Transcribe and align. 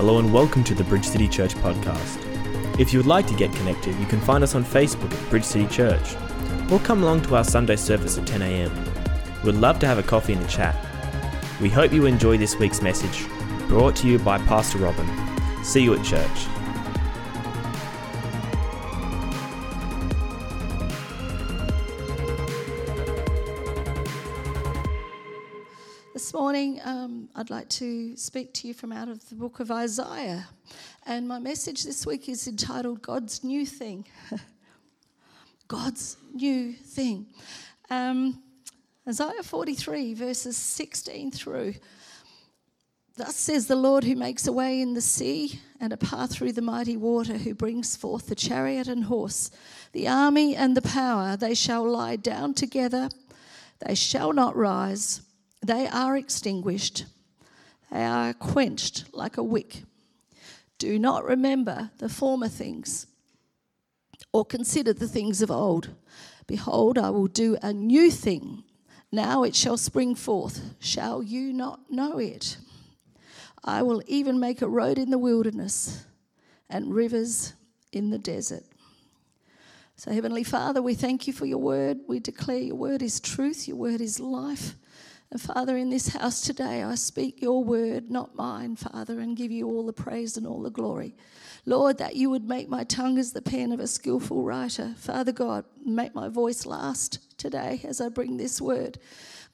Hello 0.00 0.18
and 0.18 0.32
welcome 0.32 0.64
to 0.64 0.74
the 0.74 0.82
Bridge 0.84 1.04
City 1.04 1.28
Church 1.28 1.54
podcast. 1.56 2.80
If 2.80 2.90
you 2.90 2.98
would 2.98 3.06
like 3.06 3.26
to 3.26 3.34
get 3.34 3.52
connected, 3.52 3.94
you 3.96 4.06
can 4.06 4.18
find 4.18 4.42
us 4.42 4.54
on 4.54 4.64
Facebook 4.64 5.12
at 5.12 5.28
Bridge 5.28 5.44
City 5.44 5.66
Church 5.66 6.16
or 6.72 6.78
come 6.78 7.02
along 7.02 7.20
to 7.24 7.36
our 7.36 7.44
Sunday 7.44 7.76
service 7.76 8.16
at 8.16 8.26
10 8.26 8.40
a.m. 8.40 8.72
We'd 9.44 9.56
love 9.56 9.78
to 9.80 9.86
have 9.86 9.98
a 9.98 10.02
coffee 10.02 10.32
and 10.32 10.42
a 10.42 10.48
chat. 10.48 10.74
We 11.60 11.68
hope 11.68 11.92
you 11.92 12.06
enjoy 12.06 12.38
this 12.38 12.56
week's 12.58 12.80
message, 12.80 13.26
brought 13.68 13.94
to 13.96 14.08
you 14.08 14.18
by 14.18 14.38
Pastor 14.38 14.78
Robin. 14.78 15.06
See 15.62 15.82
you 15.82 15.92
at 15.92 16.02
church. 16.02 16.59
Like 27.50 27.68
to 27.70 28.16
speak 28.16 28.54
to 28.54 28.68
you 28.68 28.74
from 28.74 28.92
out 28.92 29.08
of 29.08 29.28
the 29.28 29.34
book 29.34 29.58
of 29.58 29.72
Isaiah. 29.72 30.46
And 31.04 31.26
my 31.26 31.40
message 31.40 31.82
this 31.82 32.06
week 32.06 32.28
is 32.28 32.46
entitled 32.46 33.02
God's 33.02 33.42
New 33.42 33.66
Thing. 33.66 34.06
God's 35.66 36.16
New 36.32 36.72
Thing. 36.74 37.26
Um, 37.90 38.40
Isaiah 39.08 39.42
43, 39.42 40.14
verses 40.14 40.56
16 40.56 41.32
through. 41.32 41.74
Thus 43.16 43.34
says 43.34 43.66
the 43.66 43.74
Lord 43.74 44.04
who 44.04 44.14
makes 44.14 44.46
a 44.46 44.52
way 44.52 44.80
in 44.80 44.94
the 44.94 45.00
sea 45.00 45.58
and 45.80 45.92
a 45.92 45.96
path 45.96 46.30
through 46.30 46.52
the 46.52 46.62
mighty 46.62 46.96
water, 46.96 47.36
who 47.36 47.52
brings 47.52 47.96
forth 47.96 48.28
the 48.28 48.36
chariot 48.36 48.86
and 48.86 49.06
horse, 49.06 49.50
the 49.90 50.06
army 50.06 50.54
and 50.54 50.76
the 50.76 50.82
power. 50.82 51.36
They 51.36 51.54
shall 51.54 51.82
lie 51.82 52.14
down 52.14 52.54
together, 52.54 53.08
they 53.84 53.96
shall 53.96 54.32
not 54.32 54.54
rise. 54.54 55.22
They 55.66 55.88
are 55.88 56.16
extinguished, 56.16 57.06
they 57.90 58.04
are 58.04 58.32
quenched 58.32 59.04
like 59.12 59.36
a 59.36 59.42
wick. 59.42 59.82
Do 60.78 60.98
not 60.98 61.24
remember 61.24 61.90
the 61.98 62.08
former 62.08 62.48
things 62.48 63.06
or 64.32 64.44
consider 64.44 64.92
the 64.92 65.08
things 65.08 65.42
of 65.42 65.50
old. 65.50 65.90
Behold, 66.46 66.98
I 66.98 67.10
will 67.10 67.26
do 67.26 67.56
a 67.62 67.72
new 67.72 68.10
thing. 68.10 68.64
Now 69.12 69.42
it 69.42 69.54
shall 69.54 69.76
spring 69.76 70.14
forth. 70.14 70.74
Shall 70.78 71.22
you 71.22 71.52
not 71.52 71.90
know 71.90 72.18
it? 72.18 72.58
I 73.64 73.82
will 73.82 74.02
even 74.06 74.40
make 74.40 74.62
a 74.62 74.68
road 74.68 74.98
in 74.98 75.10
the 75.10 75.18
wilderness 75.18 76.04
and 76.68 76.94
rivers 76.94 77.54
in 77.92 78.10
the 78.10 78.18
desert. 78.18 78.64
So, 79.96 80.12
Heavenly 80.12 80.44
Father, 80.44 80.80
we 80.80 80.94
thank 80.94 81.26
you 81.26 81.32
for 81.32 81.44
your 81.44 81.58
word. 81.58 81.98
We 82.08 82.20
declare 82.20 82.58
your 82.58 82.76
word 82.76 83.02
is 83.02 83.20
truth, 83.20 83.68
your 83.68 83.76
word 83.76 84.00
is 84.00 84.18
life. 84.18 84.76
And 85.32 85.40
Father, 85.40 85.76
in 85.76 85.90
this 85.90 86.08
house 86.08 86.40
today, 86.40 86.82
I 86.82 86.96
speak 86.96 87.40
your 87.40 87.62
word, 87.62 88.10
not 88.10 88.34
mine, 88.34 88.74
Father, 88.74 89.20
and 89.20 89.36
give 89.36 89.52
you 89.52 89.68
all 89.68 89.86
the 89.86 89.92
praise 89.92 90.36
and 90.36 90.44
all 90.44 90.60
the 90.60 90.70
glory. 90.70 91.14
Lord, 91.66 91.98
that 91.98 92.16
you 92.16 92.30
would 92.30 92.48
make 92.48 92.68
my 92.68 92.82
tongue 92.82 93.16
as 93.16 93.32
the 93.32 93.42
pen 93.42 93.70
of 93.70 93.78
a 93.78 93.86
skillful 93.86 94.42
writer. 94.42 94.94
Father 94.98 95.30
God, 95.30 95.64
make 95.84 96.16
my 96.16 96.28
voice 96.28 96.66
last 96.66 97.38
today 97.38 97.80
as 97.84 98.00
I 98.00 98.08
bring 98.08 98.38
this 98.38 98.60
word. 98.60 98.98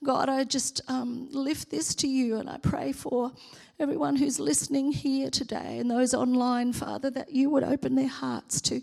God, 0.02 0.30
I 0.30 0.44
just 0.44 0.80
um, 0.88 1.28
lift 1.30 1.70
this 1.70 1.94
to 1.96 2.08
you 2.08 2.36
and 2.38 2.48
I 2.48 2.56
pray 2.56 2.92
for 2.92 3.32
everyone 3.78 4.16
who's 4.16 4.40
listening 4.40 4.92
here 4.92 5.28
today 5.28 5.78
and 5.78 5.90
those 5.90 6.14
online, 6.14 6.72
Father, 6.72 7.10
that 7.10 7.32
you 7.32 7.50
would 7.50 7.64
open 7.64 7.96
their 7.96 8.08
hearts 8.08 8.62
to 8.62 8.80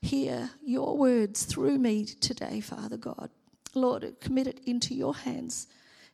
hear 0.00 0.50
your 0.64 0.96
words 0.96 1.44
through 1.44 1.78
me 1.78 2.04
today, 2.04 2.60
Father 2.60 2.96
God. 2.96 3.30
Lord, 3.74 4.14
commit 4.20 4.46
it 4.46 4.60
into 4.64 4.94
your 4.94 5.14
hands 5.14 5.66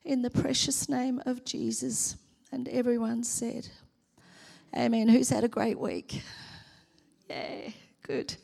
in 0.04 0.22
the 0.22 0.30
precious 0.30 0.88
name 0.88 1.22
of 1.26 1.44
Jesus. 1.44 2.16
And 2.50 2.68
everyone 2.68 3.24
said, 3.24 3.68
Amen. 4.76 5.08
Who's 5.08 5.28
had 5.28 5.44
a 5.44 5.48
great 5.48 5.78
week? 5.78 6.22
Yay, 7.28 7.74
good. 8.02 8.34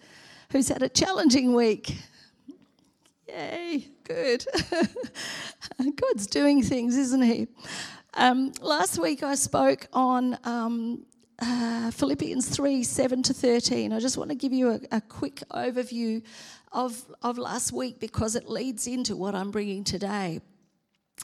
Who's 0.50 0.68
had 0.68 0.82
a 0.82 0.88
challenging 0.88 1.54
week? 1.54 1.96
Yay, 3.26 3.88
good. 4.04 4.44
God's 5.96 6.26
doing 6.26 6.62
things, 6.62 6.96
isn't 6.96 7.22
He? 7.22 7.48
Um, 8.14 8.52
last 8.60 8.98
week 8.98 9.22
I 9.22 9.34
spoke 9.34 9.86
on 9.92 10.38
um, 10.44 11.04
uh, 11.40 11.90
Philippians 11.90 12.48
3 12.48 12.82
7 12.82 13.22
to 13.24 13.34
13. 13.34 13.92
I 13.92 14.00
just 14.00 14.16
want 14.16 14.30
to 14.30 14.36
give 14.36 14.52
you 14.52 14.70
a, 14.70 14.80
a 14.92 15.00
quick 15.00 15.42
overview 15.50 16.22
of, 16.72 17.04
of 17.22 17.38
last 17.38 17.72
week 17.72 18.00
because 18.00 18.34
it 18.34 18.48
leads 18.48 18.86
into 18.86 19.16
what 19.16 19.34
I'm 19.34 19.50
bringing 19.50 19.84
today 19.84 20.40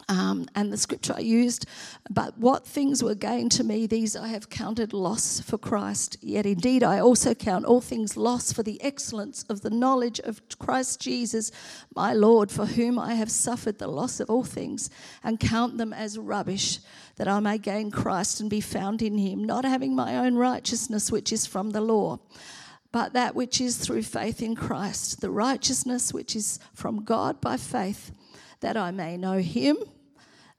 um, 0.08 0.46
and 0.54 0.72
the 0.72 0.76
scripture 0.76 1.14
I 1.16 1.20
used. 1.20 1.66
But 2.10 2.36
what 2.38 2.66
things 2.66 3.02
were 3.02 3.14
gained 3.14 3.52
to 3.52 3.64
me, 3.64 3.86
these 3.86 4.16
I 4.16 4.28
have 4.28 4.50
counted 4.50 4.92
loss 4.92 5.40
for 5.40 5.58
Christ. 5.58 6.16
Yet 6.20 6.46
indeed 6.46 6.82
I 6.82 7.00
also 7.00 7.34
count 7.34 7.64
all 7.64 7.80
things 7.80 8.16
loss 8.16 8.52
for 8.52 8.62
the 8.62 8.82
excellence 8.82 9.44
of 9.48 9.62
the 9.62 9.70
knowledge 9.70 10.20
of 10.20 10.42
Christ 10.58 11.00
Jesus, 11.00 11.50
my 11.94 12.12
Lord, 12.12 12.50
for 12.50 12.66
whom 12.66 12.98
I 12.98 13.14
have 13.14 13.30
suffered 13.30 13.78
the 13.78 13.88
loss 13.88 14.20
of 14.20 14.30
all 14.30 14.44
things, 14.44 14.90
and 15.22 15.40
count 15.40 15.78
them 15.78 15.92
as 15.92 16.18
rubbish, 16.18 16.80
that 17.16 17.28
I 17.28 17.40
may 17.40 17.58
gain 17.58 17.90
Christ 17.90 18.40
and 18.40 18.50
be 18.50 18.60
found 18.60 19.02
in 19.02 19.18
him, 19.18 19.44
not 19.44 19.64
having 19.64 19.94
my 19.94 20.16
own 20.16 20.34
righteousness, 20.34 21.10
which 21.10 21.32
is 21.32 21.46
from 21.46 21.70
the 21.70 21.80
law 21.80 22.18
but 22.92 23.12
that 23.12 23.34
which 23.34 23.60
is 23.60 23.76
through 23.76 24.04
faith 24.04 24.40
in 24.40 24.54
Christ, 24.54 25.20
the 25.20 25.28
righteousness 25.28 26.14
which 26.14 26.36
is 26.36 26.60
from 26.74 27.02
God 27.02 27.40
by 27.40 27.56
faith 27.56 28.12
that 28.64 28.78
I 28.78 28.90
may 28.92 29.18
know 29.18 29.40
him 29.40 29.76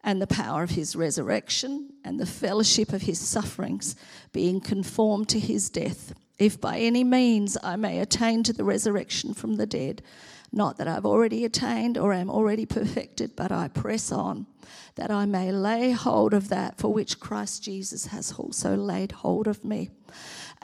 and 0.04 0.22
the 0.22 0.28
power 0.28 0.62
of 0.62 0.70
his 0.70 0.96
resurrection 0.96 1.90
and 2.04 2.20
the 2.20 2.28
fellowship 2.28 2.94
of 2.94 3.02
his 3.02 3.20
sufferings, 3.20 3.96
being 4.32 4.62
conformed 4.62 5.28
to 5.30 5.40
his 5.40 5.72
death, 5.72 6.14
if 6.38 6.62
by 6.62 6.78
any 6.78 7.04
means 7.04 7.58
I 7.64 7.78
may 7.78 7.98
attain 7.98 8.44
to 8.44 8.54
the 8.54 8.64
resurrection 8.64 9.34
from 9.34 9.56
the 9.56 9.66
dead. 9.66 10.04
Not 10.52 10.78
that 10.78 10.88
I've 10.88 11.08
already 11.08 11.46
attained 11.46 11.98
or 11.98 12.14
am 12.14 12.30
already 12.30 12.68
perfected, 12.68 13.36
but 13.36 13.52
I 13.52 13.70
press 13.70 14.12
on, 14.12 14.46
that 14.94 15.10
I 15.10 15.26
may 15.26 15.52
lay 15.52 15.90
hold 15.90 16.36
of 16.36 16.50
that 16.50 16.78
for 16.78 16.94
which 16.94 17.20
Christ 17.20 17.64
Jesus 17.64 18.06
has 18.08 18.34
also 18.34 18.76
laid 18.76 19.14
hold 19.14 19.48
of 19.48 19.66
me. 19.66 19.90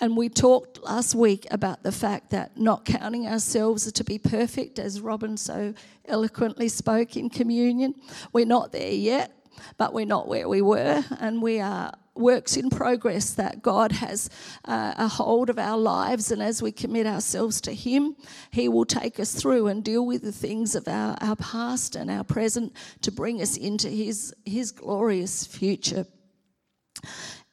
And 0.02 0.18
we 0.18 0.30
talked 0.30 0.82
last 0.82 1.14
week 1.14 1.46
about 1.52 1.84
the 1.84 1.92
fact 1.92 2.32
that 2.32 2.58
not 2.58 2.86
counting 2.86 3.28
ourselves 3.28 3.90
to 3.92 4.04
be 4.04 4.18
perfect, 4.18 4.80
as 4.80 5.00
Robin 5.00 5.38
so 5.38 5.76
eloquently 6.06 6.70
spoke 6.70 7.16
in 7.16 7.30
communion, 7.30 7.94
we're 8.34 8.48
not 8.48 8.72
there 8.72 8.92
yet, 8.92 9.32
but 9.78 9.94
we're 9.94 10.08
not 10.08 10.28
where 10.28 10.50
we 10.50 10.64
were, 10.64 11.04
and 11.20 11.40
we 11.40 11.60
are 11.60 11.94
works 12.16 12.58
in 12.58 12.70
progress 12.70 13.34
that 13.36 13.62
God 13.62 13.92
has 13.92 14.30
uh, 14.66 14.94
a 14.98 15.08
hold 15.08 15.50
of 15.52 15.60
our 15.60 15.78
lives. 15.78 16.32
And 16.32 16.42
as 16.42 16.62
we 16.62 16.72
commit 16.72 17.06
ourselves 17.06 17.62
to 17.62 17.74
Him, 17.74 18.16
He 18.50 18.68
will 18.70 18.86
take 18.86 19.20
us 19.20 19.36
through 19.36 19.68
and 19.68 19.84
deal 19.84 20.06
with 20.06 20.24
the 20.24 20.32
things 20.32 20.76
of 20.76 20.88
our, 20.88 21.16
our 21.22 21.36
past 21.36 21.96
and 21.96 22.10
our 22.10 22.24
present 22.24 22.74
to 23.02 23.12
bring 23.12 23.40
us 23.40 23.56
into 23.56 23.88
His, 23.88 24.34
His 24.46 24.72
glorious 24.72 25.46
future. 25.46 26.06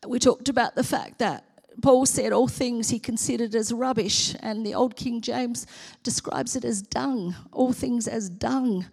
We 0.07 0.19
talked 0.19 0.49
about 0.49 0.75
the 0.75 0.85
fact 0.85 1.19
that 1.19 1.45
Paul 1.81 2.07
said 2.07 2.33
all 2.33 2.49
things 2.49 2.91
he 2.91 2.99
considered 2.99 3.55
as 3.55 3.73
rubbish, 3.73 4.35
and 4.41 4.67
the 4.67 4.75
Old 4.75 4.97
King 4.97 5.21
James 5.21 5.67
describes 6.03 6.57
it 6.57 6.65
as 6.65 6.83
dung, 6.83 7.35
all 7.53 7.73
things 7.73 8.09
as 8.09 8.29
dung. 8.29 8.87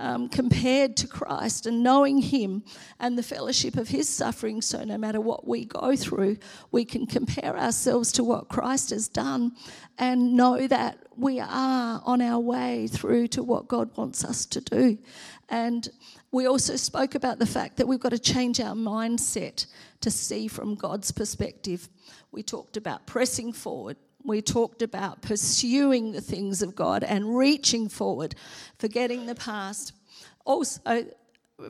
Um, 0.00 0.28
compared 0.28 0.96
to 0.98 1.08
Christ 1.08 1.66
and 1.66 1.82
knowing 1.82 2.18
Him 2.18 2.62
and 3.00 3.18
the 3.18 3.22
fellowship 3.24 3.76
of 3.76 3.88
His 3.88 4.08
suffering. 4.08 4.62
So, 4.62 4.84
no 4.84 4.96
matter 4.96 5.20
what 5.20 5.44
we 5.44 5.64
go 5.64 5.96
through, 5.96 6.36
we 6.70 6.84
can 6.84 7.04
compare 7.04 7.58
ourselves 7.58 8.12
to 8.12 8.22
what 8.22 8.48
Christ 8.48 8.90
has 8.90 9.08
done 9.08 9.56
and 9.98 10.34
know 10.36 10.68
that 10.68 10.98
we 11.16 11.40
are 11.40 12.00
on 12.04 12.22
our 12.22 12.38
way 12.38 12.86
through 12.86 13.26
to 13.26 13.42
what 13.42 13.66
God 13.66 13.90
wants 13.96 14.24
us 14.24 14.46
to 14.46 14.60
do. 14.60 14.98
And 15.48 15.88
we 16.30 16.46
also 16.46 16.76
spoke 16.76 17.14
about 17.14 17.38
the 17.38 17.46
fact 17.46 17.78
that 17.78 17.88
we've 17.88 17.98
got 17.98 18.10
to 18.10 18.18
change 18.18 18.60
our 18.60 18.74
mindset 18.74 19.66
to 20.00 20.10
see 20.10 20.46
from 20.46 20.74
God's 20.74 21.10
perspective. 21.10 21.88
We 22.30 22.42
talked 22.42 22.76
about 22.76 23.06
pressing 23.06 23.52
forward. 23.52 23.96
We 24.24 24.42
talked 24.42 24.82
about 24.82 25.22
pursuing 25.22 26.12
the 26.12 26.20
things 26.20 26.62
of 26.62 26.74
God 26.74 27.02
and 27.04 27.36
reaching 27.36 27.88
forward, 27.88 28.34
forgetting 28.78 29.26
the 29.26 29.34
past. 29.34 29.92
Also, 30.44 31.06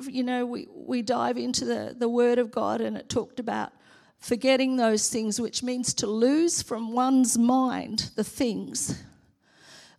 you 0.09 0.23
know, 0.23 0.45
we, 0.45 0.67
we 0.75 1.03
dive 1.03 1.39
into 1.39 1.65
the, 1.65 1.95
the 1.97 2.09
Word 2.09 2.39
of 2.39 2.51
God 2.51 2.81
and 2.81 2.97
it 2.97 3.09
talked 3.09 3.41
about 3.41 3.73
forgetting 4.19 4.77
those 4.77 5.09
things, 5.09 5.41
which 5.41 5.63
means 5.63 5.95
to 5.95 6.07
lose 6.07 6.63
from 6.63 6.93
one's 6.93 7.39
mind 7.39 8.11
the 8.17 8.25
things 8.25 9.03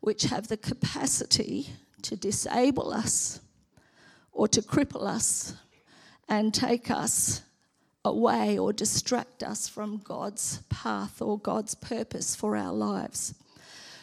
which 0.01 0.23
have 0.23 0.47
the 0.47 0.57
capacity 0.57 1.69
to 2.01 2.15
disable 2.15 2.93
us 2.93 3.39
or 4.31 4.47
to 4.47 4.61
cripple 4.61 5.05
us 5.05 5.55
and 6.27 6.53
take 6.53 6.89
us 6.91 7.41
away 8.05 8.57
or 8.57 8.71
distract 8.71 9.43
us 9.43 9.67
from 9.67 9.97
God's 10.03 10.61
path 10.69 11.21
or 11.21 11.37
God's 11.37 11.75
purpose 11.75 12.35
for 12.35 12.55
our 12.55 12.73
lives. 12.73 13.33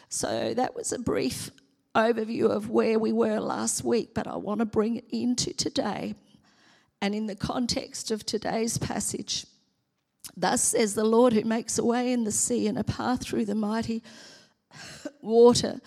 So 0.09 0.53
that 0.53 0.75
was 0.75 0.91
a 0.91 0.99
brief 0.99 1.49
overview 1.95 2.49
of 2.49 2.69
where 2.69 2.99
we 2.99 3.11
were 3.11 3.39
last 3.39 3.83
week, 3.83 4.13
but 4.13 4.27
I 4.27 4.37
want 4.37 4.59
to 4.59 4.65
bring 4.65 4.97
it 4.97 5.05
into 5.09 5.53
today 5.53 6.15
and 7.01 7.15
in 7.15 7.27
the 7.27 7.35
context 7.35 8.11
of 8.11 8.25
today's 8.25 8.77
passage. 8.77 9.45
Thus 10.35 10.61
says 10.61 10.93
the 10.93 11.03
Lord 11.03 11.33
who 11.33 11.43
makes 11.43 11.77
a 11.79 11.85
way 11.85 12.11
in 12.11 12.23
the 12.23 12.31
sea 12.31 12.67
and 12.67 12.77
a 12.77 12.83
path 12.83 13.23
through 13.23 13.45
the 13.45 13.55
mighty 13.55 14.03
water, 15.21 15.79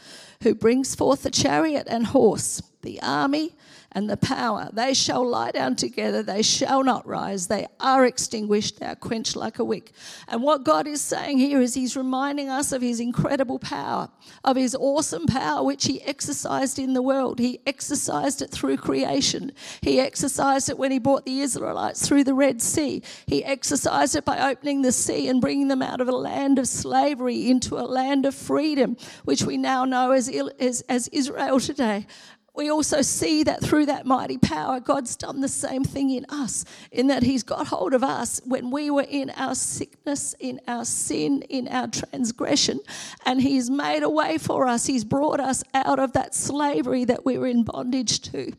who 0.43 0.55
brings 0.55 0.95
forth 0.95 1.23
the 1.23 1.31
chariot 1.31 1.87
and 1.89 2.07
horse, 2.07 2.61
the 2.83 3.01
army 3.03 3.55
and 3.93 4.09
the 4.09 4.17
power. 4.17 4.69
They 4.73 4.95
shall 4.95 5.27
lie 5.29 5.51
down 5.51 5.77
together, 5.77 6.23
they 6.23 6.43
shall 6.43 6.85
not 6.85 7.07
rise. 7.07 7.49
They 7.49 7.67
are 7.81 8.07
extinguished, 8.07 8.79
they 8.79 8.87
are 8.87 8.95
quenched 8.95 9.37
like 9.37 9.59
a 9.59 9.65
wick. 9.65 9.93
And 10.29 10.43
what 10.43 10.65
God 10.65 10.87
is 10.87 11.01
saying 11.01 11.39
here 11.39 11.61
is 11.61 11.75
He's 11.75 11.97
reminding 11.97 12.49
us 12.49 12.73
of 12.73 12.83
His 12.83 13.01
incredible 13.01 13.59
power, 13.59 14.09
of 14.45 14.57
His 14.57 14.75
awesome 14.75 15.27
power 15.27 15.65
which 15.65 15.87
He 15.87 16.03
exercised 16.03 16.79
in 16.79 16.95
the 16.95 17.03
world. 17.03 17.39
He 17.39 17.61
exercised 17.67 18.43
it 18.43 18.51
through 18.51 18.77
creation, 18.77 19.53
He 19.81 19.99
exercised 19.99 20.69
it 20.69 20.79
when 20.79 20.93
He 20.93 20.99
brought 20.99 21.25
the 21.25 21.41
Israelites 21.41 22.07
through 22.07 22.25
the 22.25 22.35
Red 22.35 22.63
Sea. 22.63 23.03
He 23.27 23.45
exercised 23.45 24.15
it 24.15 24.25
by 24.25 24.51
opening 24.51 24.83
the 24.83 24.93
sea 24.93 25.29
and 25.29 25.41
bringing 25.41 25.69
them 25.69 25.83
out 25.83 26.01
of 26.01 26.09
a 26.09 26.13
land 26.13 26.59
of 26.59 26.69
slavery 26.69 27.51
into 27.51 27.77
a 27.77 27.83
land 27.83 28.27
of 28.27 28.35
freedom, 28.35 28.97
which 29.25 29.43
we 29.43 29.57
now 29.57 29.85
know 29.85 30.13
as, 30.13 30.29
as, 30.29 30.83
as 30.83 31.09
Israel 31.09 31.59
today 31.59 32.07
we 32.55 32.71
also 32.71 33.03
see 33.03 33.43
that 33.45 33.63
through 33.63 33.87
that 33.87 34.07
mighty 34.07 34.39
power, 34.39 34.81
God's 34.81 35.17
done 35.17 35.41
the 35.41 35.49
same 35.49 35.85
thing 35.85 36.11
in 36.11 36.27
us, 36.29 36.65
in 36.91 37.07
that 37.09 37.23
He's 37.23 37.43
got 37.43 37.69
hold 37.69 37.95
of 37.95 38.03
us 38.03 38.41
when 38.45 38.71
we 38.71 38.91
were 38.91 39.07
in 39.09 39.31
our 39.31 39.55
sickness, 39.55 40.35
in 40.41 40.61
our 40.67 40.85
sin, 40.85 41.43
in 41.43 41.69
our 41.69 41.89
transgression, 41.89 42.81
and 43.25 43.41
He's 43.41 43.71
made 43.71 44.03
a 44.03 44.11
way 44.11 44.39
for 44.39 44.67
us. 44.67 44.87
He's 44.87 45.05
brought 45.05 45.41
us 45.41 45.63
out 45.75 45.99
of 45.99 46.13
that 46.13 46.35
slavery 46.35 47.05
that 47.05 47.25
we 47.25 47.39
were 47.39 47.47
in 47.47 47.65
bondage 47.65 48.21
to. 48.33 48.53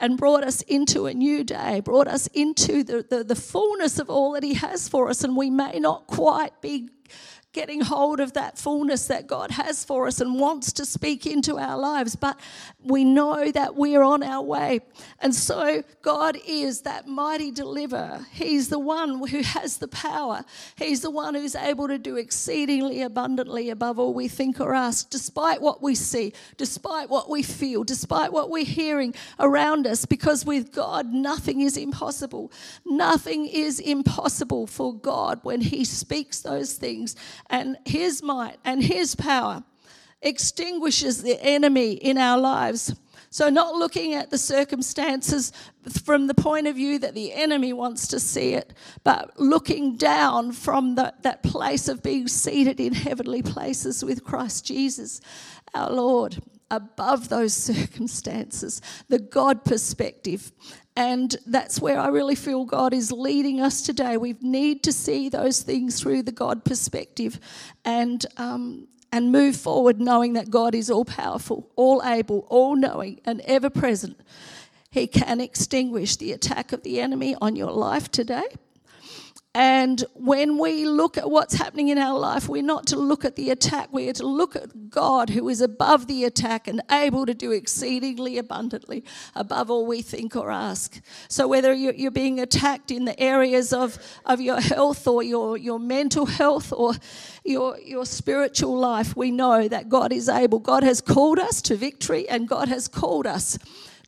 And 0.00 0.18
brought 0.18 0.42
us 0.42 0.60
into 0.62 1.06
a 1.06 1.14
new 1.14 1.44
day, 1.44 1.78
brought 1.78 2.08
us 2.08 2.26
into 2.34 2.82
the, 2.82 3.06
the, 3.08 3.22
the 3.22 3.36
fullness 3.36 4.00
of 4.00 4.10
all 4.10 4.32
that 4.32 4.42
He 4.42 4.54
has 4.54 4.88
for 4.88 5.08
us. 5.08 5.22
And 5.22 5.36
we 5.36 5.50
may 5.50 5.78
not 5.78 6.08
quite 6.08 6.60
be 6.60 6.88
getting 7.54 7.80
hold 7.80 8.20
of 8.20 8.34
that 8.34 8.58
fullness 8.58 9.06
that 9.06 9.26
God 9.26 9.52
has 9.52 9.84
for 9.84 10.06
us 10.06 10.20
and 10.20 10.38
wants 10.38 10.72
to 10.74 10.84
speak 10.84 11.24
into 11.24 11.56
our 11.56 11.78
lives. 11.78 12.16
But 12.16 12.38
we 12.82 13.04
know 13.04 13.50
that 13.52 13.76
we're 13.76 14.02
on 14.02 14.22
our 14.22 14.42
way. 14.42 14.80
And 15.20 15.34
so 15.34 15.82
God 16.02 16.36
is 16.46 16.82
that 16.82 17.06
mighty 17.06 17.50
deliverer. 17.50 18.26
He's 18.32 18.68
the 18.68 18.78
one 18.78 19.26
who 19.28 19.42
has 19.42 19.78
the 19.78 19.88
power. 19.88 20.44
He's 20.76 21.00
the 21.00 21.10
one 21.10 21.34
who's 21.34 21.54
able 21.54 21.88
to 21.88 21.96
do 21.96 22.16
exceedingly 22.16 23.02
abundantly 23.02 23.70
above 23.70 23.98
all 23.98 24.12
we 24.12 24.28
think 24.28 24.60
or 24.60 24.74
ask, 24.74 25.08
despite 25.08 25.62
what 25.62 25.80
we 25.80 25.94
see, 25.94 26.32
despite 26.56 27.08
what 27.08 27.30
we 27.30 27.42
feel, 27.42 27.84
despite 27.84 28.32
what 28.32 28.50
we're 28.50 28.64
hearing 28.64 29.14
around 29.38 29.86
us. 29.86 30.04
Because 30.04 30.44
with 30.44 30.72
God, 30.72 31.12
nothing 31.12 31.60
is 31.60 31.76
impossible. 31.76 32.50
Nothing 32.84 33.46
is 33.46 33.78
impossible 33.78 34.66
for 34.66 34.92
God 34.92 35.38
when 35.44 35.60
He 35.60 35.84
speaks 35.84 36.40
those 36.40 36.74
things 36.74 37.14
and 37.50 37.76
His 37.84 38.22
might 38.22 38.56
and 38.64 38.82
His 38.82 39.14
power 39.14 39.64
extinguishes 40.22 41.22
the 41.22 41.38
enemy 41.40 41.92
in 41.92 42.18
our 42.18 42.38
lives. 42.38 42.94
So, 43.30 43.50
not 43.50 43.74
looking 43.74 44.14
at 44.14 44.30
the 44.30 44.38
circumstances 44.38 45.52
from 46.04 46.28
the 46.28 46.34
point 46.34 46.68
of 46.68 46.76
view 46.76 47.00
that 47.00 47.14
the 47.14 47.32
enemy 47.32 47.72
wants 47.72 48.06
to 48.08 48.20
see 48.20 48.54
it, 48.54 48.72
but 49.02 49.38
looking 49.40 49.96
down 49.96 50.52
from 50.52 50.94
the, 50.94 51.12
that 51.22 51.42
place 51.42 51.88
of 51.88 52.00
being 52.00 52.28
seated 52.28 52.78
in 52.78 52.94
heavenly 52.94 53.42
places 53.42 54.04
with 54.04 54.22
Christ 54.22 54.64
Jesus, 54.64 55.20
our 55.74 55.90
Lord, 55.90 56.40
above 56.70 57.28
those 57.28 57.54
circumstances, 57.72 58.80
the 59.08 59.18
God 59.18 59.64
perspective. 59.64 60.52
And 60.96 61.34
that's 61.44 61.80
where 61.80 61.98
I 61.98 62.08
really 62.08 62.36
feel 62.36 62.64
God 62.64 62.94
is 62.94 63.10
leading 63.10 63.60
us 63.60 63.82
today. 63.82 64.16
We 64.16 64.36
need 64.40 64.84
to 64.84 64.92
see 64.92 65.28
those 65.28 65.60
things 65.62 66.00
through 66.00 66.22
the 66.22 66.32
God 66.32 66.64
perspective 66.64 67.40
and, 67.84 68.24
um, 68.36 68.86
and 69.10 69.32
move 69.32 69.56
forward 69.56 70.00
knowing 70.00 70.34
that 70.34 70.50
God 70.50 70.74
is 70.74 70.90
all 70.90 71.04
powerful, 71.04 71.68
all 71.74 72.00
able, 72.04 72.46
all 72.48 72.76
knowing, 72.76 73.20
and 73.24 73.40
ever 73.40 73.70
present. 73.70 74.20
He 74.90 75.08
can 75.08 75.40
extinguish 75.40 76.14
the 76.14 76.30
attack 76.30 76.72
of 76.72 76.84
the 76.84 77.00
enemy 77.00 77.34
on 77.40 77.56
your 77.56 77.72
life 77.72 78.08
today. 78.12 78.44
And 79.56 80.04
when 80.14 80.58
we 80.58 80.84
look 80.84 81.16
at 81.16 81.30
what's 81.30 81.54
happening 81.54 81.88
in 81.88 81.96
our 81.96 82.18
life, 82.18 82.48
we're 82.48 82.60
not 82.60 82.86
to 82.88 82.96
look 82.96 83.24
at 83.24 83.36
the 83.36 83.50
attack, 83.50 83.92
we 83.92 84.08
are 84.08 84.12
to 84.14 84.26
look 84.26 84.56
at 84.56 84.90
God 84.90 85.30
who 85.30 85.48
is 85.48 85.60
above 85.60 86.08
the 86.08 86.24
attack 86.24 86.66
and 86.66 86.82
able 86.90 87.24
to 87.24 87.34
do 87.34 87.52
exceedingly 87.52 88.36
abundantly 88.36 89.04
above 89.32 89.70
all 89.70 89.86
we 89.86 90.02
think 90.02 90.34
or 90.34 90.50
ask. 90.50 91.00
So, 91.28 91.46
whether 91.46 91.72
you're 91.72 92.10
being 92.10 92.40
attacked 92.40 92.90
in 92.90 93.04
the 93.04 93.18
areas 93.20 93.72
of, 93.72 93.96
of 94.26 94.40
your 94.40 94.60
health 94.60 95.06
or 95.06 95.22
your, 95.22 95.56
your 95.56 95.78
mental 95.78 96.26
health 96.26 96.72
or 96.72 96.94
your, 97.44 97.78
your 97.78 98.06
spiritual 98.06 98.76
life, 98.76 99.16
we 99.16 99.30
know 99.30 99.68
that 99.68 99.88
God 99.88 100.12
is 100.12 100.28
able. 100.28 100.58
God 100.58 100.82
has 100.82 101.00
called 101.00 101.38
us 101.38 101.62
to 101.62 101.76
victory 101.76 102.28
and 102.28 102.48
God 102.48 102.66
has 102.68 102.88
called 102.88 103.26
us 103.26 103.56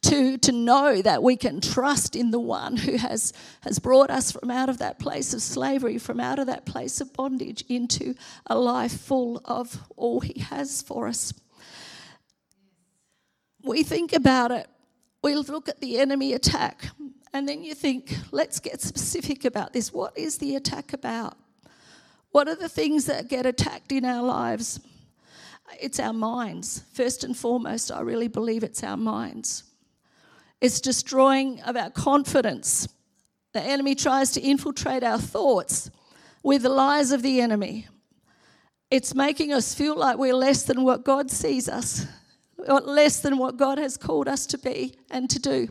to, 0.02 0.38
to 0.38 0.52
know 0.52 1.02
that 1.02 1.22
we 1.22 1.36
can 1.36 1.60
trust 1.60 2.16
in 2.16 2.30
the 2.30 2.40
one 2.40 2.76
who 2.76 2.96
has, 2.96 3.32
has 3.62 3.78
brought 3.78 4.10
us 4.10 4.32
from 4.32 4.50
out 4.50 4.68
of 4.68 4.78
that 4.78 4.98
place 4.98 5.34
of 5.34 5.42
slavery, 5.42 5.98
from 5.98 6.20
out 6.20 6.38
of 6.38 6.46
that 6.46 6.66
place 6.66 7.00
of 7.00 7.12
bondage, 7.12 7.64
into 7.68 8.14
a 8.46 8.58
life 8.58 9.00
full 9.00 9.40
of 9.44 9.78
all 9.96 10.20
he 10.20 10.40
has 10.40 10.82
for 10.82 11.08
us. 11.08 11.32
We 13.62 13.82
think 13.82 14.12
about 14.12 14.52
it, 14.52 14.68
we 15.22 15.34
look 15.34 15.68
at 15.68 15.80
the 15.80 15.98
enemy 15.98 16.34
attack, 16.34 16.88
and 17.32 17.48
then 17.48 17.64
you 17.64 17.74
think, 17.74 18.14
let's 18.30 18.60
get 18.60 18.80
specific 18.80 19.44
about 19.44 19.72
this. 19.72 19.92
What 19.92 20.16
is 20.16 20.38
the 20.38 20.56
attack 20.56 20.92
about? 20.92 21.36
What 22.30 22.48
are 22.48 22.54
the 22.54 22.68
things 22.68 23.06
that 23.06 23.28
get 23.28 23.46
attacked 23.46 23.92
in 23.92 24.04
our 24.04 24.22
lives? 24.22 24.80
It's 25.80 25.98
our 25.98 26.12
minds. 26.12 26.84
First 26.92 27.24
and 27.24 27.36
foremost, 27.36 27.90
I 27.90 28.00
really 28.00 28.28
believe 28.28 28.62
it's 28.62 28.84
our 28.84 28.96
minds. 28.96 29.64
It's 30.60 30.80
destroying 30.80 31.60
of 31.62 31.76
our 31.76 31.90
confidence. 31.90 32.88
The 33.52 33.62
enemy 33.62 33.94
tries 33.94 34.30
to 34.32 34.40
infiltrate 34.40 35.02
our 35.02 35.18
thoughts 35.18 35.90
with 36.42 36.62
the 36.62 36.68
lies 36.68 37.12
of 37.12 37.22
the 37.22 37.40
enemy. 37.40 37.88
It's 38.90 39.14
making 39.14 39.52
us 39.52 39.74
feel 39.74 39.96
like 39.96 40.16
we're 40.16 40.34
less 40.34 40.62
than 40.62 40.82
what 40.82 41.04
God 41.04 41.30
sees 41.30 41.68
us, 41.68 42.06
less 42.56 43.20
than 43.20 43.36
what 43.36 43.56
God 43.56 43.78
has 43.78 43.96
called 43.96 44.28
us 44.28 44.46
to 44.46 44.58
be 44.58 44.94
and 45.10 45.28
to 45.30 45.38
do. 45.38 45.68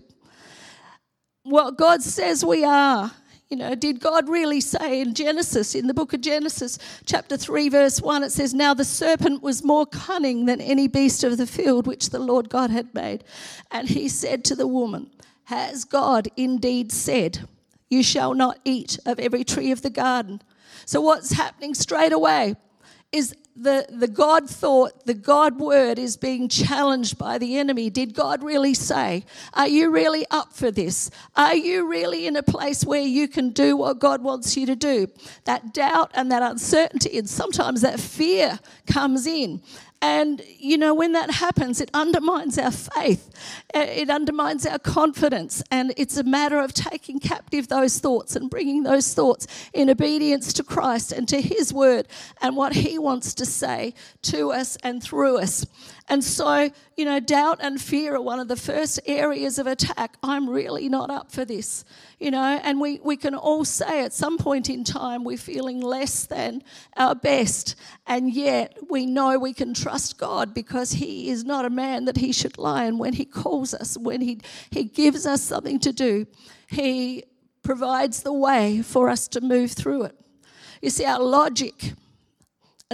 What 1.43 1.77
God 1.77 2.01
says 2.01 2.43
we 2.43 2.65
are 2.65 3.11
you 3.49 3.57
know, 3.57 3.75
did 3.75 3.99
God 3.99 4.27
really 4.27 4.59
say 4.59 5.01
in 5.01 5.13
Genesis, 5.13 5.75
in 5.75 5.87
the 5.87 5.93
book 5.93 6.13
of 6.13 6.21
Genesis, 6.21 6.79
chapter 7.05 7.37
3, 7.37 7.69
verse 7.69 8.01
1, 8.01 8.23
it 8.23 8.31
says, 8.31 8.53
Now 8.53 8.73
the 8.73 8.83
serpent 8.83 9.43
was 9.43 9.63
more 9.63 9.85
cunning 9.85 10.45
than 10.45 10.59
any 10.59 10.87
beast 10.87 11.23
of 11.23 11.37
the 11.37 11.45
field 11.45 11.85
which 11.85 12.09
the 12.09 12.19
Lord 12.19 12.49
God 12.49 12.71
had 12.71 12.93
made. 12.95 13.23
And 13.71 13.87
he 13.87 14.09
said 14.09 14.43
to 14.45 14.55
the 14.55 14.67
woman, 14.67 15.11
Has 15.45 15.85
God 15.85 16.27
indeed 16.35 16.91
said, 16.91 17.47
You 17.87 18.01
shall 18.01 18.33
not 18.33 18.59
eat 18.65 18.97
of 19.05 19.19
every 19.19 19.43
tree 19.43 19.71
of 19.71 19.83
the 19.83 19.91
garden? 19.91 20.41
So 20.85 20.99
what's 20.99 21.33
happening 21.33 21.75
straight 21.75 22.13
away 22.13 22.55
is 23.11 23.35
the, 23.55 23.85
the 23.89 24.07
God 24.07 24.49
thought, 24.49 25.05
the 25.05 25.13
God 25.13 25.59
word 25.59 25.97
is 25.97 26.17
being 26.17 26.49
challenged 26.49 27.17
by 27.17 27.37
the 27.37 27.57
enemy. 27.57 27.89
Did 27.89 28.13
God 28.13 28.43
really 28.43 28.73
say? 28.73 29.23
Are 29.53 29.67
you 29.67 29.91
really 29.91 30.25
up 30.29 30.51
for 30.51 30.71
this? 30.71 31.09
Are 31.37 31.55
you 31.55 31.89
really 31.89 32.27
in 32.27 32.35
a 32.35 32.43
place 32.43 32.83
where 32.83 33.01
you 33.01 33.29
can 33.29 33.51
do 33.51 33.77
what 33.77 33.99
God 33.99 34.21
wants 34.21 34.57
you 34.57 34.65
to 34.65 34.75
do? 34.75 35.07
That 35.45 35.73
doubt 35.73 36.11
and 36.13 36.29
that 36.31 36.43
uncertainty, 36.43 37.17
and 37.17 37.29
sometimes 37.29 37.81
that 37.81 37.99
fear 37.99 38.59
comes 38.87 39.25
in. 39.25 39.61
And, 40.01 40.41
you 40.59 40.77
know, 40.77 40.93
when 40.93 41.13
that 41.13 41.31
happens, 41.31 41.81
it 41.81 41.89
undermines 41.93 42.57
our 42.57 42.71
faith, 42.71 43.31
uh, 43.73 43.79
it 43.79 44.09
undermines 44.09 44.65
our 44.65 44.77
confidence. 44.77 45.63
And 45.71 45.93
it's 45.97 46.17
a 46.17 46.23
matter 46.23 46.59
of 46.59 46.73
taking 46.73 47.19
captive 47.19 47.67
those 47.67 47.99
thoughts 47.99 48.35
and 48.35 48.49
bringing 48.49 48.83
those 48.83 49.13
thoughts 49.13 49.47
in 49.73 49.89
obedience 49.89 50.53
to 50.53 50.63
Christ 50.63 51.11
and 51.11 51.27
to 51.29 51.41
His 51.41 51.73
word 51.73 52.07
and 52.41 52.55
what 52.55 52.73
He 52.73 52.99
wants 52.99 53.33
to 53.35 53.45
say 53.45 53.93
to 54.23 54.51
us 54.51 54.77
and 54.83 55.01
through 55.01 55.39
us. 55.39 55.65
And 56.07 56.23
so, 56.23 56.69
you 56.95 57.03
know, 57.05 57.19
doubt 57.19 57.57
and 57.61 57.81
fear 57.81 58.15
are 58.15 58.21
one 58.21 58.39
of 58.39 58.47
the 58.47 58.55
first 58.55 58.99
areas 59.07 59.57
of 59.57 59.65
attack. 59.65 60.17
I'm 60.21 60.47
really 60.47 60.87
not 60.87 61.09
up 61.09 61.31
for 61.31 61.45
this, 61.45 61.83
you 62.19 62.29
know, 62.29 62.59
and 62.63 62.79
we, 62.79 62.99
we 63.03 63.17
can 63.17 63.33
all 63.33 63.65
say 63.65 64.03
at 64.03 64.13
some 64.13 64.37
point 64.37 64.69
in 64.69 64.83
time 64.83 65.23
we're 65.23 65.37
feeling 65.37 65.81
less 65.81 66.25
than 66.25 66.61
our 66.95 67.15
best, 67.15 67.75
and 68.05 68.31
yet 68.31 68.77
we 68.87 69.07
know 69.07 69.39
we 69.39 69.53
can 69.53 69.73
trust 69.73 70.19
God 70.19 70.53
because 70.53 70.91
He 70.91 71.29
is 71.29 71.43
not 71.43 71.65
a 71.65 71.71
man 71.71 72.05
that 72.05 72.17
He 72.17 72.31
should 72.31 72.59
lie. 72.59 72.83
And 72.83 72.99
when 72.99 73.13
He 73.13 73.25
calls 73.25 73.73
us, 73.73 73.97
when 73.97 74.21
He, 74.21 74.41
he 74.69 74.83
gives 74.83 75.25
us 75.25 75.41
something 75.41 75.79
to 75.79 75.91
do, 75.91 76.27
He 76.67 77.23
provides 77.63 78.21
the 78.21 78.33
way 78.33 78.83
for 78.83 79.09
us 79.09 79.27
to 79.29 79.41
move 79.41 79.71
through 79.71 80.03
it. 80.03 80.15
You 80.83 80.91
see, 80.91 81.05
our 81.05 81.19
logic 81.19 81.93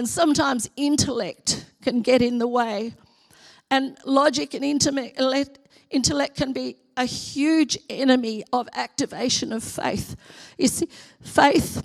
and 0.02 0.08
sometimes 0.08 0.68
intellect 0.74 1.64
can 1.80 2.02
get 2.02 2.22
in 2.22 2.38
the 2.38 2.48
way 2.48 2.92
and 3.70 3.96
logic 4.04 4.52
and 4.52 4.64
intellect, 4.64 5.60
intellect 5.90 6.36
can 6.36 6.52
be 6.52 6.76
a 6.96 7.04
huge 7.04 7.78
enemy 7.88 8.42
of 8.52 8.68
activation 8.74 9.52
of 9.52 9.62
faith. 9.62 10.16
You 10.58 10.66
see, 10.66 10.88
faith 11.20 11.84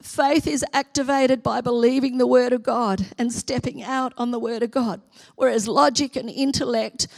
Faith 0.00 0.46
is 0.46 0.64
activated 0.72 1.42
by 1.42 1.60
believing 1.60 2.18
the 2.18 2.28
Word 2.28 2.52
of 2.52 2.62
God 2.62 3.06
and 3.18 3.32
stepping 3.32 3.82
out 3.82 4.12
on 4.16 4.30
the 4.30 4.38
Word 4.38 4.62
of 4.62 4.70
God, 4.70 5.00
whereas 5.34 5.66
logic 5.66 6.14
and 6.14 6.28
intellect 6.30 7.08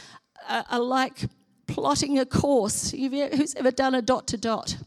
are, 0.49 0.79
like 0.79 1.25
plotting 1.67 2.17
a 2.17 2.25
course. 2.25 2.91
who's 2.91 3.55
ever 3.55 3.71
done 3.71 3.95
a 3.95 4.01
dot 4.01 4.27
to 4.27 4.37
dot? 4.37 4.77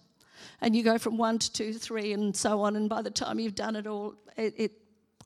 And 0.60 0.76
you 0.76 0.84
go 0.84 0.96
from 0.96 1.16
one 1.16 1.38
to 1.40 1.52
two, 1.52 1.74
three, 1.74 2.12
and 2.12 2.36
so 2.36 2.60
on, 2.62 2.76
and 2.76 2.88
by 2.88 3.02
the 3.02 3.10
time 3.10 3.40
you've 3.40 3.56
done 3.56 3.74
it 3.74 3.88
all, 3.88 4.14
it, 4.36 4.54
it 4.56 4.72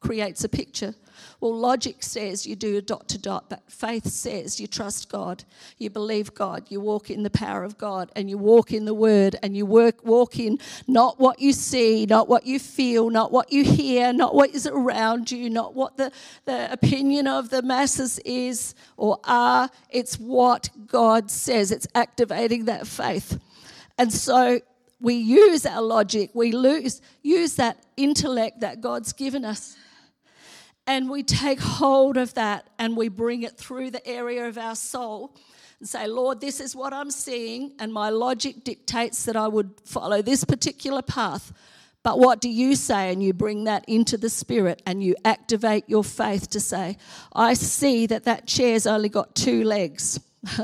creates 0.03 0.45
a 0.45 0.49
picture. 0.49 0.95
Well, 1.41 1.57
logic 1.57 2.03
says 2.03 2.47
you 2.47 2.57
do 2.57 2.77
a 2.77 2.83
dot 2.83 3.09
to 3.09 3.19
dot, 3.19 3.49
but 3.49 3.63
faith 3.71 4.07
says 4.07 4.61
you 4.61 4.67
trust 4.67 5.09
God, 5.09 5.45
you 5.79 5.91
believe 5.91 6.35
God, 6.35 6.67
you 6.69 6.81
walk 6.81 7.11
in 7.11 7.23
the 7.23 7.31
power 7.31 7.65
of 7.65 7.79
God, 7.79 8.11
and 8.17 8.29
you 8.29 8.39
walk 8.39 8.73
in 8.73 8.85
the 8.85 8.95
Word, 8.95 9.37
and 9.43 9.57
you 9.57 9.67
work 9.67 10.05
walk 10.05 10.39
in 10.39 10.59
not 10.87 11.19
what 11.19 11.41
you 11.41 11.53
see, 11.53 12.07
not 12.07 12.29
what 12.29 12.47
you 12.47 12.59
feel, 12.59 13.11
not 13.11 13.33
what 13.33 13.53
you 13.53 13.65
hear, 13.65 14.13
not 14.13 14.35
what 14.35 14.51
is 14.51 14.67
around 14.67 15.31
you, 15.31 15.51
not 15.51 15.75
what 15.75 15.97
the, 15.97 16.13
the 16.45 16.73
opinion 16.73 17.27
of 17.27 17.51
the 17.51 17.63
masses 17.63 18.19
is 18.21 18.75
or 18.97 19.19
are. 19.25 19.71
It's 19.91 20.19
what 20.19 20.71
God 20.87 21.31
says. 21.31 21.71
It's 21.71 21.87
activating 21.95 22.67
that 22.67 22.87
faith. 22.87 23.39
And 23.99 24.13
so 24.13 24.61
we 25.01 25.15
use 25.15 25.67
our 25.67 25.83
logic, 25.83 26.31
we 26.35 26.53
lose, 26.53 27.01
use 27.23 27.57
that 27.57 27.85
intellect 27.97 28.61
that 28.61 28.81
God's 28.81 29.13
given 29.13 29.45
us 29.45 29.77
and 30.87 31.09
we 31.09 31.23
take 31.23 31.61
hold 31.61 32.17
of 32.17 32.35
that 32.35 32.69
and 32.79 32.97
we 32.97 33.09
bring 33.09 33.43
it 33.43 33.57
through 33.57 33.91
the 33.91 34.07
area 34.07 34.47
of 34.49 34.59
our 34.59 34.75
soul 34.75 35.35
and 35.79 35.89
say, 35.89 36.07
Lord, 36.07 36.41
this 36.41 36.61
is 36.61 36.77
what 36.77 36.93
I'm 36.93 37.11
seeing, 37.11 37.73
and 37.79 37.93
my 37.93 38.11
logic 38.11 38.65
dictates 38.65 39.25
that 39.25 39.37
I 39.37 39.49
would 39.49 39.73
follow 39.85 40.23
this 40.23 40.45
particular 40.45 41.03
path. 41.03 41.53
But 42.03 42.19
what 42.19 42.41
do 42.41 42.49
you 42.49 42.75
say? 42.75 43.13
And 43.13 43.23
you 43.23 43.33
bring 43.33 43.65
that 43.65 43.85
into 43.87 44.17
the 44.17 44.29
spirit 44.29 44.83
and 44.87 45.03
you 45.03 45.15
activate 45.25 45.89
your 45.89 46.03
faith 46.03 46.51
to 46.51 46.61
say, 46.61 46.97
I 47.33 47.55
see 47.55 48.07
that 48.07 48.25
that 48.25 48.47
chair's 48.47 48.87
only 48.87 49.09
got 49.09 49.35
two 49.35 49.63
legs. 49.63 50.19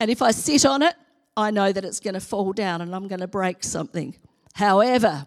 and 0.00 0.10
if 0.10 0.22
I 0.22 0.32
sit 0.32 0.66
on 0.66 0.82
it, 0.82 0.94
I 1.36 1.50
know 1.50 1.72
that 1.72 1.84
it's 1.84 2.00
going 2.00 2.14
to 2.14 2.20
fall 2.20 2.52
down 2.52 2.80
and 2.80 2.94
I'm 2.94 3.06
going 3.06 3.20
to 3.20 3.28
break 3.28 3.62
something. 3.62 4.16
However, 4.54 5.26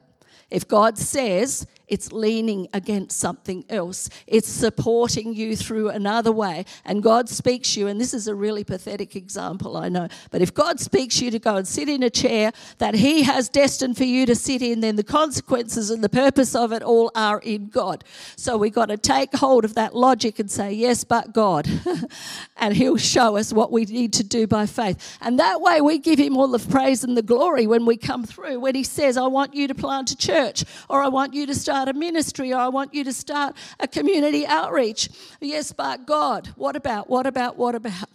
if 0.49 0.67
God 0.67 0.97
says 0.97 1.65
it's 1.87 2.11
leaning 2.11 2.67
against 2.73 3.19
something 3.19 3.65
else. 3.69 4.09
It's 4.25 4.47
supporting 4.47 5.33
you 5.33 5.55
through 5.55 5.89
another 5.89 6.31
way. 6.31 6.65
And 6.85 7.03
God 7.03 7.27
speaks 7.27 7.75
you, 7.75 7.87
and 7.87 7.99
this 7.99 8.13
is 8.13 8.27
a 8.27 8.35
really 8.35 8.63
pathetic 8.63 9.15
example, 9.15 9.75
I 9.75 9.89
know. 9.89 10.07
But 10.31 10.41
if 10.41 10.53
God 10.53 10.79
speaks 10.79 11.21
you 11.21 11.29
to 11.31 11.39
go 11.39 11.57
and 11.57 11.67
sit 11.67 11.89
in 11.89 12.01
a 12.01 12.09
chair 12.09 12.51
that 12.77 12.95
He 12.95 13.23
has 13.23 13.49
destined 13.49 13.97
for 13.97 14.05
you 14.05 14.25
to 14.25 14.35
sit 14.35 14.61
in, 14.61 14.79
then 14.79 14.95
the 14.95 15.03
consequences 15.03 15.89
and 15.89 16.03
the 16.03 16.09
purpose 16.09 16.55
of 16.55 16.71
it 16.71 16.83
all 16.83 17.11
are 17.15 17.39
in 17.39 17.67
God. 17.67 18.05
So 18.37 18.57
we've 18.57 18.73
got 18.73 18.87
to 18.87 18.97
take 18.97 19.35
hold 19.35 19.65
of 19.65 19.75
that 19.75 19.93
logic 19.93 20.39
and 20.39 20.49
say, 20.49 20.71
Yes, 20.71 21.03
but 21.03 21.33
God. 21.33 21.67
and 22.57 22.75
He'll 22.75 22.97
show 22.97 23.35
us 23.35 23.51
what 23.51 23.71
we 23.71 23.85
need 23.85 24.13
to 24.13 24.23
do 24.23 24.47
by 24.47 24.67
faith. 24.67 25.17
And 25.21 25.37
that 25.39 25.59
way 25.59 25.81
we 25.81 25.99
give 25.99 26.17
Him 26.17 26.37
all 26.37 26.47
the 26.47 26.59
praise 26.59 27.03
and 27.03 27.17
the 27.17 27.21
glory 27.21 27.67
when 27.67 27.85
we 27.85 27.97
come 27.97 28.23
through. 28.23 28.61
When 28.61 28.73
He 28.73 28.83
says, 28.83 29.17
I 29.17 29.27
want 29.27 29.53
you 29.53 29.67
to 29.67 29.75
plant 29.75 30.11
a 30.11 30.17
church, 30.17 30.63
or 30.89 31.03
I 31.03 31.09
want 31.09 31.33
you 31.33 31.45
to 31.45 31.53
start 31.53 31.72
start 31.73 31.89
a 31.89 31.93
ministry 31.93 32.53
or 32.53 32.57
I 32.57 32.67
want 32.67 32.93
you 32.93 33.03
to 33.03 33.11
start 33.11 33.55
a 33.79 33.87
community 33.87 34.45
outreach. 34.45 35.09
Yes, 35.41 35.71
but 35.71 36.05
God, 36.05 36.49
what 36.55 36.75
about, 36.75 37.09
what 37.09 37.25
about, 37.25 37.57
what 37.57 37.73
about? 37.73 38.09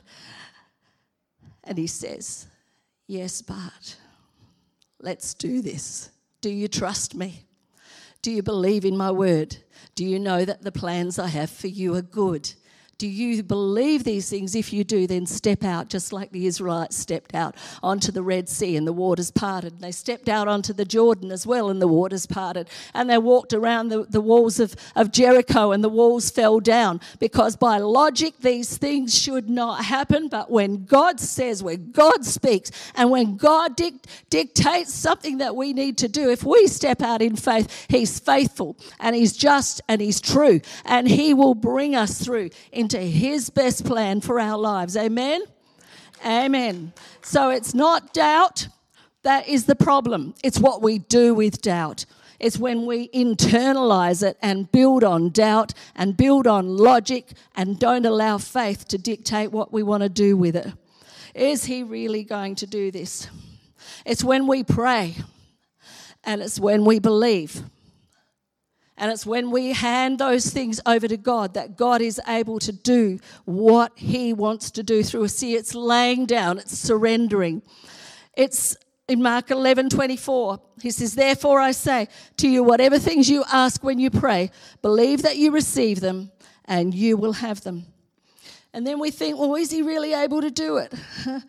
And 1.65 1.77
he 1.77 1.88
says, 1.88 2.47
Yes, 3.09 3.43
but 3.43 3.97
let's 5.00 5.35
do 5.35 5.61
this. 5.61 6.11
Do 6.41 6.50
you 6.50 6.69
trust 6.69 7.17
me? 7.17 7.47
Do 8.23 8.31
you 8.31 8.45
believe 8.45 8.85
in 8.85 8.97
my 8.97 9.11
word? 9.11 9.57
Do 9.97 10.05
you 10.05 10.21
know 10.21 10.45
that 10.45 10.62
the 10.62 10.71
plans 10.71 11.19
I 11.19 11.27
have 11.27 11.50
for 11.50 11.67
you 11.67 11.97
are 11.97 12.03
good? 12.03 12.55
Do 12.99 13.07
you 13.07 13.45
believe 13.45 14.02
these 14.02 14.28
things? 14.28 14.57
If 14.57 14.73
you 14.73 14.83
do, 14.83 15.07
then 15.07 15.25
step 15.25 15.62
out, 15.62 15.88
just 15.88 16.12
like 16.12 16.33
the 16.33 16.49
Israelites 16.49 16.97
stepped 16.97 17.33
out 17.33 17.55
onto 17.81 18.11
the 18.11 18.25
Red 18.25 18.49
Sea 18.49 18.75
and 18.75 18.88
the 18.88 18.93
waters 18.93 19.31
parted. 19.31 19.78
They 19.78 19.93
stepped 19.93 20.28
out 20.28 20.49
onto 20.49 20.73
the 20.73 20.85
Jordan 20.85 21.31
as 21.31 21.47
well 21.47 21.71
and 21.71 21.81
the 21.81 21.87
waters 21.87 22.26
parted. 22.26 22.69
And 22.95 23.09
they 23.09 23.19
walked 23.19 23.52
around 23.52 23.90
the, 23.90 24.02
the 24.02 24.21
walls 24.21 24.59
of, 24.59 24.75
of 24.97 25.12
Jericho 25.12 25.71
and 25.71 25.85
the 25.85 25.88
walls 25.88 26.28
fell 26.31 26.59
down 26.59 27.00
because 27.21 27.55
by 27.55 27.78
logic, 27.78 28.40
these 28.40 28.76
things 28.76 29.17
should 29.17 29.49
not 29.49 29.85
happen. 29.85 30.26
But 30.26 30.50
when 30.50 30.85
God 30.85 31.21
says, 31.21 31.62
when 31.62 31.93
God 31.93 32.25
speaks, 32.25 32.73
and 32.97 33.12
when 33.12 33.37
God 33.37 33.76
dic- 33.76 34.07
dictates 34.28 34.93
something 34.93 35.38
that 35.38 35.55
we 35.55 35.73
need 35.73 35.99
to 35.99 36.09
do, 36.09 36.31
if 36.31 36.43
we 36.43 36.67
step 36.67 37.00
out 37.00 37.23
in 37.23 37.37
faith, 37.37 37.87
He's 37.88 38.19
faithful 38.19 38.76
and 38.99 39.14
He's 39.14 39.37
just 39.37 39.83
and 39.87 40.00
He's 40.00 40.21
true 40.21 40.61
and 40.85 41.07
He 41.07 41.33
will 41.33 41.55
bring 41.55 41.95
us 41.95 42.21
through 42.21 42.50
in 42.73 42.88
into 42.88 43.00
His 43.00 43.50
best 43.50 43.85
plan 43.85 44.23
for 44.23 44.40
our 44.40 44.57
lives. 44.57 44.97
Amen? 44.97 45.42
Amen. 46.25 46.95
So 47.21 47.50
it's 47.50 47.75
not 47.75 48.14
doubt 48.14 48.68
that 49.25 49.47
is 49.47 49.66
the 49.66 49.75
problem, 49.75 50.35
it's 50.42 50.59
what 50.59 50.80
we 50.80 50.99
do 50.99 51.35
with 51.35 51.61
doubt. 51.61 52.07
It's 52.40 52.57
when 52.57 52.87
we 52.87 53.09
internalize 53.09 54.26
it 54.26 54.38
and 54.40 54.71
build 54.73 55.04
on 55.04 55.30
doubt 55.30 55.75
and 55.95 56.16
build 56.16 56.47
on 56.47 56.78
logic 56.78 57.33
and 57.54 57.78
don't 57.78 58.07
allow 58.07 58.38
faith 58.38 58.88
to 58.88 58.97
dictate 58.97 59.52
what 59.52 59.71
we 59.71 59.83
want 59.83 60.04
to 60.04 60.09
do 60.09 60.35
with 60.37 60.57
it. 60.57 60.73
Is 61.35 61.64
he 61.64 61.83
really 61.83 62.23
going 62.23 62.54
to 62.54 62.66
do 62.66 62.90
this? 62.90 63.28
It's 64.07 64.25
when 64.25 64.47
we 64.47 64.64
pray 64.64 65.16
and 66.25 66.40
it's 66.40 66.59
when 66.59 66.87
we 66.87 67.00
believe 67.00 67.62
and 68.99 69.12
it's 69.12 69.25
when 69.25 69.52
we 69.52 69.73
hand 69.73 70.19
those 70.19 70.50
things 70.50 70.81
over 70.85 71.07
to 71.07 71.17
God 71.17 71.55
that 71.55 71.76
God 71.76 72.02
is 72.02 72.21
able 72.26 72.59
to 72.59 72.73
do 72.73 73.21
what 73.45 73.93
He 73.95 74.33
wants 74.33 74.73
to 74.73 74.83
do 74.83 75.05
through 75.05 75.25
us. 75.25 75.35
See, 75.37 75.55
it's 75.55 75.75
laying 75.75 76.26
down, 76.26 76.59
it's 76.59 76.76
surrendering. 76.76 77.62
It's 78.37 78.76
in 79.07 79.23
Mark 79.23 79.50
11 79.50 79.88
24, 79.88 80.61
he 80.83 80.90
says, 80.90 81.14
Therefore 81.14 81.61
I 81.61 81.71
say 81.71 82.09
to 82.38 82.49
you, 82.49 82.62
whatever 82.64 82.99
things 82.99 83.31
you 83.31 83.45
ask 83.50 83.83
when 83.83 84.00
you 84.00 84.11
pray, 84.11 84.50
believe 84.83 85.23
that 85.23 85.37
you 85.37 85.52
receive 85.52 86.00
them 86.00 86.33
and 86.64 86.93
you 86.93 87.17
will 87.17 87.35
have 87.35 87.62
them. 87.62 87.87
And 88.75 88.87
then 88.87 88.99
we 88.99 89.11
think, 89.11 89.38
well, 89.38 89.55
is 89.55 89.71
he 89.71 89.81
really 89.81 90.12
able 90.12 90.43
to 90.43 90.50
do 90.50 90.76
it? 90.76 90.93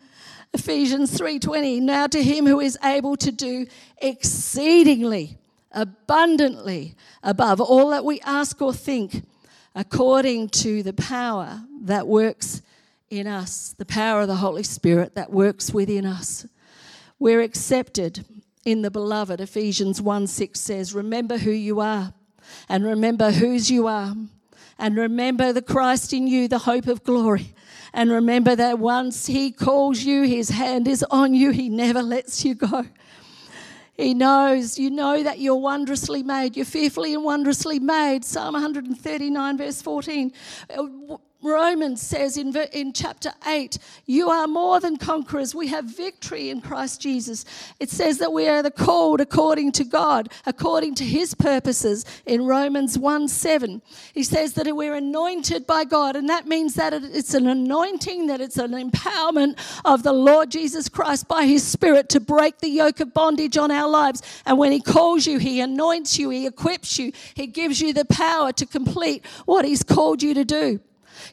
Ephesians 0.54 1.18
3:20 1.18 1.80
Now 1.80 2.06
to 2.06 2.22
him 2.22 2.46
who 2.46 2.60
is 2.60 2.78
able 2.82 3.16
to 3.16 3.30
do 3.30 3.66
exceedingly 3.98 5.39
abundantly 5.72 6.94
above 7.22 7.60
all 7.60 7.90
that 7.90 8.04
we 8.04 8.20
ask 8.20 8.60
or 8.60 8.72
think, 8.72 9.24
according 9.74 10.48
to 10.48 10.82
the 10.82 10.92
power 10.92 11.62
that 11.82 12.06
works 12.06 12.62
in 13.10 13.26
us, 13.26 13.74
the 13.78 13.84
power 13.84 14.22
of 14.22 14.28
the 14.28 14.36
Holy 14.36 14.62
Spirit 14.62 15.14
that 15.14 15.32
works 15.32 15.72
within 15.72 16.06
us. 16.06 16.46
We're 17.18 17.42
accepted 17.42 18.24
in 18.64 18.82
the 18.82 18.90
beloved. 18.90 19.40
Ephesians 19.40 20.00
1 20.00 20.26
6 20.26 20.58
says, 20.58 20.94
Remember 20.94 21.38
who 21.38 21.50
you 21.50 21.80
are, 21.80 22.14
and 22.68 22.84
remember 22.84 23.30
whose 23.30 23.70
you 23.70 23.86
are, 23.86 24.14
and 24.78 24.96
remember 24.96 25.52
the 25.52 25.62
Christ 25.62 26.12
in 26.12 26.26
you, 26.26 26.48
the 26.48 26.58
hope 26.58 26.86
of 26.86 27.04
glory. 27.04 27.54
And 27.92 28.10
remember 28.10 28.54
that 28.54 28.78
once 28.78 29.26
He 29.26 29.50
calls 29.50 30.04
you, 30.04 30.22
His 30.22 30.50
hand 30.50 30.86
is 30.86 31.04
on 31.10 31.34
you, 31.34 31.50
He 31.50 31.68
never 31.68 32.02
lets 32.02 32.44
you 32.44 32.54
go. 32.54 32.86
He 34.00 34.14
knows. 34.14 34.78
You 34.78 34.90
know 34.90 35.22
that 35.22 35.40
you're 35.40 35.56
wondrously 35.56 36.22
made. 36.22 36.56
You're 36.56 36.64
fearfully 36.64 37.12
and 37.12 37.22
wondrously 37.22 37.78
made. 37.78 38.24
Psalm 38.24 38.54
139, 38.54 39.58
verse 39.58 39.82
14. 39.82 40.32
Uh, 40.70 41.16
Romans 41.42 42.02
says 42.02 42.36
in, 42.36 42.54
in 42.72 42.92
chapter 42.92 43.32
8, 43.46 43.78
you 44.06 44.28
are 44.28 44.46
more 44.46 44.78
than 44.80 44.96
conquerors. 44.96 45.54
We 45.54 45.68
have 45.68 45.84
victory 45.84 46.50
in 46.50 46.60
Christ 46.60 47.00
Jesus. 47.00 47.44
It 47.78 47.88
says 47.90 48.18
that 48.18 48.32
we 48.32 48.46
are 48.48 48.62
the 48.62 48.70
called 48.70 49.20
according 49.20 49.72
to 49.72 49.84
God, 49.84 50.30
according 50.46 50.94
to 50.96 51.04
his 51.04 51.34
purposes 51.34 52.04
in 52.26 52.46
Romans 52.46 52.98
1 52.98 53.28
7. 53.28 53.82
He 54.12 54.22
says 54.22 54.54
that 54.54 54.74
we're 54.74 54.94
anointed 54.94 55.66
by 55.66 55.84
God, 55.84 56.16
and 56.16 56.28
that 56.28 56.46
means 56.46 56.74
that 56.74 56.92
it's 56.92 57.34
an 57.34 57.46
anointing, 57.46 58.26
that 58.26 58.40
it's 58.40 58.58
an 58.58 58.72
empowerment 58.72 59.58
of 59.84 60.02
the 60.02 60.12
Lord 60.12 60.50
Jesus 60.50 60.88
Christ 60.88 61.28
by 61.28 61.46
his 61.46 61.62
Spirit 61.62 62.08
to 62.10 62.20
break 62.20 62.58
the 62.58 62.68
yoke 62.68 63.00
of 63.00 63.14
bondage 63.14 63.56
on 63.56 63.70
our 63.70 63.88
lives. 63.88 64.22
And 64.44 64.58
when 64.58 64.72
he 64.72 64.80
calls 64.80 65.26
you, 65.26 65.38
he 65.38 65.60
anoints 65.60 66.18
you, 66.18 66.30
he 66.30 66.46
equips 66.46 66.98
you, 66.98 67.12
he 67.34 67.46
gives 67.46 67.80
you 67.80 67.92
the 67.92 68.04
power 68.04 68.52
to 68.52 68.66
complete 68.66 69.24
what 69.46 69.64
he's 69.64 69.82
called 69.82 70.22
you 70.22 70.34
to 70.34 70.44
do. 70.44 70.80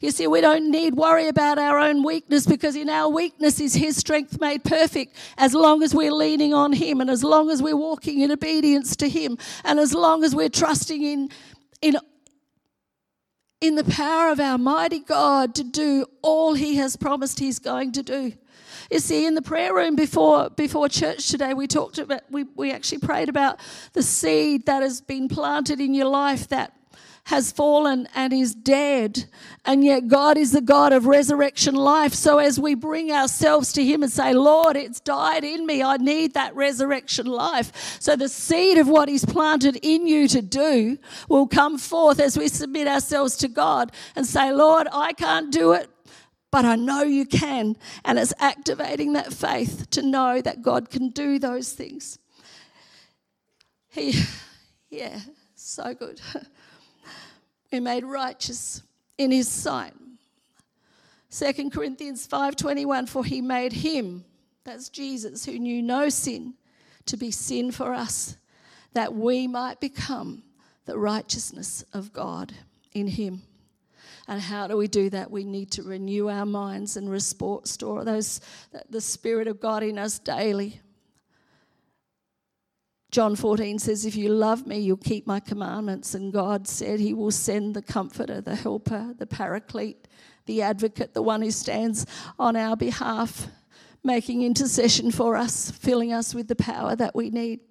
You 0.01 0.11
see, 0.11 0.27
we 0.27 0.41
don't 0.41 0.69
need 0.69 0.95
worry 0.95 1.27
about 1.27 1.57
our 1.57 1.79
own 1.79 2.03
weakness 2.03 2.45
because 2.45 2.75
in 2.75 2.89
our 2.89 3.09
weakness 3.09 3.59
is 3.59 3.73
His 3.73 3.97
strength 3.97 4.39
made 4.39 4.63
perfect 4.63 5.15
as 5.37 5.53
long 5.53 5.83
as 5.83 5.93
we're 5.93 6.11
leaning 6.11 6.53
on 6.53 6.73
Him 6.73 7.01
and 7.01 7.09
as 7.09 7.23
long 7.23 7.49
as 7.49 7.61
we're 7.61 7.77
walking 7.77 8.21
in 8.21 8.31
obedience 8.31 8.95
to 8.97 9.09
Him 9.09 9.37
and 9.63 9.79
as 9.79 9.93
long 9.93 10.23
as 10.23 10.35
we're 10.35 10.49
trusting 10.49 11.03
in, 11.03 11.29
in, 11.81 11.97
in 13.61 13.75
the 13.75 13.83
power 13.83 14.29
of 14.29 14.39
our 14.39 14.57
mighty 14.57 14.99
God 14.99 15.55
to 15.55 15.63
do 15.63 16.05
all 16.21 16.53
He 16.53 16.75
has 16.75 16.95
promised 16.95 17.39
He's 17.39 17.59
going 17.59 17.91
to 17.93 18.03
do. 18.03 18.33
You 18.91 18.99
see, 18.99 19.25
in 19.25 19.35
the 19.35 19.41
prayer 19.41 19.73
room 19.73 19.95
before 19.95 20.49
before 20.49 20.87
church 20.87 21.27
today, 21.29 21.53
we 21.53 21.67
talked 21.67 21.97
about 21.97 22.21
we, 22.29 22.45
we 22.55 22.71
actually 22.71 22.99
prayed 22.99 23.27
about 23.27 23.59
the 23.93 24.03
seed 24.03 24.65
that 24.65 24.81
has 24.81 25.01
been 25.01 25.27
planted 25.27 25.81
in 25.81 25.93
your 25.93 26.07
life 26.07 26.47
that 26.49 26.73
has 27.27 27.51
fallen 27.51 28.07
and 28.15 28.31
is 28.31 28.55
dead. 28.55 29.25
And 29.65 29.83
yet 29.83 30.07
God 30.07 30.37
is 30.37 30.53
the 30.53 30.61
God 30.61 30.93
of 30.93 31.07
resurrection 31.07 31.75
life. 31.75 32.13
So 32.13 32.37
as 32.37 32.57
we 32.57 32.73
bring 32.73 33.11
ourselves 33.11 33.73
to 33.73 33.83
Him 33.83 34.01
and 34.01 34.09
say, 34.09 34.33
Lord, 34.33 34.77
it's 34.77 35.01
died 35.01 35.43
in 35.43 35.65
me. 35.65 35.83
I 35.83 35.97
need 35.97 36.35
that 36.35 36.55
resurrection 36.55 37.25
life. 37.25 37.97
So 37.99 38.15
the 38.15 38.29
seed 38.29 38.77
of 38.77 38.87
what 38.87 39.09
He's 39.09 39.25
planted 39.25 39.77
in 39.81 40.07
you 40.07 40.29
to 40.29 40.41
do 40.41 40.97
will 41.27 41.47
come 41.47 41.77
forth 41.77 42.21
as 42.21 42.37
we 42.37 42.47
submit 42.47 42.87
ourselves 42.87 43.35
to 43.37 43.49
God 43.49 43.91
and 44.15 44.25
say, 44.25 44.53
Lord, 44.53 44.87
I 44.93 45.11
can't 45.11 45.51
do 45.51 45.73
it. 45.73 45.89
But 46.49 46.63
I 46.63 46.77
know 46.77 47.03
you 47.03 47.25
can. 47.25 47.75
And 48.05 48.17
it's 48.17 48.33
activating 48.39 49.13
that 49.13 49.33
faith 49.33 49.89
to 49.89 50.01
know 50.01 50.39
that 50.39 50.61
God 50.61 50.89
can 50.89 51.09
do 51.09 51.39
those 51.39 51.73
things. 51.73 52.19
He, 53.89 54.17
yeah, 54.89 55.19
so 55.55 55.93
good. 55.93 56.21
We're 57.71 57.81
made 57.81 58.05
righteous 58.05 58.81
in 59.17 59.31
his 59.31 59.47
sight. 59.47 59.93
2 61.29 61.69
Corinthians 61.71 62.25
5:21 62.27 63.07
for 63.07 63.25
he 63.25 63.41
made 63.41 63.73
him 63.73 64.23
that's 64.63 64.89
Jesus 64.89 65.45
who 65.45 65.59
knew 65.59 65.81
no 65.81 66.09
sin 66.09 66.53
to 67.05 67.17
be 67.17 67.31
sin 67.31 67.71
for 67.71 67.93
us 67.93 68.37
that 68.93 69.13
we 69.13 69.47
might 69.47 69.79
become 69.79 70.43
the 70.85 70.97
righteousness 70.97 71.83
of 71.93 72.13
God 72.13 72.53
in 72.93 73.07
him. 73.07 73.43
And 74.27 74.41
how 74.41 74.67
do 74.67 74.75
we 74.75 74.87
do 74.87 75.09
that? 75.11 75.31
We 75.31 75.43
need 75.43 75.71
to 75.71 75.83
renew 75.83 76.29
our 76.29 76.45
minds 76.45 76.97
and 76.97 77.09
restore 77.09 77.61
those 78.03 78.41
the 78.89 79.01
spirit 79.01 79.47
of 79.47 79.59
God 79.59 79.83
in 79.83 79.97
us 79.97 80.19
daily. 80.19 80.81
John 83.09 83.35
14 83.35 83.79
says, 83.79 84.05
If 84.05 84.15
you 84.15 84.29
love 84.29 84.67
me, 84.67 84.79
you'll 84.79 84.97
keep 84.97 85.25
my 85.25 85.39
commandments. 85.39 86.13
And 86.13 86.33
God 86.33 86.67
said 86.67 86.99
He 86.99 87.13
will 87.13 87.31
send 87.31 87.73
the 87.73 87.81
comforter, 87.81 88.41
the 88.41 88.55
helper, 88.55 89.13
the 89.17 89.25
paraclete, 89.25 90.07
the 90.45 90.61
advocate, 90.61 91.13
the 91.13 91.21
one 91.21 91.41
who 91.41 91.51
stands 91.51 92.05
on 92.37 92.55
our 92.55 92.75
behalf, 92.75 93.47
making 94.03 94.43
intercession 94.43 95.11
for 95.11 95.35
us, 95.37 95.71
filling 95.71 96.11
us 96.11 96.35
with 96.35 96.47
the 96.47 96.55
power 96.55 96.95
that 96.95 97.15
we 97.15 97.29
need. 97.29 97.61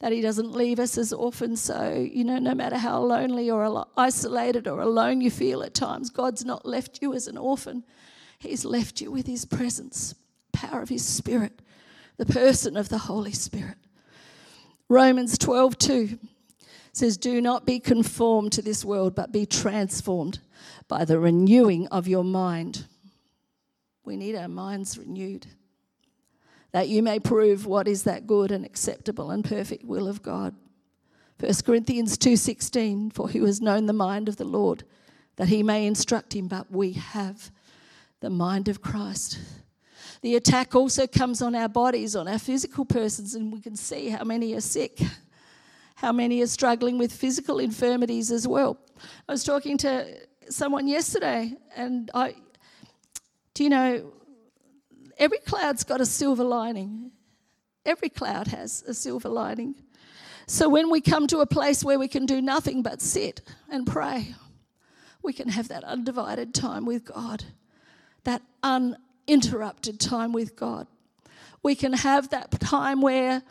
That 0.00 0.12
He 0.12 0.20
doesn't 0.20 0.52
leave 0.52 0.80
us 0.80 0.98
as 0.98 1.12
orphans. 1.12 1.60
So, 1.60 1.92
you 1.92 2.24
know, 2.24 2.38
no 2.38 2.54
matter 2.54 2.78
how 2.78 3.00
lonely 3.00 3.48
or 3.48 3.86
isolated 3.96 4.66
or 4.66 4.80
alone 4.80 5.20
you 5.20 5.30
feel 5.30 5.62
at 5.62 5.74
times, 5.74 6.10
God's 6.10 6.44
not 6.44 6.66
left 6.66 7.00
you 7.00 7.14
as 7.14 7.28
an 7.28 7.36
orphan. 7.38 7.84
He's 8.38 8.64
left 8.64 9.00
you 9.00 9.12
with 9.12 9.26
His 9.26 9.44
presence, 9.44 10.16
power 10.52 10.82
of 10.82 10.88
His 10.88 11.04
Spirit, 11.04 11.62
the 12.16 12.26
person 12.26 12.76
of 12.76 12.88
the 12.88 12.98
Holy 12.98 13.32
Spirit. 13.32 13.76
Romans 14.90 15.38
12, 15.38 15.78
2 15.78 16.18
says, 16.92 17.16
Do 17.16 17.40
not 17.40 17.64
be 17.64 17.78
conformed 17.78 18.50
to 18.50 18.60
this 18.60 18.84
world, 18.84 19.14
but 19.14 19.30
be 19.30 19.46
transformed 19.46 20.40
by 20.88 21.04
the 21.04 21.20
renewing 21.20 21.86
of 21.88 22.08
your 22.08 22.24
mind. 22.24 22.86
We 24.04 24.16
need 24.16 24.34
our 24.34 24.48
minds 24.48 24.98
renewed, 24.98 25.46
that 26.72 26.88
you 26.88 27.04
may 27.04 27.20
prove 27.20 27.66
what 27.66 27.86
is 27.86 28.02
that 28.02 28.26
good 28.26 28.50
and 28.50 28.64
acceptable 28.64 29.30
and 29.30 29.44
perfect 29.44 29.84
will 29.84 30.08
of 30.08 30.22
God. 30.22 30.56
1 31.38 31.64
Corinthians 31.64 32.18
2:16 32.18 33.12
for 33.12 33.28
who 33.28 33.44
has 33.44 33.60
known 33.60 33.86
the 33.86 33.92
mind 33.92 34.28
of 34.28 34.38
the 34.38 34.44
Lord 34.44 34.82
that 35.36 35.48
he 35.48 35.62
may 35.62 35.86
instruct 35.86 36.34
him 36.34 36.48
but 36.48 36.70
we 36.70 36.92
have 36.92 37.52
the 38.18 38.28
mind 38.28 38.66
of 38.68 38.82
Christ 38.82 39.38
the 40.22 40.36
attack 40.36 40.74
also 40.74 41.06
comes 41.06 41.40
on 41.40 41.54
our 41.54 41.68
bodies, 41.68 42.14
on 42.14 42.28
our 42.28 42.38
physical 42.38 42.84
persons, 42.84 43.34
and 43.34 43.52
we 43.52 43.60
can 43.60 43.76
see 43.76 44.10
how 44.10 44.24
many 44.24 44.54
are 44.54 44.60
sick, 44.60 45.00
how 45.96 46.12
many 46.12 46.42
are 46.42 46.46
struggling 46.46 46.98
with 46.98 47.12
physical 47.12 47.58
infirmities 47.58 48.30
as 48.30 48.46
well. 48.46 48.78
I 49.28 49.32
was 49.32 49.44
talking 49.44 49.78
to 49.78 50.18
someone 50.50 50.86
yesterday, 50.86 51.56
and 51.74 52.10
I, 52.14 52.34
do 53.54 53.64
you 53.64 53.70
know, 53.70 54.12
every 55.18 55.38
cloud's 55.38 55.84
got 55.84 56.00
a 56.00 56.06
silver 56.06 56.44
lining. 56.44 57.12
Every 57.86 58.10
cloud 58.10 58.48
has 58.48 58.84
a 58.86 58.92
silver 58.92 59.30
lining. 59.30 59.74
So 60.46 60.68
when 60.68 60.90
we 60.90 61.00
come 61.00 61.26
to 61.28 61.38
a 61.38 61.46
place 61.46 61.82
where 61.82 61.98
we 61.98 62.08
can 62.08 62.26
do 62.26 62.42
nothing 62.42 62.82
but 62.82 63.00
sit 63.00 63.40
and 63.70 63.86
pray, 63.86 64.34
we 65.22 65.32
can 65.32 65.48
have 65.48 65.68
that 65.68 65.84
undivided 65.84 66.52
time 66.52 66.84
with 66.84 67.04
God, 67.04 67.44
that 68.24 68.42
un 68.62 68.96
interrupted 69.30 70.00
time 70.00 70.32
with 70.32 70.56
God. 70.56 70.86
We 71.62 71.74
can 71.74 71.92
have 71.92 72.30
that 72.30 72.50
time 72.60 73.00
where, 73.00 73.42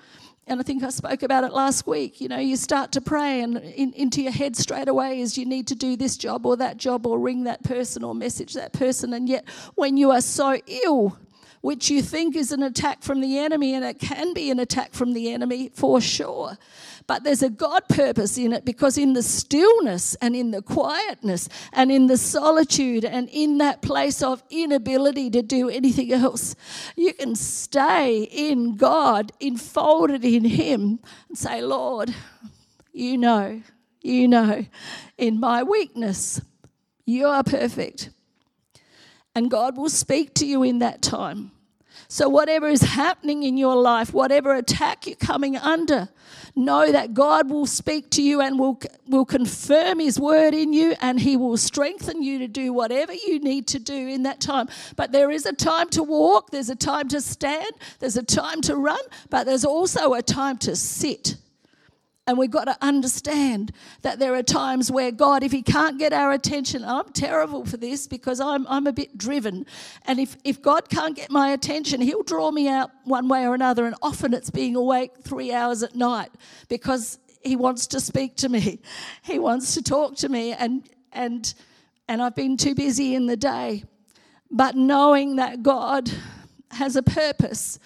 and 0.47 0.59
I 0.59 0.63
think 0.63 0.83
I 0.83 0.89
spoke 0.89 1.23
about 1.23 1.43
it 1.43 1.53
last 1.53 1.85
week, 1.85 2.19
you 2.19 2.27
know, 2.27 2.39
you 2.39 2.55
start 2.55 2.91
to 2.93 3.01
pray 3.01 3.41
and 3.41 3.57
in, 3.57 3.93
into 3.93 4.21
your 4.21 4.31
head 4.31 4.55
straight 4.55 4.87
away 4.87 5.21
is 5.21 5.37
you 5.37 5.45
need 5.45 5.67
to 5.67 5.75
do 5.75 5.95
this 5.95 6.17
job 6.17 6.45
or 6.45 6.57
that 6.57 6.77
job 6.77 7.05
or 7.05 7.19
ring 7.19 7.43
that 7.43 7.63
person 7.63 8.03
or 8.03 8.15
message 8.15 8.53
that 8.55 8.73
person. 8.73 9.13
And 9.13 9.29
yet, 9.29 9.47
when 9.75 9.95
you 9.95 10.11
are 10.11 10.21
so 10.21 10.59
ill, 10.65 11.17
which 11.61 11.89
you 11.89 12.01
think 12.01 12.35
is 12.35 12.51
an 12.51 12.63
attack 12.63 13.03
from 13.03 13.21
the 13.21 13.37
enemy, 13.37 13.73
and 13.73 13.83
it 13.83 13.99
can 13.99 14.33
be 14.33 14.49
an 14.49 14.59
attack 14.59 14.93
from 14.93 15.13
the 15.13 15.31
enemy 15.31 15.69
for 15.73 15.99
sure. 15.99 16.57
But 17.07 17.23
there's 17.23 17.41
a 17.41 17.49
God 17.49 17.87
purpose 17.89 18.37
in 18.37 18.53
it 18.53 18.65
because 18.65 18.97
in 18.97 19.13
the 19.13 19.23
stillness 19.23 20.15
and 20.21 20.35
in 20.35 20.51
the 20.51 20.61
quietness 20.61 21.49
and 21.73 21.91
in 21.91 22.07
the 22.07 22.17
solitude 22.17 23.03
and 23.03 23.27
in 23.29 23.57
that 23.57 23.81
place 23.81 24.21
of 24.21 24.43
inability 24.49 25.29
to 25.31 25.41
do 25.41 25.69
anything 25.69 26.13
else, 26.13 26.55
you 26.95 27.13
can 27.13 27.35
stay 27.35 28.23
in 28.23 28.75
God, 28.75 29.31
enfolded 29.39 30.23
in 30.23 30.45
Him, 30.45 30.99
and 31.27 31.37
say, 31.37 31.61
Lord, 31.61 32.13
you 32.93 33.17
know, 33.17 33.61
you 34.01 34.27
know, 34.27 34.65
in 35.17 35.39
my 35.39 35.63
weakness, 35.63 36.41
you 37.05 37.25
are 37.25 37.43
perfect. 37.43 38.11
And 39.35 39.49
God 39.49 39.77
will 39.77 39.89
speak 39.89 40.33
to 40.35 40.45
you 40.45 40.63
in 40.63 40.79
that 40.79 41.01
time. 41.01 41.51
So, 42.07 42.27
whatever 42.27 42.67
is 42.67 42.81
happening 42.81 43.43
in 43.43 43.55
your 43.55 43.75
life, 43.75 44.13
whatever 44.13 44.55
attack 44.55 45.05
you're 45.05 45.15
coming 45.15 45.55
under, 45.55 46.09
know 46.55 46.91
that 46.91 47.13
God 47.13 47.51
will 47.51 47.67
speak 47.67 48.09
to 48.11 48.23
you 48.23 48.41
and 48.41 48.57
will, 48.57 48.81
will 49.07 49.25
confirm 49.25 49.99
His 49.99 50.19
word 50.19 50.55
in 50.55 50.73
you 50.73 50.95
and 51.01 51.19
He 51.19 51.37
will 51.37 51.55
strengthen 51.55 52.23
you 52.23 52.39
to 52.39 52.47
do 52.47 52.73
whatever 52.73 53.13
you 53.13 53.39
need 53.39 53.67
to 53.67 53.79
do 53.79 53.93
in 53.93 54.23
that 54.23 54.39
time. 54.39 54.69
But 54.95 55.11
there 55.11 55.29
is 55.29 55.45
a 55.45 55.53
time 55.53 55.89
to 55.89 56.01
walk, 56.01 56.49
there's 56.49 56.69
a 56.69 56.75
time 56.75 57.07
to 57.09 57.21
stand, 57.21 57.71
there's 57.99 58.17
a 58.17 58.23
time 58.23 58.61
to 58.61 58.75
run, 58.75 59.01
but 59.29 59.45
there's 59.45 59.65
also 59.65 60.13
a 60.13 60.23
time 60.23 60.57
to 60.59 60.75
sit 60.75 61.35
and 62.29 62.37
we've 62.37 62.51
got 62.51 62.65
to 62.65 62.77
understand 62.79 63.71
that 64.03 64.19
there 64.19 64.35
are 64.35 64.43
times 64.43 64.91
where 64.91 65.09
God, 65.11 65.41
if 65.41 65.51
He 65.51 65.63
can't 65.63 65.97
get 65.97 66.13
our 66.13 66.31
attention, 66.31 66.85
I'm 66.85 67.11
terrible 67.11 67.65
for 67.65 67.75
this 67.75 68.05
because 68.05 68.39
I'm, 68.39 68.67
I'm 68.67 68.85
a 68.85 68.93
bit 68.93 69.17
driven. 69.17 69.65
And 70.05 70.19
if, 70.19 70.37
if 70.43 70.61
God 70.61 70.89
can't 70.89 71.15
get 71.15 71.31
my 71.31 71.49
attention, 71.49 72.01
He'll 72.01 72.21
draw 72.21 72.51
me 72.51 72.69
out 72.69 72.91
one 73.03 73.27
way 73.27 73.47
or 73.47 73.55
another. 73.55 73.87
And 73.87 73.95
often 74.03 74.35
it's 74.35 74.51
being 74.51 74.75
awake 74.75 75.23
three 75.23 75.51
hours 75.51 75.81
at 75.81 75.95
night 75.95 76.29
because 76.67 77.17
He 77.41 77.55
wants 77.55 77.87
to 77.87 77.99
speak 77.99 78.35
to 78.37 78.49
me, 78.49 78.77
He 79.23 79.39
wants 79.39 79.73
to 79.73 79.81
talk 79.81 80.15
to 80.17 80.29
me. 80.29 80.53
And, 80.53 80.87
and, 81.11 81.51
and 82.07 82.21
I've 82.21 82.35
been 82.35 82.57
too 82.57 82.75
busy 82.75 83.15
in 83.15 83.25
the 83.25 83.37
day. 83.37 83.85
But 84.51 84.75
knowing 84.75 85.37
that 85.37 85.63
God 85.63 86.11
has 86.69 86.95
a 86.95 87.01
purpose 87.01 87.79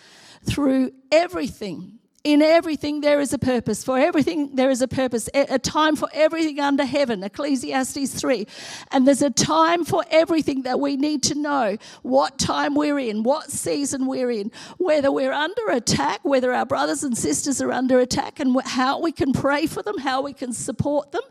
through 0.44 0.92
everything 1.14 2.00
in 2.24 2.42
everything 2.42 3.02
there 3.02 3.20
is 3.20 3.34
a 3.34 3.38
purpose. 3.38 3.84
For 3.84 3.98
everything 4.00 4.56
there 4.56 4.70
is 4.70 4.82
a 4.82 4.88
purpose. 4.88 5.30
A 5.34 5.60
time 5.60 5.98
for 5.98 6.08
everything 6.14 6.58
under 6.60 6.86
heaven. 6.86 7.22
Ecclesiastes 7.22 8.14
3. 8.14 8.48
And 8.92 9.06
there's 9.06 9.22
a 9.22 9.30
time 9.30 9.84
for 9.84 10.06
everything 10.10 10.62
that 10.64 10.80
we 10.80 10.96
need 10.96 11.22
to 11.24 11.36
know 11.36 11.78
what 12.02 12.40
time 12.40 12.76
we're 12.76 13.00
in, 13.00 13.24
what 13.24 13.52
season 13.52 14.08
we're 14.08 14.32
in, 14.32 14.52
whether 14.78 15.12
we're 15.12 15.34
under 15.34 15.68
attack, 15.70 16.22
whether 16.24 16.54
our 16.54 16.66
brothers 16.66 17.04
and 17.04 17.18
sisters 17.18 17.62
are 17.62 17.74
under 17.74 18.00
attack, 18.00 18.40
and 18.40 18.56
how 18.64 19.02
we 19.02 19.12
can 19.12 19.34
pray 19.34 19.68
for 19.68 19.84
them, 19.84 19.98
how 19.98 20.22
we 20.22 20.34
can 20.34 20.54
support 20.54 21.12
them. 21.12 21.24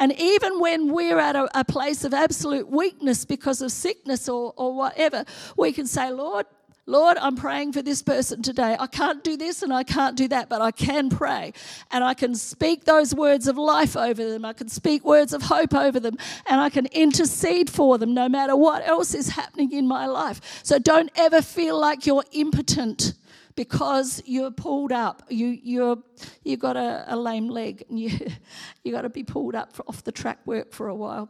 And 0.00 0.18
even 0.18 0.60
when 0.60 0.92
we're 0.94 1.18
at 1.18 1.36
a, 1.36 1.48
a 1.58 1.64
place 1.64 2.04
of 2.04 2.14
absolute 2.14 2.70
weakness 2.70 3.26
because 3.26 3.60
of 3.60 3.70
sickness 3.70 4.30
or, 4.30 4.54
or 4.56 4.74
whatever, 4.74 5.26
we 5.58 5.72
can 5.72 5.86
say, 5.86 6.10
Lord, 6.10 6.46
Lord, 6.88 7.18
I'm 7.18 7.36
praying 7.36 7.74
for 7.74 7.82
this 7.82 8.00
person 8.00 8.40
today. 8.40 8.74
I 8.80 8.86
can't 8.86 9.22
do 9.22 9.36
this 9.36 9.62
and 9.62 9.74
I 9.74 9.82
can't 9.82 10.16
do 10.16 10.26
that, 10.28 10.48
but 10.48 10.62
I 10.62 10.70
can 10.70 11.10
pray. 11.10 11.52
And 11.90 12.02
I 12.02 12.14
can 12.14 12.34
speak 12.34 12.84
those 12.84 13.14
words 13.14 13.46
of 13.46 13.58
life 13.58 13.94
over 13.94 14.24
them. 14.26 14.46
I 14.46 14.54
can 14.54 14.70
speak 14.70 15.04
words 15.04 15.34
of 15.34 15.42
hope 15.42 15.74
over 15.74 16.00
them. 16.00 16.16
And 16.46 16.62
I 16.62 16.70
can 16.70 16.86
intercede 16.86 17.68
for 17.68 17.98
them 17.98 18.14
no 18.14 18.26
matter 18.26 18.56
what 18.56 18.88
else 18.88 19.14
is 19.14 19.28
happening 19.28 19.70
in 19.72 19.86
my 19.86 20.06
life. 20.06 20.40
So 20.62 20.78
don't 20.78 21.10
ever 21.14 21.42
feel 21.42 21.78
like 21.78 22.06
you're 22.06 22.24
impotent 22.32 23.12
because 23.54 24.22
you're 24.24 24.50
pulled 24.50 24.90
up. 24.90 25.24
You 25.28 25.48
you're 25.62 25.98
you 26.42 26.56
got 26.56 26.78
a, 26.78 27.04
a 27.06 27.16
lame 27.16 27.48
leg 27.50 27.84
and 27.90 28.00
you 28.00 28.18
you 28.82 28.92
got 28.92 29.02
to 29.02 29.10
be 29.10 29.24
pulled 29.24 29.54
up 29.54 29.74
off 29.86 30.04
the 30.04 30.12
track 30.12 30.38
work 30.46 30.72
for 30.72 30.88
a 30.88 30.94
while. 30.94 31.28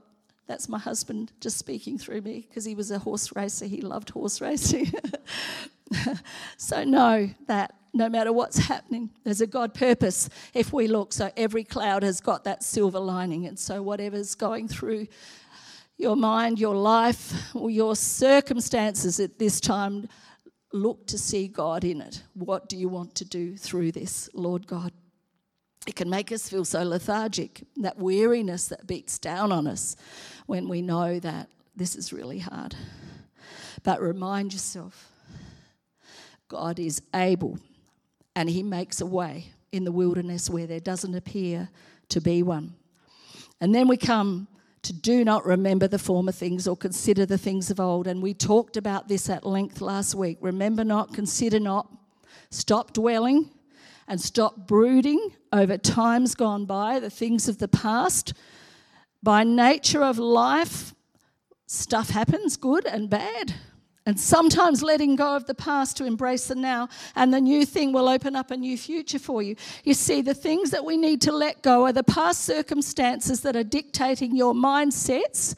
That's 0.49 0.69
my 0.69 0.79
husband 0.79 1.31
just 1.41 1.59
speaking 1.59 1.99
through 1.99 2.23
me 2.23 2.47
because 2.49 2.65
he 2.65 2.75
was 2.75 2.91
a 2.91 2.99
horse 2.99 3.37
racer. 3.37 3.67
He 3.67 3.83
loved 3.83 4.11
horse 4.11 4.41
racing. 4.41 4.93
so 6.57 6.85
know 6.85 7.31
that 7.47 7.75
no 7.93 8.09
matter 8.09 8.33
what's 8.33 8.59
happening, 8.59 9.11
there's 9.25 9.43
a 9.43 9.47
God 9.47 9.75
purpose 9.75 10.29
if 10.55 10.73
we 10.73 10.87
look. 10.89 11.13
So 11.13 11.31
every 11.37 11.65
cloud 11.65 12.03
has 12.03 12.21
got 12.21 12.45
that 12.45 12.63
silver 12.63 12.99
lining. 12.99 13.47
And 13.47 13.59
so 13.59 13.83
whatever's 13.83 14.35
going 14.35 14.69
through 14.69 15.07
your 15.99 16.17
mind, 16.17 16.59
your 16.59 16.77
life, 16.77 17.55
or 17.55 17.71
your 17.71 17.95
circumstances 17.95 19.21
at 19.21 19.39
this 19.39 19.61
time, 19.61 20.09
look 20.73 21.07
to 21.09 21.19
see 21.19 21.49
God 21.49 21.85
in 21.85 22.01
it. 22.01 22.23
What 22.35 22.69
do 22.69 22.77
you 22.77 22.89
want 22.89 23.15
to 23.17 23.25
do 23.25 23.57
through 23.57 23.93
this, 23.93 24.31
Lord 24.33 24.67
God? 24.67 24.93
It 25.87 25.97
can 25.97 26.11
make 26.11 26.33
us 26.33 26.49
feel 26.49 26.64
so 26.64 26.83
lethargic, 26.83 27.62
that 27.77 27.99
weariness 27.99 28.69
that 28.69 28.87
beats 28.87 29.19
down 29.19 29.53
on 29.53 29.67
us 29.67 29.97
when 30.47 30.69
we 30.69 30.83
know 30.83 31.19
that 31.21 31.49
this 31.77 31.95
is 31.97 32.12
really 32.12 32.41
hard. 32.41 32.75
But 33.85 34.03
remind 34.03 34.53
yourself 34.53 35.11
God 36.49 36.79
is 36.79 37.01
able 37.14 37.59
and 38.35 38.51
He 38.51 38.62
makes 38.62 39.01
a 39.01 39.07
way 39.07 39.53
in 39.73 39.85
the 39.85 39.93
wilderness 39.93 40.51
where 40.51 40.67
there 40.67 40.81
doesn't 40.81 41.14
appear 41.14 41.69
to 42.09 42.21
be 42.21 42.43
one. 42.43 42.75
And 43.61 43.75
then 43.75 43.88
we 43.88 43.97
come 43.97 44.49
to 44.83 44.93
do 44.93 45.25
not 45.25 45.45
remember 45.45 45.88
the 45.88 45.99
former 45.99 46.33
things 46.33 46.67
or 46.67 46.77
consider 46.77 47.27
the 47.27 47.38
things 47.38 47.71
of 47.71 47.81
old. 47.81 48.07
And 48.07 48.23
we 48.23 48.33
talked 48.33 48.77
about 48.77 49.09
this 49.09 49.29
at 49.29 49.45
length 49.45 49.81
last 49.81 50.14
week. 50.14 50.38
Remember 50.41 50.85
not, 50.85 51.12
consider 51.12 51.61
not, 51.61 51.91
stop 52.51 52.93
dwelling 52.93 53.51
and 54.09 54.21
stop 54.21 54.66
brooding 54.66 55.33
over 55.53 55.77
times 55.77 56.35
gone 56.35 56.64
by, 56.64 56.99
the 56.99 57.11
things 57.11 57.49
of 57.49 57.59
the 57.59 57.68
past. 57.68 58.33
By 59.23 59.44
nature 59.44 60.03
of 60.03 60.18
life, 60.18 60.94
stuff 61.66 62.11
happens, 62.11 62.57
good 62.57 62.87
and 62.87 63.11
bad. 63.11 63.55
And 64.07 64.18
sometimes 64.18 64.83
letting 64.83 65.16
go 65.16 65.37
of 65.37 65.44
the 65.44 65.55
past 65.55 65.99
to 65.99 66.07
embrace 66.07 66.47
the 66.47 66.55
now 66.55 66.88
and 67.14 67.33
the 67.33 67.42
new 67.42 67.66
thing 67.66 67.92
will 67.92 68.09
open 68.09 68.35
up 68.35 68.51
a 68.51 68.57
new 68.57 68.79
future 68.79 69.18
for 69.18 69.42
you. 69.42 69.55
You 69.85 69.92
see, 69.92 70.23
the 70.23 70.33
things 70.33 70.71
that 70.71 70.83
we 70.83 70.97
need 70.97 71.21
to 71.23 71.33
let 71.33 71.61
go 71.61 71.85
are 71.85 71.92
the 71.92 72.03
past 72.03 72.44
circumstances 72.44 73.42
that 73.42 73.55
are 73.55 73.64
dictating 73.64 74.35
your 74.35 74.55
mindsets 74.55 75.55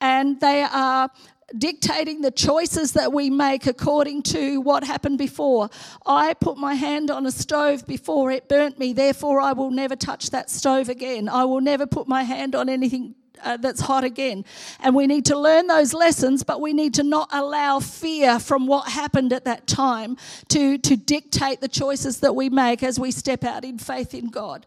and 0.00 0.40
they 0.40 0.62
are 0.62 1.10
dictating 1.56 2.20
the 2.20 2.30
choices 2.30 2.92
that 2.92 3.12
we 3.12 3.30
make 3.30 3.66
according 3.66 4.22
to 4.22 4.60
what 4.60 4.84
happened 4.84 5.18
before. 5.18 5.68
I 6.06 6.34
put 6.34 6.56
my 6.56 6.74
hand 6.74 7.10
on 7.10 7.26
a 7.26 7.30
stove 7.30 7.86
before 7.86 8.30
it 8.30 8.48
burnt 8.48 8.78
me, 8.78 8.92
therefore 8.92 9.40
I 9.40 9.52
will 9.52 9.70
never 9.70 9.96
touch 9.96 10.30
that 10.30 10.50
stove 10.50 10.88
again. 10.88 11.28
I 11.28 11.44
will 11.44 11.60
never 11.60 11.86
put 11.86 12.08
my 12.08 12.22
hand 12.22 12.54
on 12.54 12.68
anything 12.68 13.14
uh, 13.42 13.56
that's 13.56 13.80
hot 13.80 14.04
again. 14.04 14.44
And 14.80 14.94
we 14.94 15.06
need 15.06 15.24
to 15.26 15.38
learn 15.38 15.66
those 15.66 15.94
lessons, 15.94 16.42
but 16.42 16.60
we 16.60 16.72
need 16.72 16.94
to 16.94 17.02
not 17.02 17.28
allow 17.32 17.80
fear 17.80 18.38
from 18.38 18.66
what 18.66 18.88
happened 18.88 19.32
at 19.32 19.44
that 19.44 19.66
time 19.66 20.16
to, 20.48 20.78
to 20.78 20.96
dictate 20.96 21.60
the 21.60 21.68
choices 21.68 22.20
that 22.20 22.34
we 22.34 22.48
make 22.48 22.82
as 22.82 22.98
we 22.98 23.10
step 23.10 23.44
out 23.44 23.64
in 23.64 23.78
faith 23.78 24.14
in 24.14 24.28
God. 24.28 24.66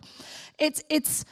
It's, 0.60 0.84
it's 0.90 1.26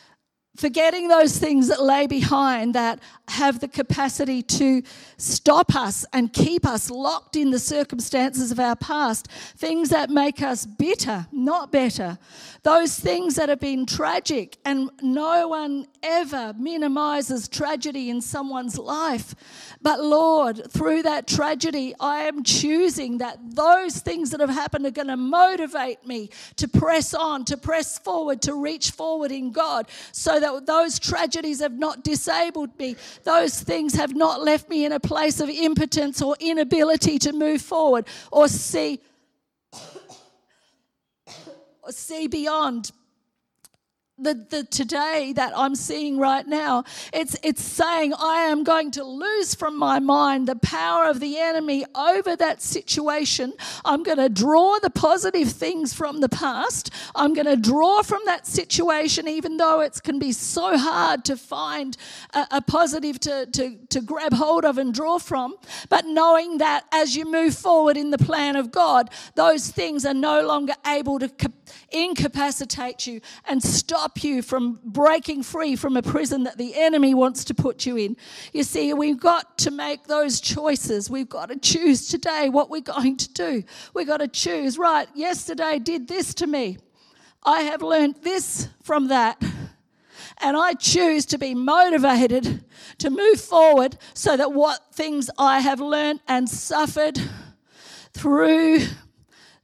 forgetting 0.58 1.08
those 1.08 1.38
things 1.38 1.70
that 1.70 1.82
lay 1.82 2.08
behind 2.08 2.76
that 2.76 3.00
have 3.30 3.62
the 3.62 3.68
capacity 3.68 4.42
to 4.44 4.84
stop 5.18 5.76
us 5.76 6.06
and 6.12 6.34
keep 6.34 6.66
us 6.66 6.90
locked 6.90 7.38
in 7.38 7.52
the 7.52 7.60
circumstances 7.60 8.52
of 8.52 8.60
our 8.60 8.76
past, 8.76 9.30
things 9.56 9.90
that 9.90 10.10
make 10.10 10.42
us 10.42 10.66
bitter, 10.66 11.26
not 11.32 11.72
better, 11.72 12.18
those 12.64 13.00
things 13.00 13.36
that 13.36 13.48
have 13.48 13.62
been 13.62 13.86
tragic, 13.86 14.58
and 14.66 14.90
no 15.02 15.48
one 15.48 15.88
ever 16.04 16.54
minimizes 16.58 17.48
tragedy 17.48 18.10
in 18.10 18.22
someone's 18.22 18.78
life. 18.78 19.34
But 19.82 20.04
Lord, 20.04 20.70
through 20.72 21.04
that 21.04 21.28
tragedy, 21.28 21.96
I 22.00 22.24
am 22.24 22.44
choosing 22.44 23.20
that 23.20 23.38
those 23.56 24.00
things 24.00 24.32
that 24.32 24.42
have 24.42 24.50
happened 24.50 24.86
are 24.86 24.92
going 24.92 25.08
to 25.08 25.18
motivate 25.18 26.06
me 26.06 26.30
to 26.58 26.68
press 26.68 27.14
on, 27.14 27.46
to 27.46 27.58
press 27.58 27.98
forward, 27.98 28.42
to 28.44 28.54
reach 28.54 28.92
forward 28.92 29.32
in 29.32 29.52
God, 29.52 29.88
so 30.12 30.41
that 30.42 30.66
those 30.66 31.00
tragedies 31.00 31.62
have 31.62 31.78
not 31.78 32.04
disabled 32.04 32.78
me. 32.78 32.96
Those 33.24 33.60
things 33.62 33.96
have 33.96 34.16
not 34.16 34.44
left 34.44 34.70
me 34.70 34.86
in 34.86 34.92
a 34.92 35.00
place 35.00 35.40
of 35.40 35.50
impotence 35.50 36.22
or 36.22 36.36
inability 36.40 37.18
to 37.20 37.32
move 37.34 37.62
forward 37.62 38.06
or 38.32 38.48
see 38.48 39.00
or 41.84 41.92
see 41.92 42.28
beyond 42.28 42.92
the, 44.22 44.46
the 44.50 44.64
today 44.64 45.34
that 45.36 45.54
I'm 45.58 45.76
seeing 45.76 46.18
right 46.18 46.46
now. 46.48 46.84
It's, 47.14 47.36
it's 47.44 47.64
saying 47.64 48.14
I 48.14 48.42
am 48.42 48.64
going 48.64 48.92
to 48.92 49.04
lose 49.04 49.56
from 49.56 49.78
my 49.78 50.00
mind 50.00 50.48
the 50.48 50.56
power 50.56 51.06
of 51.06 51.20
the 51.20 51.38
enemy 51.38 51.86
over 51.96 52.36
that 52.36 52.62
situation. 52.62 53.54
I'm 53.84 54.04
going 54.04 54.18
to 54.18 54.30
draw 54.30 54.80
the 54.80 54.90
positive 54.90 55.50
things 55.50 55.94
from 55.94 56.22
the 56.22 56.30
past. 56.30 56.92
I'm 57.16 57.34
going 57.34 57.48
to 57.48 57.58
draw 57.58 58.04
from 58.04 58.22
that 58.26 58.48
situation, 58.48 59.28
even 59.28 59.58
though 59.58 59.82
it 59.82 60.02
can 60.04 60.20
be 60.20 60.32
so 60.32 60.78
hard 60.78 61.26
to 61.26 61.38
find 61.38 61.98
a, 62.34 62.48
a 62.52 62.62
positive 62.62 63.20
to, 63.22 63.46
to, 63.48 63.78
to 63.90 64.02
grab 64.02 64.34
hold 64.34 64.66
of 64.66 64.78
and 64.78 64.94
draw 64.94 65.20
from. 65.20 65.56
But 65.90 66.06
knowing 66.06 66.60
that 66.60 66.86
as 66.92 67.16
you 67.16 67.26
move 67.26 67.56
forward 67.56 67.98
in 67.98 68.12
the 68.12 68.18
plan 68.18 68.56
of 68.56 68.72
God, 68.72 69.10
those 69.36 69.70
things 69.70 70.06
are 70.06 70.14
no 70.14 70.46
longer 70.46 70.74
able 70.86 71.20
to 71.20 71.32
incapacitate 71.92 73.08
you 73.08 73.22
and 73.46 73.62
stop 73.62 74.11
you 74.24 74.42
from 74.42 74.80
breaking 74.84 75.44
free 75.44 75.76
from 75.76 75.98
a 75.98 76.02
prison 76.02 76.44
that 76.44 76.58
the 76.58 76.76
enemy 76.76 77.14
wants 77.14 77.44
to 77.46 77.54
put 77.54 77.86
you 77.86 77.98
in. 77.98 78.18
You 78.54 78.64
see, 78.64 78.94
we've 78.94 79.20
got 79.20 79.58
to 79.60 79.72
make 79.72 80.06
those 80.06 80.42
choices. 80.42 81.10
We've 81.10 81.30
got 81.30 81.50
to 81.50 81.58
choose 81.58 82.08
today 82.08 82.50
what 82.50 82.70
we're 82.70 82.82
going 82.82 83.18
to 83.18 83.34
do. 83.34 83.64
We've 83.94 84.08
got 84.08 84.18
to 84.18 84.28
choose, 84.28 84.78
right, 84.78 85.08
yesterday 85.16 85.80
did 85.80 86.08
this 86.08 86.34
to 86.36 86.48
me. 86.48 86.78
I 87.44 87.62
have 87.62 87.82
learned 87.82 88.18
this 88.22 88.68
from 88.84 89.08
that. 89.08 89.42
And 90.44 90.58
I 90.58 90.74
choose 90.74 91.26
to 91.28 91.38
be 91.38 91.54
motivated 91.54 92.64
to 92.98 93.10
move 93.10 93.40
forward 93.40 93.98
so 94.14 94.36
that 94.36 94.54
what 94.54 94.94
things 94.94 95.30
I 95.38 95.60
have 95.60 95.80
learned 95.80 96.20
and 96.28 96.50
suffered 96.50 97.20
through 98.14 98.80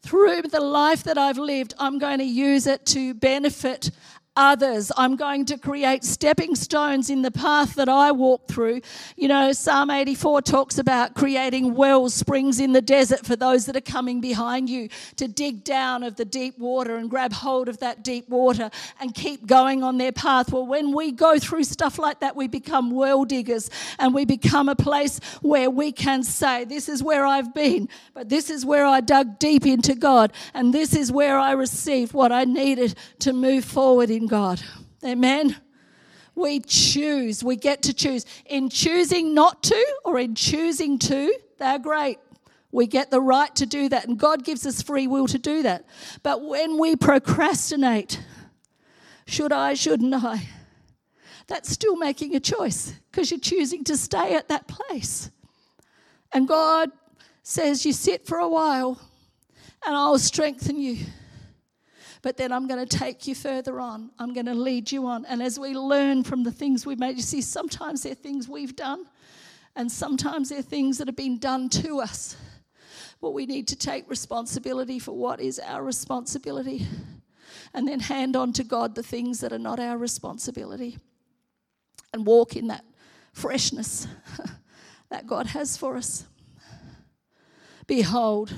through 0.03 0.41
the 0.43 0.61
life 0.61 1.03
that 1.03 1.17
I've 1.17 1.37
lived, 1.37 1.73
I'm 1.77 1.99
going 1.99 2.19
to 2.19 2.23
use 2.23 2.65
it 2.65 2.85
to 2.87 3.13
benefit 3.13 3.91
others. 4.37 4.91
I'm 4.95 5.15
going 5.15 5.45
to 5.47 5.57
create 5.57 6.03
stepping 6.03 6.55
stones 6.55 7.09
in 7.09 7.23
the 7.23 7.31
path 7.31 7.75
that 7.75 7.89
I 7.89 8.11
walk 8.11 8.47
through. 8.47 8.81
You 9.17 9.27
know, 9.27 9.51
Psalm 9.51 9.89
84 9.89 10.43
talks 10.43 10.77
about 10.77 11.15
creating 11.15 11.73
wells, 11.73 12.13
springs 12.13 12.59
in 12.59 12.71
the 12.71 12.81
desert 12.81 13.25
for 13.25 13.35
those 13.35 13.65
that 13.65 13.75
are 13.75 13.81
coming 13.81 14.21
behind 14.21 14.69
you 14.69 14.89
to 15.15 15.27
dig 15.27 15.63
down 15.63 16.03
of 16.03 16.15
the 16.15 16.25
deep 16.25 16.57
water 16.59 16.95
and 16.95 17.09
grab 17.09 17.33
hold 17.33 17.67
of 17.67 17.79
that 17.79 18.03
deep 18.03 18.29
water 18.29 18.69
and 19.01 19.13
keep 19.15 19.47
going 19.47 19.83
on 19.83 19.97
their 19.97 20.11
path. 20.11 20.53
Well, 20.53 20.67
when 20.67 20.95
we 20.95 21.11
go 21.11 21.39
through 21.39 21.63
stuff 21.63 21.97
like 21.97 22.19
that, 22.19 22.35
we 22.35 22.47
become 22.47 22.91
well 22.91 23.25
diggers 23.25 23.69
and 23.97 24.13
we 24.13 24.23
become 24.23 24.69
a 24.69 24.75
place 24.75 25.19
where 25.41 25.69
we 25.69 25.91
can 25.91 26.21
say, 26.23 26.63
This 26.63 26.87
is 26.87 27.01
where 27.01 27.25
I've 27.25 27.53
been, 27.55 27.89
but 28.13 28.29
this 28.29 28.51
is 28.51 28.63
where 28.63 28.85
I 28.85 29.01
dug 29.01 29.39
deep 29.39 29.65
into 29.65 29.95
God, 29.95 30.31
and 30.53 30.73
this 30.73 30.95
is 30.95 31.11
where 31.11 31.39
I 31.39 31.53
received 31.53 32.13
what 32.13 32.31
I 32.31 32.43
needed 32.43 32.95
to 33.19 33.33
move 33.33 33.65
forward 33.65 34.11
in 34.11 34.26
God. 34.27 34.61
Amen. 35.03 35.55
We 36.35 36.59
choose, 36.59 37.43
we 37.43 37.55
get 37.55 37.81
to 37.83 37.93
choose. 37.93 38.25
In 38.45 38.69
choosing 38.69 39.33
not 39.33 39.63
to 39.63 39.95
or 40.05 40.19
in 40.19 40.35
choosing 40.35 40.99
to, 40.99 41.33
they're 41.57 41.79
great. 41.79 42.19
We 42.71 42.85
get 42.85 43.09
the 43.09 43.21
right 43.21 43.55
to 43.55 43.65
do 43.65 43.89
that, 43.89 44.07
and 44.07 44.19
God 44.19 44.43
gives 44.43 44.65
us 44.65 44.81
free 44.81 45.07
will 45.07 45.25
to 45.27 45.39
do 45.39 45.63
that. 45.63 45.85
But 46.21 46.43
when 46.43 46.77
we 46.77 46.95
procrastinate, 46.95 48.21
should 49.25 49.51
I, 49.51 49.73
shouldn't 49.73 50.13
I? 50.13 50.47
That's 51.47 51.69
still 51.69 51.95
making 51.95 52.35
a 52.35 52.39
choice 52.39 52.93
because 53.09 53.31
you're 53.31 53.39
choosing 53.39 53.83
to 53.85 53.97
stay 53.97 54.35
at 54.35 54.49
that 54.49 54.67
place. 54.67 55.31
And 56.33 56.47
God 56.47 56.91
says, 57.41 57.85
You 57.85 57.93
sit 57.93 58.27
for 58.27 58.37
a 58.37 58.49
while, 58.49 59.01
and 59.85 59.95
I'll 59.95 60.19
strengthen 60.19 60.77
you 60.79 60.97
but 62.21 62.37
then 62.37 62.51
I'm 62.51 62.67
going 62.67 62.85
to 62.85 62.97
take 62.97 63.27
you 63.27 63.35
further 63.35 63.79
on. 63.79 64.11
I'm 64.19 64.33
going 64.33 64.45
to 64.47 64.53
lead 64.53 64.91
you 64.91 65.05
on. 65.05 65.25
And 65.25 65.41
as 65.41 65.59
we 65.59 65.73
learn 65.73 66.23
from 66.23 66.43
the 66.43 66.51
things 66.51 66.85
we've 66.85 66.99
made, 66.99 67.15
you 67.15 67.21
see, 67.21 67.41
sometimes 67.41 68.03
they're 68.03 68.15
things 68.15 68.47
we've 68.47 68.75
done, 68.75 69.05
and 69.75 69.91
sometimes 69.91 70.49
they're 70.49 70.61
things 70.61 70.97
that 70.97 71.07
have 71.07 71.15
been 71.15 71.37
done 71.37 71.69
to 71.69 71.99
us. 71.99 72.35
But 73.21 73.31
we 73.31 73.45
need 73.45 73.67
to 73.69 73.75
take 73.75 74.09
responsibility 74.09 74.99
for 74.99 75.11
what 75.13 75.39
is 75.39 75.59
our 75.59 75.83
responsibility 75.83 76.85
and 77.73 77.87
then 77.87 77.99
hand 77.99 78.35
on 78.35 78.53
to 78.53 78.63
God 78.63 78.95
the 78.95 79.03
things 79.03 79.39
that 79.39 79.51
are 79.51 79.59
not 79.59 79.79
our 79.79 79.97
responsibility 79.97 80.97
and 82.13 82.25
walk 82.25 82.55
in 82.55 82.67
that 82.67 82.85
freshness 83.33 84.07
that 85.09 85.27
God 85.27 85.47
has 85.47 85.77
for 85.77 85.97
us. 85.97 86.25
Behold, 87.85 88.53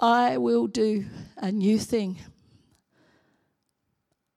I 0.00 0.38
will 0.38 0.66
do 0.66 1.06
a 1.36 1.50
new 1.50 1.78
thing. 1.78 2.18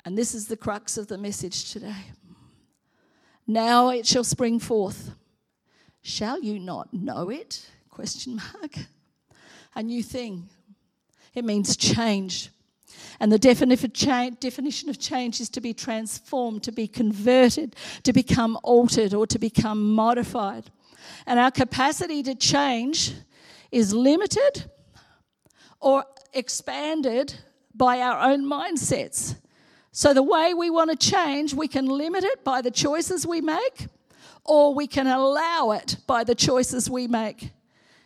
And 0.05 0.17
this 0.17 0.33
is 0.33 0.47
the 0.47 0.57
crux 0.57 0.97
of 0.97 1.07
the 1.07 1.17
message 1.17 1.71
today. 1.71 2.05
Now 3.45 3.89
it 3.89 4.05
shall 4.05 4.23
spring 4.23 4.59
forth. 4.59 5.11
Shall 6.01 6.41
you 6.41 6.59
not 6.59 6.93
know 6.93 7.29
it? 7.29 7.69
Question 7.89 8.35
mark. 8.35 8.75
a 9.75 9.83
new 9.83 10.03
thing. 10.03 10.49
It 11.33 11.45
means 11.45 11.75
change. 11.75 12.49
And 13.19 13.31
the 13.31 13.39
definition 13.39 14.89
of 14.89 14.99
change 14.99 15.41
is 15.41 15.49
to 15.49 15.61
be 15.61 15.73
transformed, 15.73 16.63
to 16.63 16.71
be 16.71 16.87
converted, 16.87 17.75
to 18.03 18.13
become 18.13 18.57
altered, 18.63 19.13
or 19.13 19.27
to 19.27 19.37
become 19.37 19.93
modified. 19.93 20.71
And 21.25 21.39
our 21.39 21.51
capacity 21.51 22.23
to 22.23 22.35
change 22.35 23.13
is 23.71 23.93
limited 23.93 24.69
or 25.79 26.05
expanded 26.33 27.33
by 27.73 28.01
our 28.01 28.31
own 28.31 28.45
mindsets. 28.45 29.35
So, 29.91 30.13
the 30.13 30.23
way 30.23 30.53
we 30.53 30.69
want 30.69 30.91
to 30.91 30.95
change, 30.95 31.53
we 31.53 31.67
can 31.67 31.85
limit 31.87 32.23
it 32.23 32.43
by 32.43 32.61
the 32.61 32.71
choices 32.71 33.25
we 33.25 33.41
make, 33.41 33.87
or 34.45 34.73
we 34.73 34.87
can 34.87 35.07
allow 35.07 35.71
it 35.71 35.97
by 36.05 36.23
the 36.23 36.35
choices 36.35 36.89
we 36.89 37.07
make. 37.07 37.51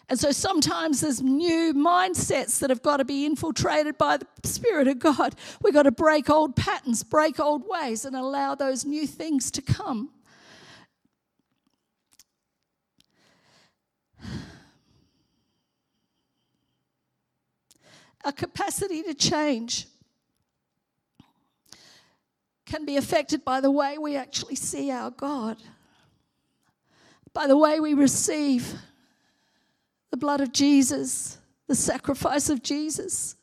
And 0.10 0.20
so 0.20 0.32
sometimes 0.32 1.02
there's 1.02 1.22
new 1.22 1.74
mindsets 1.74 2.60
that 2.60 2.70
have 2.70 2.84
got 2.84 2.98
to 2.98 3.06
be 3.06 3.26
infiltrated 3.26 3.98
by 3.98 4.18
the 4.18 4.28
Spirit 4.44 4.88
of 4.88 5.00
God. 5.00 5.34
We've 5.62 5.74
got 5.74 5.84
to 5.84 5.92
break 5.92 6.30
old 6.30 6.56
patterns, 6.56 7.04
break 7.04 7.40
old 7.40 7.64
ways, 7.68 8.06
and 8.06 8.16
allow 8.16 8.54
those 8.54 8.86
new 8.86 9.08
things 9.08 9.50
to 9.52 9.62
come. 9.62 10.10
Our 18.26 18.32
capacity 18.32 19.04
to 19.04 19.14
change 19.14 19.88
can 22.66 22.86
be 22.86 22.98
affected 22.98 23.44
by 23.44 23.60
the 23.62 23.72
way 23.72 23.98
we 23.98 24.16
actually 24.16 24.56
see 24.56 24.90
our 24.92 25.12
God, 25.12 25.58
by 27.34 27.48
the 27.48 27.58
way 27.58 27.80
we 27.80 27.94
receive 27.94 28.76
the 30.12 30.18
blood 30.18 30.42
of 30.42 30.54
Jesus, 30.54 31.38
the 31.68 31.76
sacrifice 31.76 32.50
of 32.50 32.62
Jesus. 32.62 33.36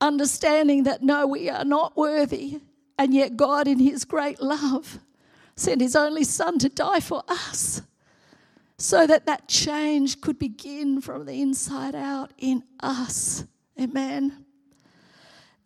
Understanding 0.00 0.84
that 0.84 1.02
no, 1.02 1.26
we 1.26 1.48
are 1.48 1.64
not 1.64 1.96
worthy, 1.96 2.60
and 2.98 3.14
yet 3.14 3.36
God, 3.36 3.68
in 3.68 3.78
His 3.78 4.04
great 4.04 4.40
love, 4.40 4.98
sent 5.56 5.80
His 5.80 5.94
only 5.96 6.24
Son 6.24 6.58
to 6.58 6.68
die 6.68 7.00
for 7.00 7.22
us 7.28 7.82
so 8.78 9.06
that 9.06 9.26
that 9.26 9.46
change 9.48 10.20
could 10.20 10.38
begin 10.38 11.00
from 11.00 11.24
the 11.24 11.40
inside 11.40 11.94
out 11.94 12.32
in 12.38 12.64
us. 12.80 13.44
Amen. 13.80 14.44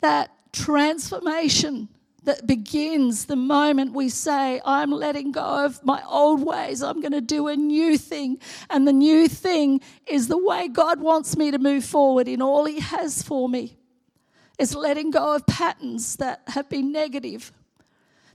That 0.01 0.29
transformation 0.53 1.89
that 2.27 2.45
begins 2.45 3.25
the 3.25 3.37
moment 3.37 3.93
we 3.93 4.09
say, 4.09 4.61
I'm 4.65 4.91
letting 4.91 5.31
go 5.31 5.65
of 5.65 5.83
my 5.85 6.03
old 6.05 6.45
ways. 6.45 6.83
I'm 6.83 6.99
going 6.99 7.13
to 7.13 7.21
do 7.21 7.47
a 7.47 7.55
new 7.55 7.97
thing. 7.97 8.39
And 8.69 8.85
the 8.85 8.93
new 8.93 9.29
thing 9.29 9.79
is 10.05 10.27
the 10.27 10.37
way 10.37 10.67
God 10.67 10.99
wants 10.99 11.37
me 11.37 11.51
to 11.51 11.57
move 11.57 11.85
forward 11.85 12.27
in 12.27 12.41
all 12.41 12.65
He 12.65 12.81
has 12.81 13.23
for 13.23 13.47
me. 13.47 13.77
It's 14.59 14.75
letting 14.75 15.09
go 15.09 15.35
of 15.35 15.47
patterns 15.47 16.17
that 16.17 16.41
have 16.47 16.67
been 16.67 16.91
negative. 16.91 17.53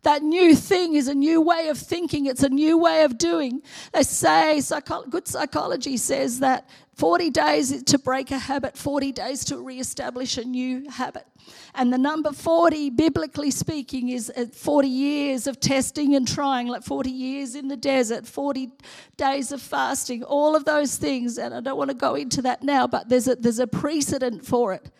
That 0.04 0.22
new 0.22 0.56
thing 0.56 0.94
is 0.94 1.06
a 1.06 1.14
new 1.14 1.42
way 1.42 1.68
of 1.68 1.78
thinking, 1.78 2.26
it's 2.26 2.42
a 2.42 2.48
new 2.48 2.78
way 2.78 3.04
of 3.04 3.18
doing. 3.18 3.62
They 3.92 4.04
say, 4.04 4.60
psycho- 4.60 5.04
good 5.04 5.28
psychology 5.28 5.98
says 5.98 6.40
that 6.40 6.66
40 6.94 7.30
days 7.30 7.82
to 7.84 7.98
break 7.98 8.30
a 8.30 8.38
habit, 8.38 8.76
40 8.76 9.12
days 9.12 9.44
to 9.46 9.56
re-establish 9.56 10.36
a 10.36 10.44
new 10.44 10.88
habit. 10.90 11.26
And 11.74 11.92
the 11.92 11.98
number 11.98 12.32
40, 12.32 12.90
biblically 12.90 13.50
speaking, 13.50 14.10
is 14.10 14.30
uh, 14.36 14.46
40 14.52 14.88
years 14.88 15.46
of 15.46 15.58
testing 15.58 16.14
and 16.14 16.28
trying, 16.28 16.68
like 16.68 16.82
40 16.82 17.10
years 17.10 17.54
in 17.54 17.68
the 17.68 17.76
desert, 17.76 18.26
40 18.26 18.70
days 19.16 19.52
of 19.52 19.62
fasting, 19.62 20.22
all 20.22 20.54
of 20.54 20.64
those 20.66 20.96
things. 20.96 21.38
And 21.38 21.54
I 21.54 21.60
don't 21.60 21.78
want 21.78 21.90
to 21.90 21.96
go 21.96 22.14
into 22.14 22.42
that 22.42 22.62
now, 22.62 22.86
but 22.86 23.08
there's 23.08 23.26
a, 23.26 23.36
there's 23.36 23.58
a 23.58 23.66
precedent 23.66 24.44
for 24.44 24.74
it. 24.74 24.90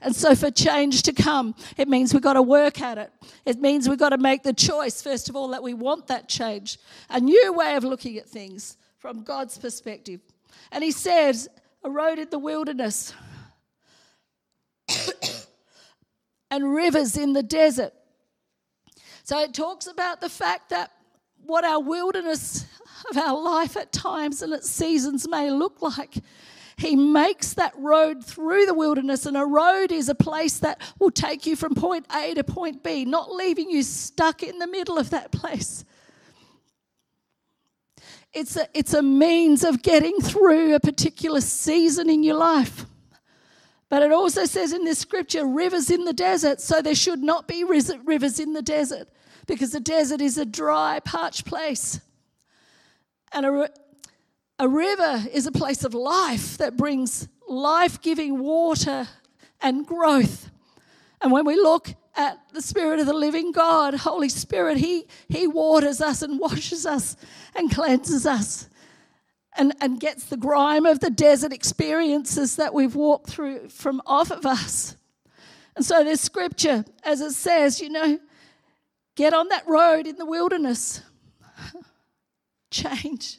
And 0.00 0.14
so, 0.14 0.36
for 0.36 0.50
change 0.50 1.02
to 1.04 1.12
come, 1.12 1.56
it 1.76 1.88
means 1.88 2.12
we've 2.12 2.22
got 2.22 2.34
to 2.34 2.42
work 2.42 2.80
at 2.80 2.98
it. 2.98 3.10
It 3.44 3.58
means 3.58 3.88
we've 3.88 3.98
got 3.98 4.10
to 4.10 4.18
make 4.18 4.44
the 4.44 4.52
choice, 4.52 5.02
first 5.02 5.28
of 5.28 5.34
all, 5.34 5.48
that 5.48 5.62
we 5.62 5.74
want 5.74 6.06
that 6.06 6.28
change, 6.28 6.78
a 7.10 7.18
new 7.18 7.52
way 7.52 7.74
of 7.74 7.82
looking 7.82 8.16
at 8.16 8.28
things 8.28 8.76
from 8.98 9.24
God's 9.24 9.58
perspective. 9.58 10.20
And 10.70 10.84
he 10.84 10.90
says, 10.90 11.48
a 11.84 11.90
road 11.90 12.18
in 12.18 12.28
the 12.30 12.38
wilderness 12.38 13.14
and 16.50 16.74
rivers 16.74 17.16
in 17.16 17.32
the 17.32 17.42
desert. 17.42 17.92
So 19.24 19.38
it 19.40 19.54
talks 19.54 19.86
about 19.86 20.20
the 20.20 20.28
fact 20.28 20.70
that 20.70 20.90
what 21.44 21.64
our 21.64 21.80
wilderness 21.80 22.66
of 23.10 23.16
our 23.16 23.40
life 23.40 23.76
at 23.76 23.92
times 23.92 24.42
and 24.42 24.52
at 24.52 24.64
seasons 24.64 25.28
may 25.28 25.50
look 25.50 25.82
like. 25.82 26.18
He 26.76 26.94
makes 26.94 27.54
that 27.54 27.72
road 27.76 28.24
through 28.24 28.66
the 28.66 28.74
wilderness, 28.74 29.26
and 29.26 29.36
a 29.36 29.44
road 29.44 29.90
is 29.90 30.08
a 30.08 30.14
place 30.14 30.58
that 30.60 30.80
will 30.98 31.10
take 31.10 31.44
you 31.44 31.56
from 31.56 31.74
point 31.74 32.06
A 32.14 32.34
to 32.34 32.44
point 32.44 32.84
B, 32.84 33.04
not 33.04 33.32
leaving 33.32 33.68
you 33.68 33.82
stuck 33.82 34.42
in 34.42 34.58
the 34.58 34.66
middle 34.66 34.96
of 34.96 35.10
that 35.10 35.32
place. 35.32 35.84
It's 38.32 38.56
a, 38.56 38.68
it's 38.74 38.94
a 38.94 39.02
means 39.02 39.64
of 39.64 39.82
getting 39.82 40.18
through 40.20 40.74
a 40.74 40.80
particular 40.80 41.40
season 41.40 42.10
in 42.10 42.22
your 42.22 42.36
life. 42.36 42.84
But 43.88 44.02
it 44.02 44.12
also 44.12 44.44
says 44.44 44.72
in 44.72 44.84
this 44.84 44.98
scripture, 44.98 45.46
rivers 45.46 45.90
in 45.90 46.04
the 46.04 46.12
desert. 46.12 46.60
So 46.60 46.82
there 46.82 46.94
should 46.94 47.20
not 47.20 47.48
be 47.48 47.64
rivers 47.64 48.38
in 48.38 48.52
the 48.52 48.62
desert 48.62 49.08
because 49.46 49.72
the 49.72 49.80
desert 49.80 50.20
is 50.20 50.36
a 50.36 50.44
dry, 50.44 51.00
parched 51.00 51.46
place. 51.46 52.00
And 53.32 53.46
a, 53.46 53.70
a 54.58 54.68
river 54.68 55.24
is 55.32 55.46
a 55.46 55.52
place 55.52 55.84
of 55.84 55.94
life 55.94 56.58
that 56.58 56.76
brings 56.76 57.28
life 57.48 58.02
giving 58.02 58.38
water 58.38 59.08
and 59.60 59.86
growth. 59.86 60.50
And 61.20 61.32
when 61.32 61.46
we 61.46 61.56
look 61.56 61.94
at 62.18 62.40
the 62.52 62.60
Spirit 62.60 62.98
of 62.98 63.06
the 63.06 63.14
living 63.14 63.52
God, 63.52 63.94
Holy 63.94 64.28
Spirit, 64.28 64.76
He, 64.76 65.06
he 65.28 65.46
waters 65.46 66.00
us 66.00 66.20
and 66.20 66.38
washes 66.38 66.84
us 66.84 67.16
and 67.54 67.70
cleanses 67.70 68.26
us 68.26 68.68
and, 69.56 69.72
and 69.80 70.00
gets 70.00 70.24
the 70.24 70.36
grime 70.36 70.84
of 70.84 70.98
the 70.98 71.10
desert 71.10 71.52
experiences 71.52 72.56
that 72.56 72.74
we've 72.74 72.96
walked 72.96 73.30
through 73.30 73.68
from 73.68 74.02
off 74.04 74.32
of 74.32 74.44
us. 74.44 74.96
And 75.76 75.86
so 75.86 76.02
there's 76.02 76.20
scripture, 76.20 76.84
as 77.04 77.20
it 77.20 77.32
says, 77.32 77.80
you 77.80 77.88
know, 77.88 78.18
get 79.14 79.32
on 79.32 79.48
that 79.48 79.66
road 79.68 80.08
in 80.08 80.16
the 80.16 80.26
wilderness, 80.26 81.02
change, 82.72 83.38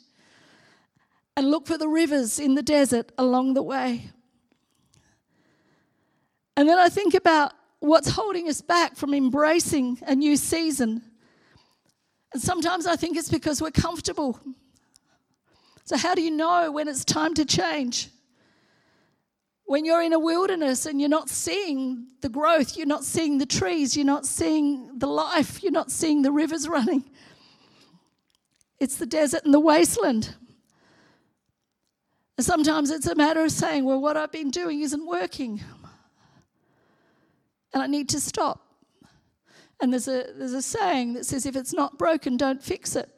and 1.35 1.51
look 1.51 1.67
for 1.67 1.77
the 1.77 1.89
rivers 1.89 2.39
in 2.39 2.55
the 2.55 2.63
desert 2.63 3.11
along 3.17 3.55
the 3.55 3.63
way. 3.63 4.11
And 6.55 6.67
then 6.67 6.77
I 6.77 6.87
think 6.87 7.13
about 7.13 7.53
what's 7.79 8.09
holding 8.09 8.47
us 8.49 8.61
back 8.61 8.95
from 8.95 9.13
embracing 9.13 9.99
a 10.05 10.15
new 10.15 10.35
season. 10.35 11.01
And 12.33 12.41
sometimes 12.41 12.85
I 12.85 12.95
think 12.95 13.17
it's 13.17 13.29
because 13.29 13.61
we're 13.61 13.71
comfortable. 13.71 14.39
So, 15.85 15.97
how 15.97 16.13
do 16.13 16.21
you 16.21 16.31
know 16.31 16.71
when 16.71 16.87
it's 16.87 17.03
time 17.03 17.33
to 17.35 17.45
change? 17.45 18.09
When 19.65 19.85
you're 19.85 20.01
in 20.01 20.13
a 20.13 20.19
wilderness 20.19 20.85
and 20.85 20.99
you're 20.99 21.09
not 21.09 21.29
seeing 21.29 22.07
the 22.21 22.29
growth, 22.29 22.75
you're 22.75 22.87
not 22.87 23.03
seeing 23.03 23.37
the 23.37 23.45
trees, 23.45 23.95
you're 23.95 24.05
not 24.05 24.25
seeing 24.25 24.97
the 24.97 25.07
life, 25.07 25.61
you're 25.63 25.71
not 25.71 25.91
seeing 25.91 26.21
the 26.21 26.31
rivers 26.31 26.67
running. 26.69 27.03
It's 28.79 28.95
the 28.95 29.05
desert 29.05 29.45
and 29.45 29.53
the 29.53 29.59
wasteland. 29.59 30.35
And 32.37 32.45
sometimes 32.45 32.89
it's 32.89 33.07
a 33.07 33.15
matter 33.15 33.43
of 33.43 33.51
saying, 33.51 33.83
well, 33.83 33.99
what 33.99 34.15
I've 34.15 34.31
been 34.31 34.49
doing 34.49 34.81
isn't 34.81 35.05
working. 35.05 35.61
And 37.73 37.83
I 37.83 37.87
need 37.87 38.09
to 38.09 38.19
stop. 38.19 38.65
And 39.79 39.93
there's 39.93 40.07
a, 40.07 40.25
there's 40.35 40.53
a 40.53 40.61
saying 40.61 41.13
that 41.13 41.25
says, 41.25 41.45
if 41.45 41.55
it's 41.55 41.73
not 41.73 41.97
broken, 41.97 42.35
don't 42.35 42.61
fix 42.61 42.95
it. 42.95 43.09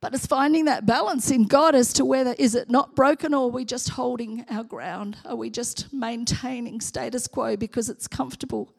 But 0.00 0.14
it's 0.14 0.26
finding 0.26 0.66
that 0.66 0.86
balance 0.86 1.30
in 1.30 1.44
God 1.44 1.74
as 1.74 1.92
to 1.94 2.04
whether 2.04 2.34
is 2.38 2.54
it 2.54 2.70
not 2.70 2.94
broken 2.94 3.34
or 3.34 3.46
are 3.46 3.52
we 3.52 3.64
just 3.64 3.90
holding 3.90 4.44
our 4.48 4.62
ground? 4.62 5.16
Are 5.24 5.34
we 5.34 5.50
just 5.50 5.92
maintaining 5.92 6.80
status 6.80 7.26
quo 7.26 7.56
because 7.56 7.88
it's 7.88 8.06
comfortable? 8.06 8.72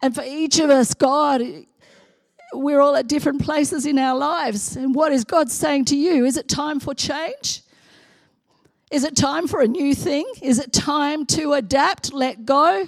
And 0.00 0.14
for 0.14 0.24
each 0.26 0.58
of 0.58 0.70
us, 0.70 0.94
God, 0.94 1.42
we're 2.52 2.80
all 2.80 2.96
at 2.96 3.06
different 3.06 3.42
places 3.42 3.86
in 3.86 3.98
our 3.98 4.18
lives. 4.18 4.74
And 4.76 4.92
what 4.92 5.12
is 5.12 5.24
God 5.24 5.50
saying 5.50 5.84
to 5.86 5.96
you? 5.96 6.24
Is 6.24 6.36
it 6.36 6.48
time 6.48 6.80
for 6.80 6.94
change? 6.94 7.62
Is 8.92 9.04
it 9.04 9.16
time 9.16 9.48
for 9.48 9.62
a 9.62 9.66
new 9.66 9.94
thing? 9.94 10.30
Is 10.42 10.58
it 10.58 10.70
time 10.70 11.24
to 11.26 11.54
adapt, 11.54 12.12
let 12.12 12.44
go, 12.44 12.86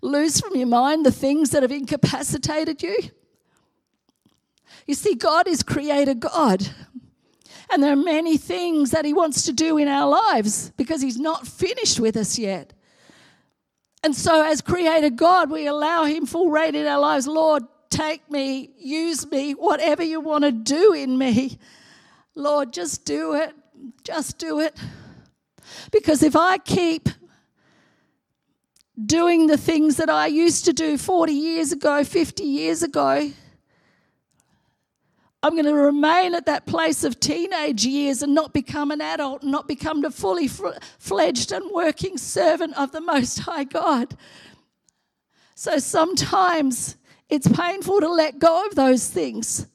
lose 0.00 0.40
from 0.40 0.54
your 0.54 0.68
mind 0.68 1.04
the 1.04 1.10
things 1.10 1.50
that 1.50 1.62
have 1.62 1.72
incapacitated 1.72 2.80
you? 2.84 2.96
You 4.86 4.94
see, 4.94 5.16
God 5.16 5.48
is 5.48 5.64
creator 5.64 6.14
God. 6.14 6.68
And 7.68 7.82
there 7.82 7.92
are 7.92 7.96
many 7.96 8.36
things 8.36 8.92
that 8.92 9.04
He 9.04 9.12
wants 9.12 9.42
to 9.46 9.52
do 9.52 9.76
in 9.76 9.88
our 9.88 10.08
lives 10.08 10.70
because 10.76 11.02
He's 11.02 11.18
not 11.18 11.48
finished 11.48 11.98
with 11.98 12.16
us 12.16 12.38
yet. 12.38 12.72
And 14.04 14.14
so, 14.14 14.44
as 14.44 14.60
creator 14.60 15.10
God, 15.10 15.50
we 15.50 15.66
allow 15.66 16.04
Him 16.04 16.26
full 16.26 16.52
reign 16.52 16.76
in 16.76 16.86
our 16.86 17.00
lives. 17.00 17.26
Lord, 17.26 17.64
take 17.90 18.30
me, 18.30 18.70
use 18.78 19.28
me, 19.28 19.52
whatever 19.52 20.04
you 20.04 20.20
want 20.20 20.44
to 20.44 20.52
do 20.52 20.92
in 20.92 21.18
me. 21.18 21.58
Lord, 22.36 22.72
just 22.72 23.04
do 23.04 23.34
it. 23.34 23.52
Just 24.04 24.38
do 24.38 24.60
it. 24.60 24.76
Because 25.90 26.22
if 26.22 26.36
I 26.36 26.58
keep 26.58 27.08
doing 29.06 29.46
the 29.46 29.56
things 29.56 29.96
that 29.96 30.10
I 30.10 30.26
used 30.26 30.64
to 30.66 30.72
do 30.72 30.98
40 30.98 31.32
years 31.32 31.72
ago, 31.72 32.04
50 32.04 32.42
years 32.42 32.82
ago, 32.82 33.32
I'm 35.42 35.52
going 35.52 35.64
to 35.64 35.74
remain 35.74 36.34
at 36.34 36.44
that 36.46 36.66
place 36.66 37.02
of 37.02 37.18
teenage 37.18 37.86
years 37.86 38.22
and 38.22 38.34
not 38.34 38.52
become 38.52 38.90
an 38.90 39.00
adult, 39.00 39.42
and 39.42 39.50
not 39.50 39.66
become 39.66 40.04
a 40.04 40.10
fully 40.10 40.48
fledged 40.48 41.50
and 41.50 41.70
working 41.72 42.18
servant 42.18 42.76
of 42.76 42.92
the 42.92 43.00
Most 43.00 43.38
High 43.38 43.64
God. 43.64 44.16
So 45.54 45.78
sometimes 45.78 46.96
it's 47.30 47.48
painful 47.48 48.00
to 48.00 48.08
let 48.10 48.38
go 48.38 48.66
of 48.66 48.74
those 48.74 49.08
things. 49.08 49.66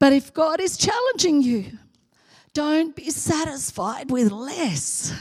But 0.00 0.12
if 0.12 0.34
God 0.34 0.60
is 0.60 0.76
challenging 0.76 1.42
you, 1.42 1.78
don't 2.52 2.94
be 2.96 3.10
satisfied 3.10 4.10
with 4.10 4.30
less. 4.32 5.12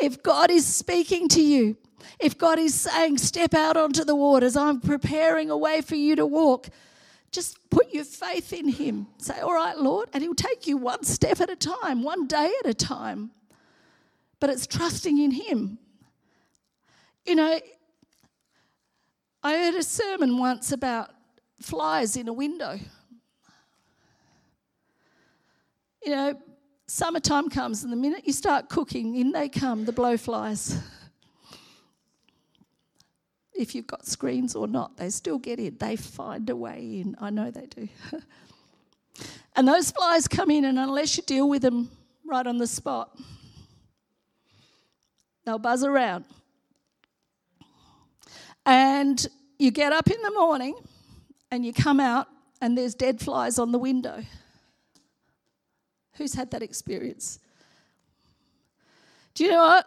If 0.00 0.22
God 0.22 0.50
is 0.50 0.66
speaking 0.66 1.28
to 1.28 1.42
you, 1.42 1.76
if 2.18 2.38
God 2.38 2.58
is 2.58 2.74
saying, 2.74 3.18
Step 3.18 3.54
out 3.54 3.76
onto 3.76 4.04
the 4.04 4.14
waters, 4.14 4.56
I'm 4.56 4.80
preparing 4.80 5.50
a 5.50 5.56
way 5.56 5.80
for 5.80 5.94
you 5.94 6.16
to 6.16 6.26
walk, 6.26 6.68
just 7.30 7.58
put 7.70 7.92
your 7.92 8.04
faith 8.04 8.52
in 8.52 8.68
Him. 8.68 9.08
Say, 9.18 9.38
All 9.40 9.54
right, 9.54 9.76
Lord, 9.76 10.08
and 10.12 10.22
He'll 10.22 10.34
take 10.34 10.66
you 10.66 10.76
one 10.76 11.04
step 11.04 11.40
at 11.40 11.50
a 11.50 11.56
time, 11.56 12.02
one 12.02 12.26
day 12.26 12.52
at 12.64 12.70
a 12.70 12.74
time. 12.74 13.30
But 14.40 14.50
it's 14.50 14.66
trusting 14.66 15.18
in 15.18 15.32
Him. 15.32 15.78
You 17.26 17.34
know, 17.34 17.60
I 19.42 19.58
heard 19.58 19.74
a 19.74 19.82
sermon 19.82 20.38
once 20.38 20.72
about 20.72 21.10
flies 21.60 22.16
in 22.16 22.28
a 22.28 22.32
window. 22.32 22.78
You 26.08 26.16
know, 26.16 26.34
summertime 26.86 27.50
comes, 27.50 27.84
and 27.84 27.92
the 27.92 27.96
minute 27.96 28.22
you 28.24 28.32
start 28.32 28.70
cooking, 28.70 29.14
in 29.16 29.32
they 29.32 29.50
come, 29.50 29.84
the 29.84 29.92
blowflies 29.92 30.80
if 33.52 33.74
you've 33.74 33.86
got 33.86 34.06
screens 34.06 34.54
or 34.54 34.66
not, 34.66 34.96
they 34.96 35.10
still 35.10 35.36
get 35.36 35.58
in. 35.58 35.76
They 35.76 35.96
find 35.96 36.48
a 36.48 36.56
way 36.56 37.02
in. 37.02 37.14
I 37.20 37.28
know 37.28 37.50
they 37.50 37.66
do. 37.66 37.88
and 39.56 39.68
those 39.68 39.90
flies 39.90 40.26
come 40.26 40.50
in, 40.50 40.64
and 40.64 40.78
unless 40.78 41.18
you 41.18 41.22
deal 41.24 41.46
with 41.46 41.60
them 41.60 41.90
right 42.24 42.46
on 42.46 42.56
the 42.56 42.66
spot, 42.66 43.18
they'll 45.44 45.58
buzz 45.58 45.84
around. 45.84 46.24
And 48.64 49.26
you 49.58 49.72
get 49.72 49.92
up 49.92 50.10
in 50.10 50.22
the 50.22 50.30
morning 50.30 50.74
and 51.50 51.66
you 51.66 51.74
come 51.74 52.00
out, 52.00 52.28
and 52.62 52.78
there's 52.78 52.94
dead 52.94 53.20
flies 53.20 53.58
on 53.58 53.72
the 53.72 53.78
window. 53.78 54.24
Who's 56.18 56.34
had 56.34 56.50
that 56.50 56.62
experience? 56.62 57.38
Do 59.34 59.44
you 59.44 59.50
know 59.50 59.62
what? 59.62 59.86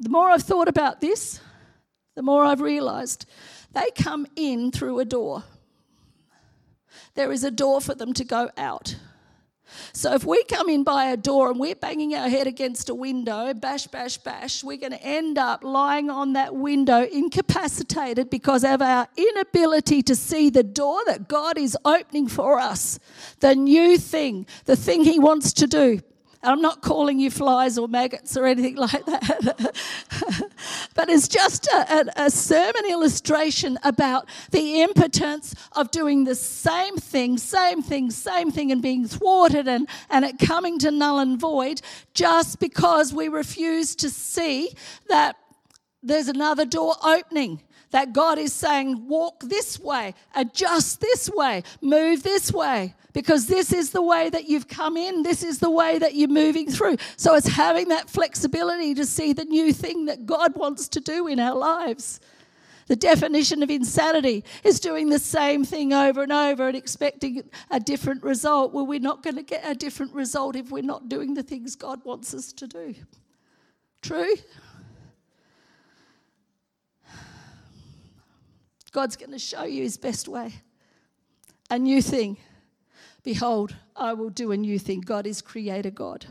The 0.00 0.08
more 0.08 0.28
I've 0.28 0.42
thought 0.42 0.66
about 0.66 1.00
this, 1.00 1.40
the 2.16 2.22
more 2.22 2.44
I've 2.44 2.60
realized 2.60 3.26
they 3.72 3.90
come 3.96 4.26
in 4.34 4.72
through 4.72 4.98
a 4.98 5.04
door. 5.04 5.44
There 7.14 7.30
is 7.30 7.44
a 7.44 7.50
door 7.52 7.80
for 7.80 7.94
them 7.94 8.12
to 8.14 8.24
go 8.24 8.50
out. 8.56 8.96
So 9.92 10.14
if 10.14 10.24
we 10.24 10.42
come 10.44 10.68
in 10.68 10.84
by 10.84 11.06
a 11.06 11.16
door 11.16 11.50
and 11.50 11.58
we're 11.58 11.74
banging 11.74 12.14
our 12.14 12.28
head 12.28 12.46
against 12.46 12.88
a 12.88 12.94
window, 12.94 13.54
bash, 13.54 13.86
bash, 13.86 14.18
bash, 14.18 14.64
we're 14.64 14.78
going 14.78 14.92
to 14.92 15.02
end 15.02 15.38
up 15.38 15.64
lying 15.64 16.10
on 16.10 16.34
that 16.34 16.54
window 16.54 17.02
incapacitated 17.04 18.30
because 18.30 18.64
of 18.64 18.82
our 18.82 19.08
inability 19.16 20.02
to 20.02 20.14
see 20.14 20.50
the 20.50 20.62
door 20.62 21.00
that 21.06 21.28
God 21.28 21.58
is 21.58 21.76
opening 21.84 22.28
for 22.28 22.58
us, 22.58 22.98
the 23.40 23.54
new 23.54 23.98
thing, 23.98 24.46
the 24.64 24.76
thing 24.76 25.04
He 25.04 25.18
wants 25.18 25.52
to 25.54 25.66
do. 25.66 26.00
I'm 26.44 26.60
not 26.60 26.82
calling 26.82 27.18
you 27.18 27.30
flies 27.30 27.78
or 27.78 27.88
maggots 27.88 28.36
or 28.36 28.46
anything 28.46 28.76
like 28.76 29.04
that. 29.06 29.74
but 30.94 31.08
it's 31.08 31.28
just 31.28 31.66
a, 31.66 31.76
a, 31.76 32.26
a, 32.26 32.30
sermon 32.30 32.84
illustration 32.88 33.78
about 33.82 34.28
the 34.50 34.82
impotence 34.82 35.54
of 35.72 35.90
doing 35.90 36.24
the 36.24 36.34
same 36.34 36.96
thing, 36.96 37.38
same 37.38 37.82
thing, 37.82 38.10
same 38.10 38.50
thing, 38.50 38.70
and 38.70 38.82
being 38.82 39.06
thwarted 39.06 39.66
and, 39.66 39.88
and 40.10 40.24
it 40.24 40.38
coming 40.38 40.78
to 40.80 40.90
null 40.90 41.18
and 41.18 41.38
void 41.40 41.80
just 42.12 42.60
because 42.60 43.12
we 43.12 43.28
refuse 43.28 43.94
to 43.96 44.10
see 44.10 44.74
that 45.08 45.36
there's 46.02 46.28
another 46.28 46.66
door 46.66 46.94
opening 47.02 47.62
that 47.90 48.12
God 48.12 48.38
is 48.38 48.52
saying, 48.52 49.08
walk 49.08 49.40
this 49.40 49.78
way, 49.78 50.14
adjust 50.34 51.00
this 51.00 51.30
way, 51.30 51.62
move 51.80 52.22
this 52.22 52.52
way, 52.52 52.94
because 53.12 53.46
this 53.46 53.72
is 53.72 53.90
the 53.90 54.02
way 54.02 54.30
that 54.30 54.48
you've 54.48 54.68
come 54.68 54.96
in, 54.96 55.22
this 55.22 55.42
is 55.42 55.60
the 55.60 55.70
way 55.70 55.98
that 55.98 56.14
you're 56.14 56.28
moving 56.28 56.70
through. 56.70 56.96
So 57.16 57.34
it's 57.34 57.48
having 57.48 57.88
that 57.88 58.10
flexibility 58.10 58.94
to 58.94 59.06
see 59.06 59.32
the 59.32 59.44
new 59.44 59.72
thing 59.72 60.06
that 60.06 60.26
God 60.26 60.56
wants 60.56 60.88
to 60.88 61.00
do 61.00 61.28
in 61.28 61.38
our 61.38 61.56
lives. 61.56 62.20
The 62.86 62.96
definition 62.96 63.62
of 63.62 63.70
insanity 63.70 64.44
is 64.62 64.78
doing 64.78 65.08
the 65.08 65.18
same 65.18 65.64
thing 65.64 65.92
over 65.92 66.22
and 66.22 66.32
over 66.32 66.68
and 66.68 66.76
expecting 66.76 67.42
a 67.70 67.80
different 67.80 68.22
result. 68.22 68.74
Well, 68.74 68.86
we're 68.86 69.00
not 69.00 69.22
going 69.22 69.36
to 69.36 69.42
get 69.42 69.62
a 69.66 69.74
different 69.74 70.12
result 70.12 70.54
if 70.54 70.70
we're 70.70 70.82
not 70.82 71.08
doing 71.08 71.34
the 71.34 71.42
things 71.42 71.76
God 71.76 72.04
wants 72.04 72.34
us 72.34 72.52
to 72.52 72.66
do. 72.66 72.94
True? 74.02 74.34
God's 78.94 79.16
going 79.16 79.32
to 79.32 79.40
show 79.40 79.64
you 79.64 79.82
his 79.82 79.96
best 79.96 80.28
way. 80.28 80.54
A 81.68 81.76
new 81.76 82.00
thing. 82.00 82.36
Behold, 83.24 83.74
I 83.96 84.12
will 84.12 84.30
do 84.30 84.52
a 84.52 84.56
new 84.56 84.78
thing. 84.78 85.00
God 85.00 85.26
is 85.26 85.42
creator 85.42 85.90
God. 85.90 86.26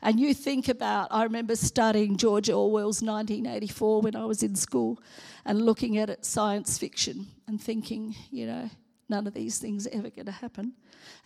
And 0.00 0.18
you 0.18 0.32
think 0.32 0.68
about, 0.68 1.08
I 1.10 1.24
remember 1.24 1.54
studying 1.56 2.16
George 2.16 2.48
Orwell's 2.48 3.02
1984 3.02 4.00
when 4.00 4.16
I 4.16 4.24
was 4.24 4.42
in 4.42 4.56
school 4.56 4.98
and 5.44 5.60
looking 5.66 5.98
at 5.98 6.08
it, 6.08 6.24
science 6.24 6.78
fiction, 6.78 7.26
and 7.46 7.60
thinking, 7.60 8.16
you 8.30 8.46
know, 8.46 8.70
none 9.10 9.26
of 9.26 9.34
these 9.34 9.58
things 9.58 9.86
are 9.86 9.90
ever 9.92 10.08
going 10.08 10.26
to 10.26 10.32
happen. 10.32 10.72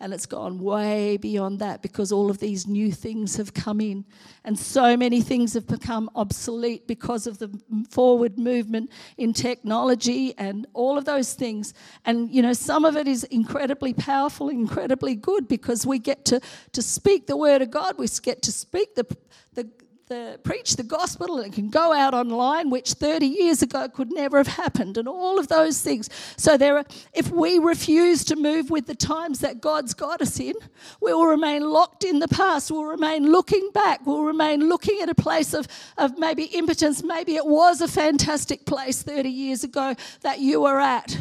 And 0.00 0.12
it's 0.12 0.26
gone 0.26 0.58
way 0.58 1.16
beyond 1.16 1.60
that 1.60 1.82
because 1.82 2.10
all 2.10 2.30
of 2.30 2.38
these 2.38 2.66
new 2.66 2.90
things 2.90 3.36
have 3.36 3.54
come 3.54 3.80
in. 3.80 4.04
And 4.44 4.58
so 4.58 4.96
many 4.96 5.20
things 5.20 5.54
have 5.54 5.66
become 5.66 6.10
obsolete 6.16 6.86
because 6.86 7.26
of 7.26 7.38
the 7.38 7.50
forward 7.90 8.38
movement 8.38 8.90
in 9.18 9.32
technology 9.32 10.34
and 10.38 10.66
all 10.72 10.98
of 10.98 11.04
those 11.04 11.34
things. 11.34 11.74
And, 12.04 12.30
you 12.30 12.42
know, 12.42 12.54
some 12.54 12.84
of 12.84 12.96
it 12.96 13.06
is 13.06 13.24
incredibly 13.24 13.94
powerful, 13.94 14.48
incredibly 14.48 15.14
good 15.14 15.46
because 15.46 15.86
we 15.86 15.98
get 15.98 16.24
to, 16.26 16.40
to 16.72 16.82
speak 16.82 17.26
the 17.26 17.36
word 17.36 17.62
of 17.62 17.70
God, 17.70 17.98
we 17.98 18.08
get 18.22 18.42
to 18.42 18.52
speak 18.52 18.94
the, 18.94 19.06
the, 19.52 19.68
the, 20.14 20.38
preach 20.42 20.76
the 20.76 20.82
gospel 20.82 21.38
and 21.38 21.46
it 21.46 21.52
can 21.52 21.68
go 21.70 21.92
out 21.92 22.14
online, 22.14 22.70
which 22.70 22.92
30 22.92 23.26
years 23.26 23.62
ago 23.62 23.88
could 23.88 24.12
never 24.12 24.38
have 24.38 24.46
happened, 24.46 24.96
and 24.96 25.08
all 25.08 25.38
of 25.38 25.48
those 25.48 25.80
things. 25.80 26.08
So 26.36 26.56
there 26.56 26.78
are, 26.78 26.84
if 27.12 27.30
we 27.30 27.58
refuse 27.58 28.24
to 28.26 28.36
move 28.36 28.70
with 28.70 28.86
the 28.86 28.94
times 28.94 29.40
that 29.40 29.60
God's 29.60 29.94
got 29.94 30.22
us 30.22 30.38
in, 30.38 30.54
we 31.00 31.12
will 31.12 31.26
remain 31.26 31.62
locked 31.62 32.04
in 32.04 32.20
the 32.20 32.28
past. 32.28 32.70
We'll 32.70 32.84
remain 32.84 33.30
looking 33.30 33.70
back. 33.74 34.06
We'll 34.06 34.24
remain 34.24 34.68
looking 34.68 35.00
at 35.00 35.08
a 35.08 35.14
place 35.14 35.52
of, 35.54 35.66
of 35.98 36.18
maybe 36.18 36.44
impotence. 36.44 37.02
Maybe 37.02 37.34
it 37.34 37.46
was 37.46 37.80
a 37.80 37.88
fantastic 37.88 38.66
place 38.66 39.02
30 39.02 39.28
years 39.28 39.64
ago 39.64 39.94
that 40.20 40.38
you 40.40 40.62
were 40.62 40.80
at. 40.80 41.18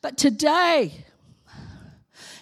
But 0.00 0.16
today, 0.16 1.05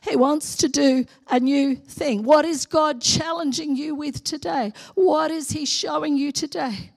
he 0.05 0.17
wants 0.17 0.57
to 0.57 0.69
do 0.69 1.07
a 1.29 1.40
new 1.40 1.77
thing. 1.77 2.25
What 2.25 2.45
is 2.45 2.67
God 2.67 3.01
challenging 3.01 3.75
you 3.75 3.95
with 3.95 4.23
today? 4.23 4.75
What 4.95 5.31
is 5.31 5.51
He 5.51 5.64
showing 5.64 6.17
you 6.19 6.31
today? 6.31 6.90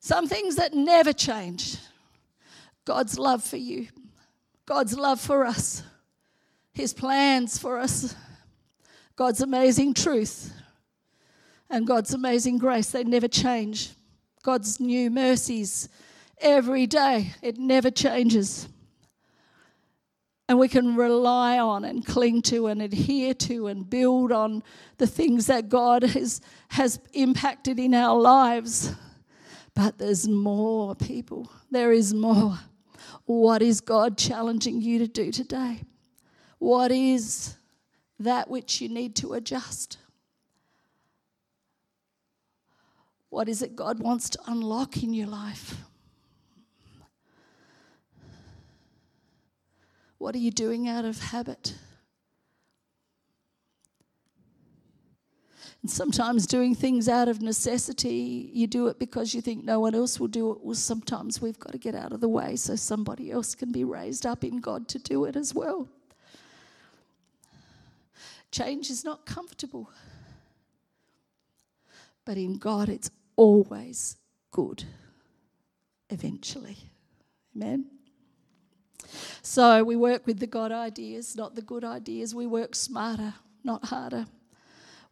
Some 0.00 0.26
things 0.26 0.56
that 0.56 0.74
never 0.74 1.12
change 1.12 1.76
God's 2.84 3.16
love 3.16 3.44
for 3.44 3.58
you, 3.58 3.86
God's 4.66 4.98
love 4.98 5.20
for 5.20 5.44
us, 5.44 5.84
His 6.72 6.92
plans 6.92 7.58
for 7.58 7.78
us, 7.78 8.16
God's 9.14 9.40
amazing 9.40 9.94
truth, 9.94 10.52
and 11.70 11.86
God's 11.86 12.12
amazing 12.12 12.58
grace. 12.58 12.90
They 12.90 13.04
never 13.04 13.28
change. 13.28 13.90
God's 14.42 14.80
new 14.80 15.10
mercies 15.10 15.88
every 16.40 16.88
day, 16.88 17.34
it 17.40 17.56
never 17.56 17.90
changes 17.90 18.68
and 20.48 20.58
we 20.58 20.66
can 20.66 20.96
rely 20.96 21.58
on 21.58 21.84
and 21.84 22.06
cling 22.06 22.40
to 22.40 22.68
and 22.68 22.80
adhere 22.80 23.34
to 23.34 23.66
and 23.66 23.88
build 23.88 24.32
on 24.32 24.62
the 24.96 25.06
things 25.06 25.46
that 25.46 25.68
God 25.68 26.02
has, 26.02 26.40
has 26.68 26.98
impacted 27.12 27.78
in 27.78 27.92
our 27.92 28.18
lives. 28.18 28.94
But 29.74 29.98
there's 29.98 30.26
more, 30.26 30.94
people. 30.94 31.50
There 31.70 31.92
is 31.92 32.14
more. 32.14 32.58
What 33.26 33.60
is 33.60 33.82
God 33.82 34.16
challenging 34.16 34.80
you 34.80 34.98
to 35.00 35.06
do 35.06 35.30
today? 35.30 35.82
What 36.58 36.90
is 36.90 37.56
that 38.18 38.48
which 38.48 38.80
you 38.80 38.88
need 38.88 39.14
to 39.16 39.34
adjust? 39.34 39.98
What 43.28 43.50
is 43.50 43.60
it 43.60 43.76
God 43.76 44.00
wants 44.00 44.30
to 44.30 44.38
unlock 44.46 45.02
in 45.02 45.12
your 45.12 45.26
life? 45.26 45.76
What 50.18 50.34
are 50.34 50.38
you 50.38 50.50
doing 50.50 50.88
out 50.88 51.04
of 51.04 51.18
habit? 51.20 51.74
And 55.82 55.90
sometimes 55.90 56.46
doing 56.46 56.74
things 56.74 57.08
out 57.08 57.28
of 57.28 57.40
necessity, 57.40 58.50
you 58.52 58.66
do 58.66 58.88
it 58.88 58.98
because 58.98 59.32
you 59.32 59.40
think 59.40 59.64
no 59.64 59.78
one 59.78 59.94
else 59.94 60.18
will 60.18 60.26
do 60.26 60.50
it. 60.50 60.58
Well, 60.60 60.74
sometimes 60.74 61.40
we've 61.40 61.58
got 61.58 61.72
to 61.72 61.78
get 61.78 61.94
out 61.94 62.12
of 62.12 62.20
the 62.20 62.28
way 62.28 62.56
so 62.56 62.74
somebody 62.74 63.30
else 63.30 63.54
can 63.54 63.70
be 63.70 63.84
raised 63.84 64.26
up 64.26 64.42
in 64.42 64.58
God 64.58 64.88
to 64.88 64.98
do 64.98 65.24
it 65.24 65.36
as 65.36 65.54
well. 65.54 65.88
Change 68.50 68.90
is 68.90 69.04
not 69.04 69.24
comfortable, 69.24 69.90
but 72.24 72.36
in 72.36 72.58
God, 72.58 72.88
it's 72.88 73.10
always 73.36 74.16
good 74.50 74.84
eventually. 76.10 76.78
Amen. 77.54 77.97
So 79.42 79.82
we 79.84 79.96
work 79.96 80.26
with 80.26 80.38
the 80.38 80.46
God 80.46 80.72
ideas, 80.72 81.36
not 81.36 81.54
the 81.54 81.62
good 81.62 81.84
ideas. 81.84 82.34
We 82.34 82.46
work 82.46 82.74
smarter, 82.74 83.34
not 83.64 83.86
harder. 83.86 84.26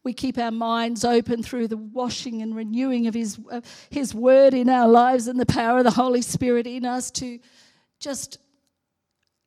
We 0.05 0.13
keep 0.13 0.39
our 0.39 0.53
minds 0.53 1.05
open 1.05 1.43
through 1.43 1.67
the 1.67 1.77
washing 1.77 2.41
and 2.41 2.55
renewing 2.55 3.09
of 3.09 3.15
His, 3.15 3.41
uh, 3.51 3.61
His 3.91 4.15
Word 4.15 4.55
in 4.55 4.69
our 4.69 4.87
lives 4.87 5.27
and 5.27 5.41
the 5.41 5.47
power 5.47 5.79
of 5.79 5.85
the 5.85 5.91
Holy 5.91 6.23
Spirit 6.23 6.67
in 6.67 6.87
us 6.87 7.11
to 7.13 7.41
just 7.99 8.39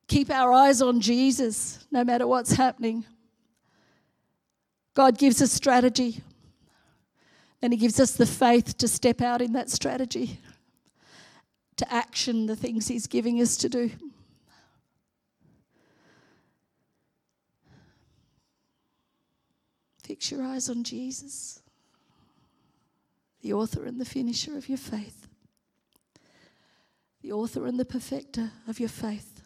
keep 0.06 0.28
our 0.28 0.52
eyes 0.52 0.82
on 0.82 1.00
Jesus 1.00 1.86
no 1.90 2.04
matter 2.04 2.26
what's 2.26 2.52
happening. 2.52 3.06
God 4.92 5.16
gives 5.16 5.40
us 5.40 5.50
strategy, 5.50 6.20
and 7.62 7.72
He 7.72 7.78
gives 7.78 7.98
us 7.98 8.12
the 8.12 8.26
faith 8.26 8.76
to 8.78 8.88
step 8.88 9.22
out 9.22 9.40
in 9.40 9.54
that 9.54 9.70
strategy, 9.70 10.40
to 11.76 11.90
action 11.90 12.44
the 12.44 12.56
things 12.56 12.88
He's 12.88 13.06
giving 13.06 13.40
us 13.40 13.56
to 13.56 13.70
do. 13.70 13.90
Fix 20.10 20.32
your 20.32 20.42
eyes 20.42 20.68
on 20.68 20.82
Jesus, 20.82 21.62
the 23.42 23.52
author 23.52 23.84
and 23.84 24.00
the 24.00 24.04
finisher 24.04 24.56
of 24.56 24.68
your 24.68 24.76
faith, 24.76 25.28
the 27.22 27.30
author 27.30 27.64
and 27.64 27.78
the 27.78 27.84
perfecter 27.84 28.50
of 28.66 28.80
your 28.80 28.88
faith, 28.88 29.40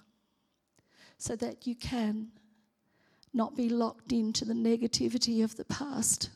so 1.18 1.36
that 1.36 1.66
you 1.66 1.74
can 1.74 2.28
not 3.34 3.54
be 3.54 3.68
locked 3.68 4.10
into 4.10 4.46
the 4.46 4.54
negativity 4.54 5.44
of 5.44 5.54
the 5.56 5.66
past, 5.66 6.30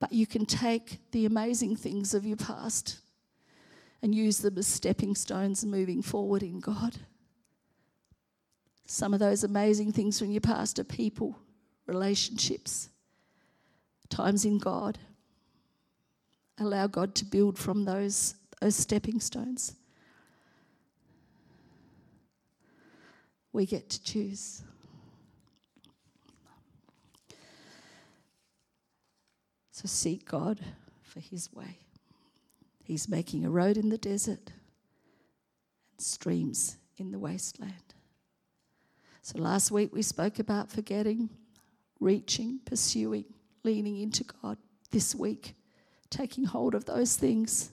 but 0.00 0.12
you 0.12 0.26
can 0.26 0.44
take 0.44 0.98
the 1.12 1.24
amazing 1.24 1.76
things 1.76 2.14
of 2.14 2.26
your 2.26 2.38
past 2.38 2.98
and 4.02 4.12
use 4.12 4.38
them 4.38 4.58
as 4.58 4.66
stepping 4.66 5.14
stones 5.14 5.64
moving 5.64 6.02
forward 6.02 6.42
in 6.42 6.58
God. 6.58 6.96
Some 8.86 9.14
of 9.14 9.20
those 9.20 9.44
amazing 9.44 9.92
things 9.92 10.18
from 10.18 10.32
your 10.32 10.40
past 10.40 10.80
are 10.80 10.84
people, 10.84 11.38
relationships, 11.86 12.88
times 14.08 14.44
in 14.44 14.58
God. 14.58 14.98
Allow 16.58 16.86
God 16.86 17.14
to 17.16 17.24
build 17.24 17.58
from 17.58 17.84
those, 17.84 18.34
those 18.60 18.76
stepping 18.76 19.20
stones. 19.20 19.74
We 23.52 23.66
get 23.66 23.88
to 23.90 24.02
choose. 24.02 24.62
So 29.70 29.86
seek 29.86 30.26
God 30.26 30.60
for 31.02 31.20
His 31.20 31.52
way. 31.52 31.78
He's 32.82 33.08
making 33.08 33.44
a 33.44 33.50
road 33.50 33.76
in 33.76 33.88
the 33.88 33.98
desert 33.98 34.52
and 35.90 36.00
streams 36.00 36.76
in 36.98 37.10
the 37.10 37.18
wasteland. 37.18 37.94
So 39.22 39.38
last 39.38 39.70
week 39.70 39.92
we 39.92 40.02
spoke 40.02 40.38
about 40.38 40.70
forgetting, 40.70 41.30
reaching, 41.98 42.60
pursuing 42.64 43.24
leaning 43.66 43.98
into 43.98 44.24
God 44.24 44.58
this 44.92 45.12
week, 45.14 45.54
taking 46.08 46.44
hold 46.44 46.74
of 46.74 46.84
those 46.84 47.16
things. 47.16 47.72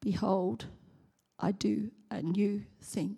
Behold, 0.00 0.66
I 1.38 1.52
do 1.52 1.92
a 2.10 2.20
new 2.20 2.64
thing. 2.82 3.16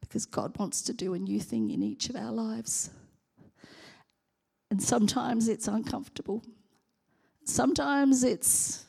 Because 0.00 0.26
God 0.26 0.58
wants 0.58 0.82
to 0.82 0.92
do 0.92 1.14
a 1.14 1.18
new 1.18 1.40
thing 1.40 1.70
in 1.70 1.82
each 1.82 2.10
of 2.10 2.16
our 2.16 2.30
lives. 2.30 2.90
And 4.70 4.82
sometimes 4.82 5.48
it's 5.48 5.66
uncomfortable. 5.66 6.44
Sometimes 7.44 8.22
it's 8.22 8.84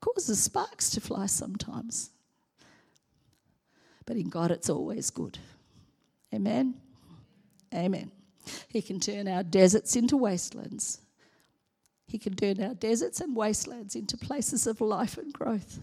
causes 0.00 0.42
sparks 0.42 0.90
to 0.90 1.00
fly 1.00 1.26
sometimes. 1.26 2.10
But 4.06 4.16
in 4.16 4.28
God, 4.28 4.50
it's 4.50 4.68
always 4.70 5.10
good. 5.10 5.38
Amen. 6.34 6.74
Amen. 7.72 8.10
He 8.68 8.82
can 8.82 9.00
turn 9.00 9.28
our 9.28 9.42
deserts 9.42 9.96
into 9.96 10.16
wastelands. 10.16 11.00
He 12.06 12.18
can 12.18 12.34
turn 12.34 12.62
our 12.62 12.74
deserts 12.74 13.20
and 13.20 13.34
wastelands 13.36 13.96
into 13.96 14.16
places 14.16 14.66
of 14.66 14.80
life 14.80 15.18
and 15.18 15.32
growth. 15.32 15.80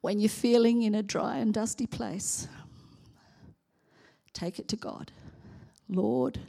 When 0.00 0.20
you're 0.20 0.28
feeling 0.28 0.82
in 0.82 0.94
a 0.94 1.02
dry 1.02 1.38
and 1.38 1.52
dusty 1.52 1.86
place, 1.86 2.48
take 4.32 4.58
it 4.58 4.68
to 4.68 4.76
God. 4.76 5.12
Lord, 5.88 6.40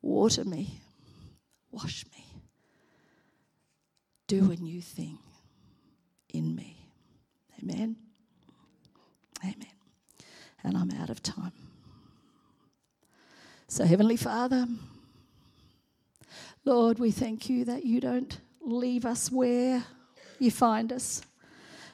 water 0.00 0.44
me, 0.44 0.80
wash 1.70 2.04
me, 2.16 2.24
do 4.26 4.50
a 4.52 4.56
new 4.56 4.80
thing 4.80 5.18
in 6.32 6.54
me. 6.54 6.76
Amen. 7.62 7.96
Amen. 9.42 9.66
And 10.64 10.76
I'm 10.76 10.90
out 10.92 11.10
of 11.10 11.22
time. 11.22 11.52
So, 13.74 13.86
Heavenly 13.86 14.18
Father, 14.18 14.66
Lord, 16.66 16.98
we 16.98 17.10
thank 17.10 17.48
you 17.48 17.64
that 17.64 17.86
you 17.86 18.02
don't 18.02 18.38
leave 18.60 19.06
us 19.06 19.32
where 19.32 19.82
you 20.38 20.50
find 20.50 20.92
us. 20.92 21.22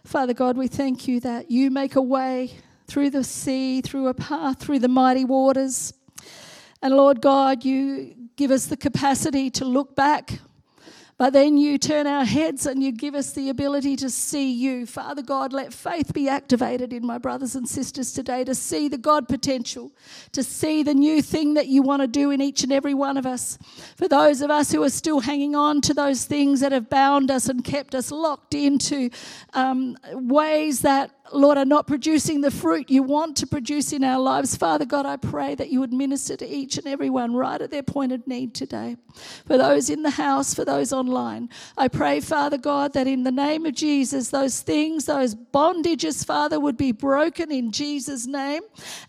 Father 0.02 0.34
God, 0.34 0.56
we 0.56 0.66
thank 0.66 1.06
you 1.06 1.20
that 1.20 1.52
you 1.52 1.70
make 1.70 1.94
a 1.94 2.02
way 2.02 2.50
through 2.88 3.10
the 3.10 3.22
sea, 3.22 3.80
through 3.80 4.08
a 4.08 4.14
path, 4.14 4.58
through 4.58 4.80
the 4.80 4.88
mighty 4.88 5.24
waters. 5.24 5.94
And 6.82 6.96
Lord 6.96 7.20
God, 7.20 7.64
you 7.64 8.28
give 8.34 8.50
us 8.50 8.66
the 8.66 8.76
capacity 8.76 9.48
to 9.50 9.64
look 9.64 9.94
back 9.94 10.40
but 11.18 11.32
then 11.32 11.58
you 11.58 11.78
turn 11.78 12.06
our 12.06 12.24
heads 12.24 12.64
and 12.64 12.80
you 12.80 12.92
give 12.92 13.16
us 13.16 13.32
the 13.32 13.50
ability 13.50 13.96
to 13.96 14.08
see 14.08 14.52
you. 14.52 14.86
Father 14.86 15.20
God, 15.20 15.52
let 15.52 15.74
faith 15.74 16.14
be 16.14 16.28
activated 16.28 16.92
in 16.92 17.04
my 17.04 17.18
brothers 17.18 17.56
and 17.56 17.68
sisters 17.68 18.12
today 18.12 18.44
to 18.44 18.54
see 18.54 18.86
the 18.86 18.98
God 18.98 19.26
potential, 19.26 19.90
to 20.30 20.44
see 20.44 20.84
the 20.84 20.94
new 20.94 21.20
thing 21.20 21.54
that 21.54 21.66
you 21.66 21.82
want 21.82 22.02
to 22.02 22.06
do 22.06 22.30
in 22.30 22.40
each 22.40 22.62
and 22.62 22.72
every 22.72 22.94
one 22.94 23.16
of 23.16 23.26
us. 23.26 23.58
For 23.96 24.06
those 24.06 24.40
of 24.42 24.50
us 24.52 24.70
who 24.70 24.80
are 24.84 24.90
still 24.90 25.18
hanging 25.18 25.56
on 25.56 25.80
to 25.82 25.92
those 25.92 26.24
things 26.24 26.60
that 26.60 26.70
have 26.70 26.88
bound 26.88 27.32
us 27.32 27.48
and 27.48 27.64
kept 27.64 27.96
us 27.96 28.12
locked 28.12 28.54
into 28.54 29.10
um, 29.54 29.96
ways 30.12 30.82
that 30.82 31.10
Lord, 31.32 31.58
are 31.58 31.64
not 31.64 31.86
producing 31.86 32.40
the 32.40 32.50
fruit 32.50 32.90
you 32.90 33.02
want 33.02 33.36
to 33.38 33.46
produce 33.46 33.92
in 33.92 34.02
our 34.02 34.20
lives. 34.20 34.56
Father 34.56 34.84
God, 34.84 35.06
I 35.06 35.16
pray 35.16 35.54
that 35.54 35.70
you 35.70 35.80
would 35.80 35.92
minister 35.92 36.36
to 36.36 36.48
each 36.48 36.78
and 36.78 36.86
every 36.86 37.10
one 37.10 37.34
right 37.34 37.60
at 37.60 37.70
their 37.70 37.82
point 37.82 38.12
of 38.12 38.26
need 38.26 38.54
today. 38.54 38.96
For 39.46 39.58
those 39.58 39.90
in 39.90 40.02
the 40.02 40.10
house, 40.10 40.54
for 40.54 40.64
those 40.64 40.92
online, 40.92 41.48
I 41.76 41.88
pray, 41.88 42.20
Father 42.20 42.58
God, 42.58 42.92
that 42.94 43.06
in 43.06 43.24
the 43.24 43.32
name 43.32 43.66
of 43.66 43.74
Jesus, 43.74 44.30
those 44.30 44.60
things, 44.60 45.06
those 45.06 45.34
bondages, 45.34 46.24
Father, 46.24 46.58
would 46.58 46.76
be 46.76 46.92
broken 46.92 47.50
in 47.50 47.72
Jesus' 47.72 48.26
name 48.26 48.62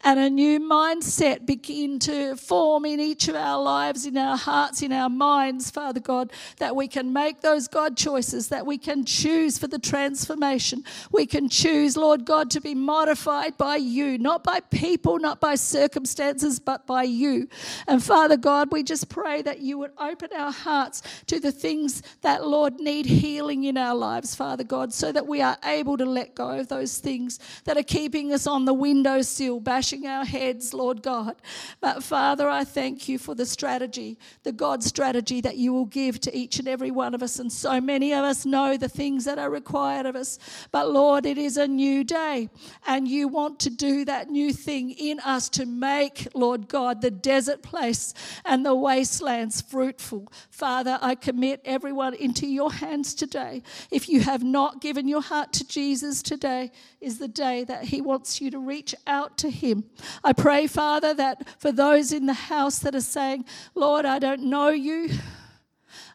and 0.04 0.20
a 0.20 0.30
new 0.30 0.60
mindset 0.60 1.46
begin 1.46 2.00
to 2.00 2.36
form 2.36 2.86
in 2.86 3.00
each 3.00 3.28
of 3.28 3.36
our 3.36 3.62
lives, 3.62 4.06
in 4.06 4.18
our 4.18 4.38
hearts, 4.38 4.82
in 4.82 4.92
our 4.92 5.10
minds, 5.10 5.70
Father 5.70 6.00
God, 6.00 6.32
that 6.58 6.76
we 6.76 6.88
can 6.88 7.14
make 7.14 7.42
those 7.42 7.68
God 7.68 7.96
choices, 7.96 8.50
that 8.50 8.66
we 8.66 8.78
can 8.78 9.06
choose 9.06 9.58
for 9.58 9.68
the 9.68 9.80
transformation. 9.80 10.84
We 11.12 11.26
can 11.26 11.50
choose, 11.50 11.96
Lord 11.96 12.09
Lord 12.10 12.26
God, 12.26 12.50
to 12.50 12.60
be 12.60 12.74
modified 12.74 13.56
by 13.56 13.76
you, 13.76 14.18
not 14.18 14.44
by 14.44 14.62
people, 14.62 15.20
not 15.20 15.40
by 15.40 15.54
circumstances, 15.54 16.60
but 16.60 16.88
by 16.88 17.04
you. 17.04 17.48
And 17.88 18.04
Father 18.04 18.36
God, 18.36 18.70
we 18.72 18.82
just 18.82 19.10
pray 19.10 19.44
that 19.44 19.60
you 19.60 19.78
would 19.78 19.92
open 20.00 20.30
our 20.36 20.52
hearts 20.52 21.04
to 21.28 21.40
the 21.40 21.52
things 21.52 22.02
that, 22.22 22.48
Lord, 22.48 22.80
need 22.80 23.06
healing 23.06 23.66
in 23.66 23.78
our 23.78 23.94
lives, 23.94 24.34
Father 24.34 24.64
God, 24.64 24.92
so 24.92 25.12
that 25.12 25.28
we 25.28 25.40
are 25.44 25.56
able 25.64 25.98
to 25.98 26.06
let 26.06 26.34
go 26.34 26.58
of 26.58 26.68
those 26.68 26.98
things 26.98 27.38
that 27.66 27.78
are 27.78 27.84
keeping 27.84 28.34
us 28.34 28.48
on 28.48 28.66
the 28.66 28.74
windowsill, 28.74 29.60
bashing 29.60 30.08
our 30.08 30.26
heads, 30.26 30.74
Lord 30.74 31.04
God. 31.04 31.36
But 31.80 32.04
Father, 32.04 32.50
I 32.50 32.64
thank 32.64 33.08
you 33.08 33.20
for 33.20 33.36
the 33.36 33.46
strategy, 33.46 34.18
the 34.42 34.52
God 34.52 34.84
strategy 34.84 35.42
that 35.42 35.58
you 35.58 35.74
will 35.74 35.86
give 35.86 36.20
to 36.22 36.36
each 36.36 36.58
and 36.58 36.68
every 36.68 36.90
one 36.90 37.14
of 37.14 37.22
us. 37.22 37.38
And 37.38 37.52
so 37.52 37.80
many 37.80 38.14
of 38.14 38.26
us 38.26 38.48
know 38.48 38.78
the 38.78 38.90
things 38.90 39.26
that 39.26 39.38
are 39.38 39.52
required 39.52 40.08
of 40.08 40.16
us. 40.16 40.40
But 40.72 40.90
Lord, 40.90 41.28
it 41.28 41.38
is 41.38 41.56
a 41.58 41.68
new 41.68 41.99
new 42.00 42.04
day. 42.06 42.50
And 42.88 43.08
you 43.08 43.28
want 43.28 43.60
to 43.60 43.70
do 43.70 44.06
that 44.06 44.30
new 44.30 44.54
thing 44.54 44.92
in 44.92 45.20
us 45.20 45.50
to 45.50 45.66
make, 45.66 46.28
Lord 46.34 46.70
God, 46.70 47.02
the 47.02 47.12
desert 47.12 47.62
place 47.62 48.14
and 48.46 48.66
the 48.66 48.76
wastelands 48.76 49.62
fruitful. 49.62 50.32
Father, 50.50 50.98
I 51.02 51.16
commit 51.16 51.62
everyone 51.66 52.14
into 52.14 52.48
your 52.48 52.72
hands 52.72 53.14
today. 53.14 53.64
If 53.92 54.08
you 54.08 54.22
have 54.22 54.44
not 54.44 54.82
given 54.82 55.08
your 55.08 55.22
heart 55.22 55.52
to 55.54 55.68
Jesus, 55.68 56.22
today 56.22 56.72
is 57.02 57.20
the 57.20 57.28
day 57.28 57.66
that 57.66 57.86
he 57.86 58.02
wants 58.02 58.40
you 58.40 58.50
to 58.52 58.60
reach 58.60 58.96
out 59.06 59.38
to 59.40 59.50
him. 59.50 59.84
I 60.24 60.32
pray, 60.34 60.68
Father, 60.68 61.14
that 61.16 61.48
for 61.60 61.72
those 61.72 62.14
in 62.14 62.28
the 62.28 62.34
house 62.34 62.80
that 62.80 62.96
are 62.96 63.02
saying, 63.02 63.46
Lord, 63.76 64.06
I 64.06 64.20
don't 64.20 64.44
know 64.44 64.70
you. 64.70 65.10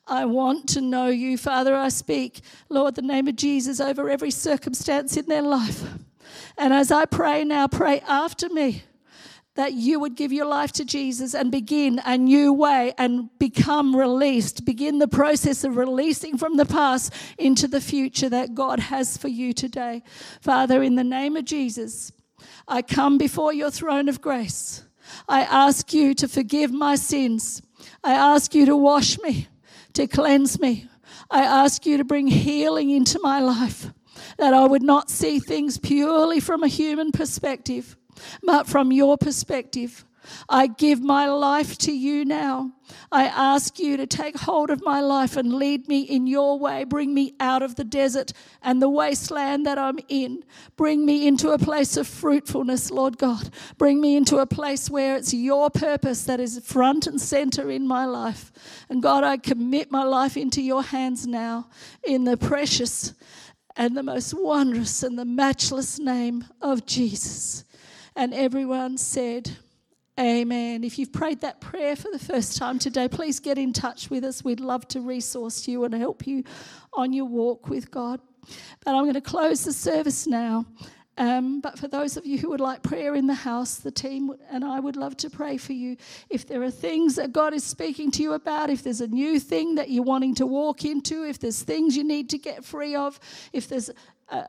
I 0.06 0.26
want 0.26 0.68
to 0.70 0.80
know 0.80 1.06
you. 1.06 1.38
Father, 1.38 1.74
I 1.74 1.88
speak, 1.88 2.40
Lord, 2.68 2.94
the 2.94 3.02
name 3.02 3.26
of 3.28 3.36
Jesus 3.36 3.80
over 3.80 4.10
every 4.10 4.30
circumstance 4.30 5.16
in 5.16 5.26
their 5.26 5.42
life. 5.42 5.82
And 6.58 6.74
as 6.74 6.92
I 6.92 7.06
pray 7.06 7.44
now, 7.44 7.68
pray 7.68 8.00
after 8.00 8.48
me 8.48 8.84
that 9.54 9.72
you 9.72 10.00
would 10.00 10.16
give 10.16 10.32
your 10.32 10.46
life 10.46 10.72
to 10.72 10.84
Jesus 10.84 11.34
and 11.34 11.50
begin 11.50 12.00
a 12.04 12.18
new 12.18 12.52
way 12.52 12.92
and 12.98 13.30
become 13.38 13.94
released. 13.94 14.64
Begin 14.64 14.98
the 14.98 15.08
process 15.08 15.62
of 15.64 15.76
releasing 15.76 16.36
from 16.36 16.56
the 16.56 16.66
past 16.66 17.12
into 17.38 17.68
the 17.68 17.80
future 17.80 18.28
that 18.28 18.54
God 18.54 18.80
has 18.80 19.16
for 19.16 19.28
you 19.28 19.52
today. 19.52 20.02
Father, 20.40 20.82
in 20.82 20.96
the 20.96 21.04
name 21.04 21.36
of 21.36 21.44
Jesus, 21.44 22.12
I 22.66 22.82
come 22.82 23.16
before 23.16 23.52
your 23.52 23.70
throne 23.70 24.08
of 24.08 24.20
grace. 24.20 24.84
I 25.28 25.42
ask 25.42 25.92
you 25.92 26.14
to 26.14 26.26
forgive 26.26 26.72
my 26.72 26.96
sins. 26.96 27.62
I 28.02 28.12
ask 28.12 28.54
you 28.54 28.66
to 28.66 28.76
wash 28.76 29.20
me 29.20 29.48
to 29.94 30.06
cleanse 30.06 30.60
me. 30.60 30.88
I 31.30 31.42
ask 31.42 31.86
you 31.86 31.96
to 31.96 32.04
bring 32.04 32.26
healing 32.26 32.90
into 32.90 33.18
my 33.22 33.40
life, 33.40 33.90
that 34.38 34.54
I 34.54 34.66
would 34.66 34.82
not 34.82 35.10
see 35.10 35.38
things 35.38 35.78
purely 35.78 36.40
from 36.40 36.62
a 36.62 36.68
human 36.68 37.12
perspective, 37.12 37.96
but 38.42 38.66
from 38.66 38.92
your 38.92 39.16
perspective. 39.16 40.04
I 40.48 40.66
give 40.66 41.02
my 41.02 41.26
life 41.26 41.78
to 41.78 41.92
you 41.92 42.24
now. 42.24 42.72
I 43.10 43.24
ask 43.24 43.78
you 43.78 43.96
to 43.96 44.06
take 44.06 44.36
hold 44.36 44.70
of 44.70 44.82
my 44.84 45.00
life 45.00 45.36
and 45.36 45.54
lead 45.54 45.88
me 45.88 46.02
in 46.02 46.26
your 46.26 46.58
way. 46.58 46.84
Bring 46.84 47.14
me 47.14 47.34
out 47.40 47.62
of 47.62 47.76
the 47.76 47.84
desert 47.84 48.32
and 48.62 48.80
the 48.80 48.88
wasteland 48.88 49.64
that 49.66 49.78
I'm 49.78 49.98
in. 50.08 50.44
Bring 50.76 51.06
me 51.06 51.26
into 51.26 51.50
a 51.50 51.58
place 51.58 51.96
of 51.96 52.06
fruitfulness, 52.06 52.90
Lord 52.90 53.18
God. 53.18 53.50
Bring 53.78 54.00
me 54.00 54.16
into 54.16 54.38
a 54.38 54.46
place 54.46 54.90
where 54.90 55.16
it's 55.16 55.32
your 55.32 55.70
purpose 55.70 56.24
that 56.24 56.40
is 56.40 56.60
front 56.64 57.06
and 57.06 57.20
center 57.20 57.70
in 57.70 57.86
my 57.86 58.04
life. 58.04 58.52
And 58.88 59.02
God, 59.02 59.24
I 59.24 59.36
commit 59.36 59.90
my 59.90 60.04
life 60.04 60.36
into 60.36 60.62
your 60.62 60.82
hands 60.82 61.26
now 61.26 61.68
in 62.02 62.24
the 62.24 62.36
precious 62.36 63.14
and 63.76 63.96
the 63.96 64.02
most 64.02 64.34
wondrous 64.34 65.02
and 65.02 65.18
the 65.18 65.24
matchless 65.24 65.98
name 65.98 66.44
of 66.60 66.86
Jesus. 66.86 67.64
And 68.14 68.32
everyone 68.32 68.96
said, 68.98 69.56
Amen. 70.18 70.84
If 70.84 70.96
you've 70.98 71.12
prayed 71.12 71.40
that 71.40 71.60
prayer 71.60 71.96
for 71.96 72.08
the 72.12 72.20
first 72.20 72.56
time 72.56 72.78
today, 72.78 73.08
please 73.08 73.40
get 73.40 73.58
in 73.58 73.72
touch 73.72 74.10
with 74.10 74.22
us. 74.22 74.44
We'd 74.44 74.60
love 74.60 74.86
to 74.88 75.00
resource 75.00 75.66
you 75.66 75.82
and 75.84 75.92
help 75.92 76.24
you 76.24 76.44
on 76.92 77.12
your 77.12 77.24
walk 77.24 77.68
with 77.68 77.90
God. 77.90 78.20
But 78.84 78.94
I'm 78.94 79.04
going 79.04 79.14
to 79.14 79.20
close 79.20 79.64
the 79.64 79.72
service 79.72 80.28
now. 80.28 80.66
Um, 81.16 81.60
but 81.60 81.78
for 81.78 81.88
those 81.88 82.16
of 82.16 82.26
you 82.26 82.38
who 82.38 82.50
would 82.50 82.60
like 82.60 82.82
prayer 82.82 83.16
in 83.16 83.26
the 83.26 83.34
house, 83.34 83.76
the 83.76 83.90
team 83.90 84.32
and 84.50 84.64
I 84.64 84.78
would 84.78 84.96
love 84.96 85.16
to 85.18 85.30
pray 85.30 85.56
for 85.56 85.72
you. 85.72 85.96
If 86.30 86.46
there 86.46 86.62
are 86.62 86.70
things 86.70 87.16
that 87.16 87.32
God 87.32 87.52
is 87.52 87.64
speaking 87.64 88.10
to 88.12 88.22
you 88.22 88.32
about, 88.34 88.70
if 88.70 88.84
there's 88.84 89.00
a 89.00 89.06
new 89.08 89.40
thing 89.40 89.76
that 89.76 89.90
you're 89.90 90.04
wanting 90.04 90.34
to 90.36 90.46
walk 90.46 90.84
into, 90.84 91.24
if 91.24 91.40
there's 91.40 91.62
things 91.62 91.96
you 91.96 92.04
need 92.04 92.30
to 92.30 92.38
get 92.38 92.64
free 92.64 92.94
of, 92.94 93.18
if 93.52 93.68
there's 93.68 93.90
a, 94.28 94.44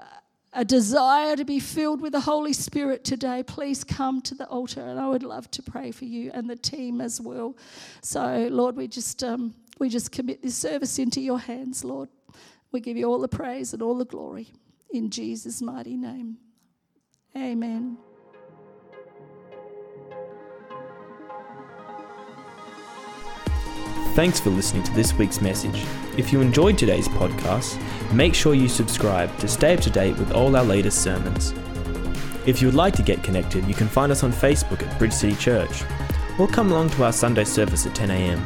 a 0.56 0.64
desire 0.64 1.36
to 1.36 1.44
be 1.44 1.60
filled 1.60 2.02
with 2.02 2.14
the 2.14 2.22
Holy 2.22 2.54
Spirit 2.54 3.04
today, 3.04 3.44
please 3.44 3.84
come 3.84 4.22
to 4.22 4.34
the 4.34 4.48
altar 4.48 4.82
and 4.82 4.98
I 5.00 5.08
would 5.08 5.24
love 5.24 5.52
to 5.52 5.62
pray 5.62 5.92
for 5.92 6.06
you 6.06 6.32
and 6.34 6.50
the 6.50 6.56
team 6.56 7.02
as 7.02 7.20
well. 7.20 7.58
So, 8.02 8.48
Lord, 8.50 8.78
we 8.78 8.88
just, 8.88 9.24
um, 9.24 9.54
we 9.80 9.90
just 9.90 10.12
commit 10.14 10.42
this 10.42 10.56
service 10.56 10.98
into 10.98 11.20
your 11.20 11.40
hands, 11.40 11.84
Lord. 11.84 12.10
We 12.72 12.80
give 12.80 12.96
you 12.96 13.06
all 13.06 13.20
the 13.20 13.28
praise 13.28 13.74
and 13.74 13.82
all 13.82 13.98
the 13.98 14.06
glory 14.06 14.48
in 14.92 15.10
Jesus' 15.10 15.62
mighty 15.62 15.98
name. 15.98 16.38
Amen. 17.36 17.98
Thanks 24.16 24.40
for 24.40 24.50
listening 24.50 24.84
to 24.84 24.94
this 24.94 25.14
week's 25.16 25.42
message. 25.42 25.84
If 26.18 26.32
you 26.32 26.40
enjoyed 26.40 26.78
today's 26.78 27.10
podcast, 27.10 27.78
make 28.14 28.34
sure 28.34 28.54
you 28.54 28.70
subscribe 28.70 29.38
to 29.40 29.48
stay 29.50 29.74
up 29.74 29.82
to 29.82 29.90
date 29.90 30.18
with 30.18 30.32
all 30.32 30.56
our 30.56 30.64
latest 30.64 31.04
sermons. 31.04 31.54
If 32.46 32.62
you 32.62 32.70
would 32.70 32.76
like 32.76 32.94
to 32.94 33.04
get 33.04 33.24
connected, 33.24 33.66
you 33.66 33.74
can 33.74 33.90
find 33.90 34.14
us 34.14 34.24
on 34.24 34.32
Facebook 34.32 34.82
at 34.82 34.98
Bridge 34.98 35.12
City 35.12 35.36
Church, 35.36 35.84
or 36.40 36.48
come 36.48 36.72
along 36.72 36.92
to 36.92 37.04
our 37.04 37.12
Sunday 37.12 37.44
service 37.44 37.86
at 37.86 37.94
10 37.94 38.10
a.m. 38.10 38.42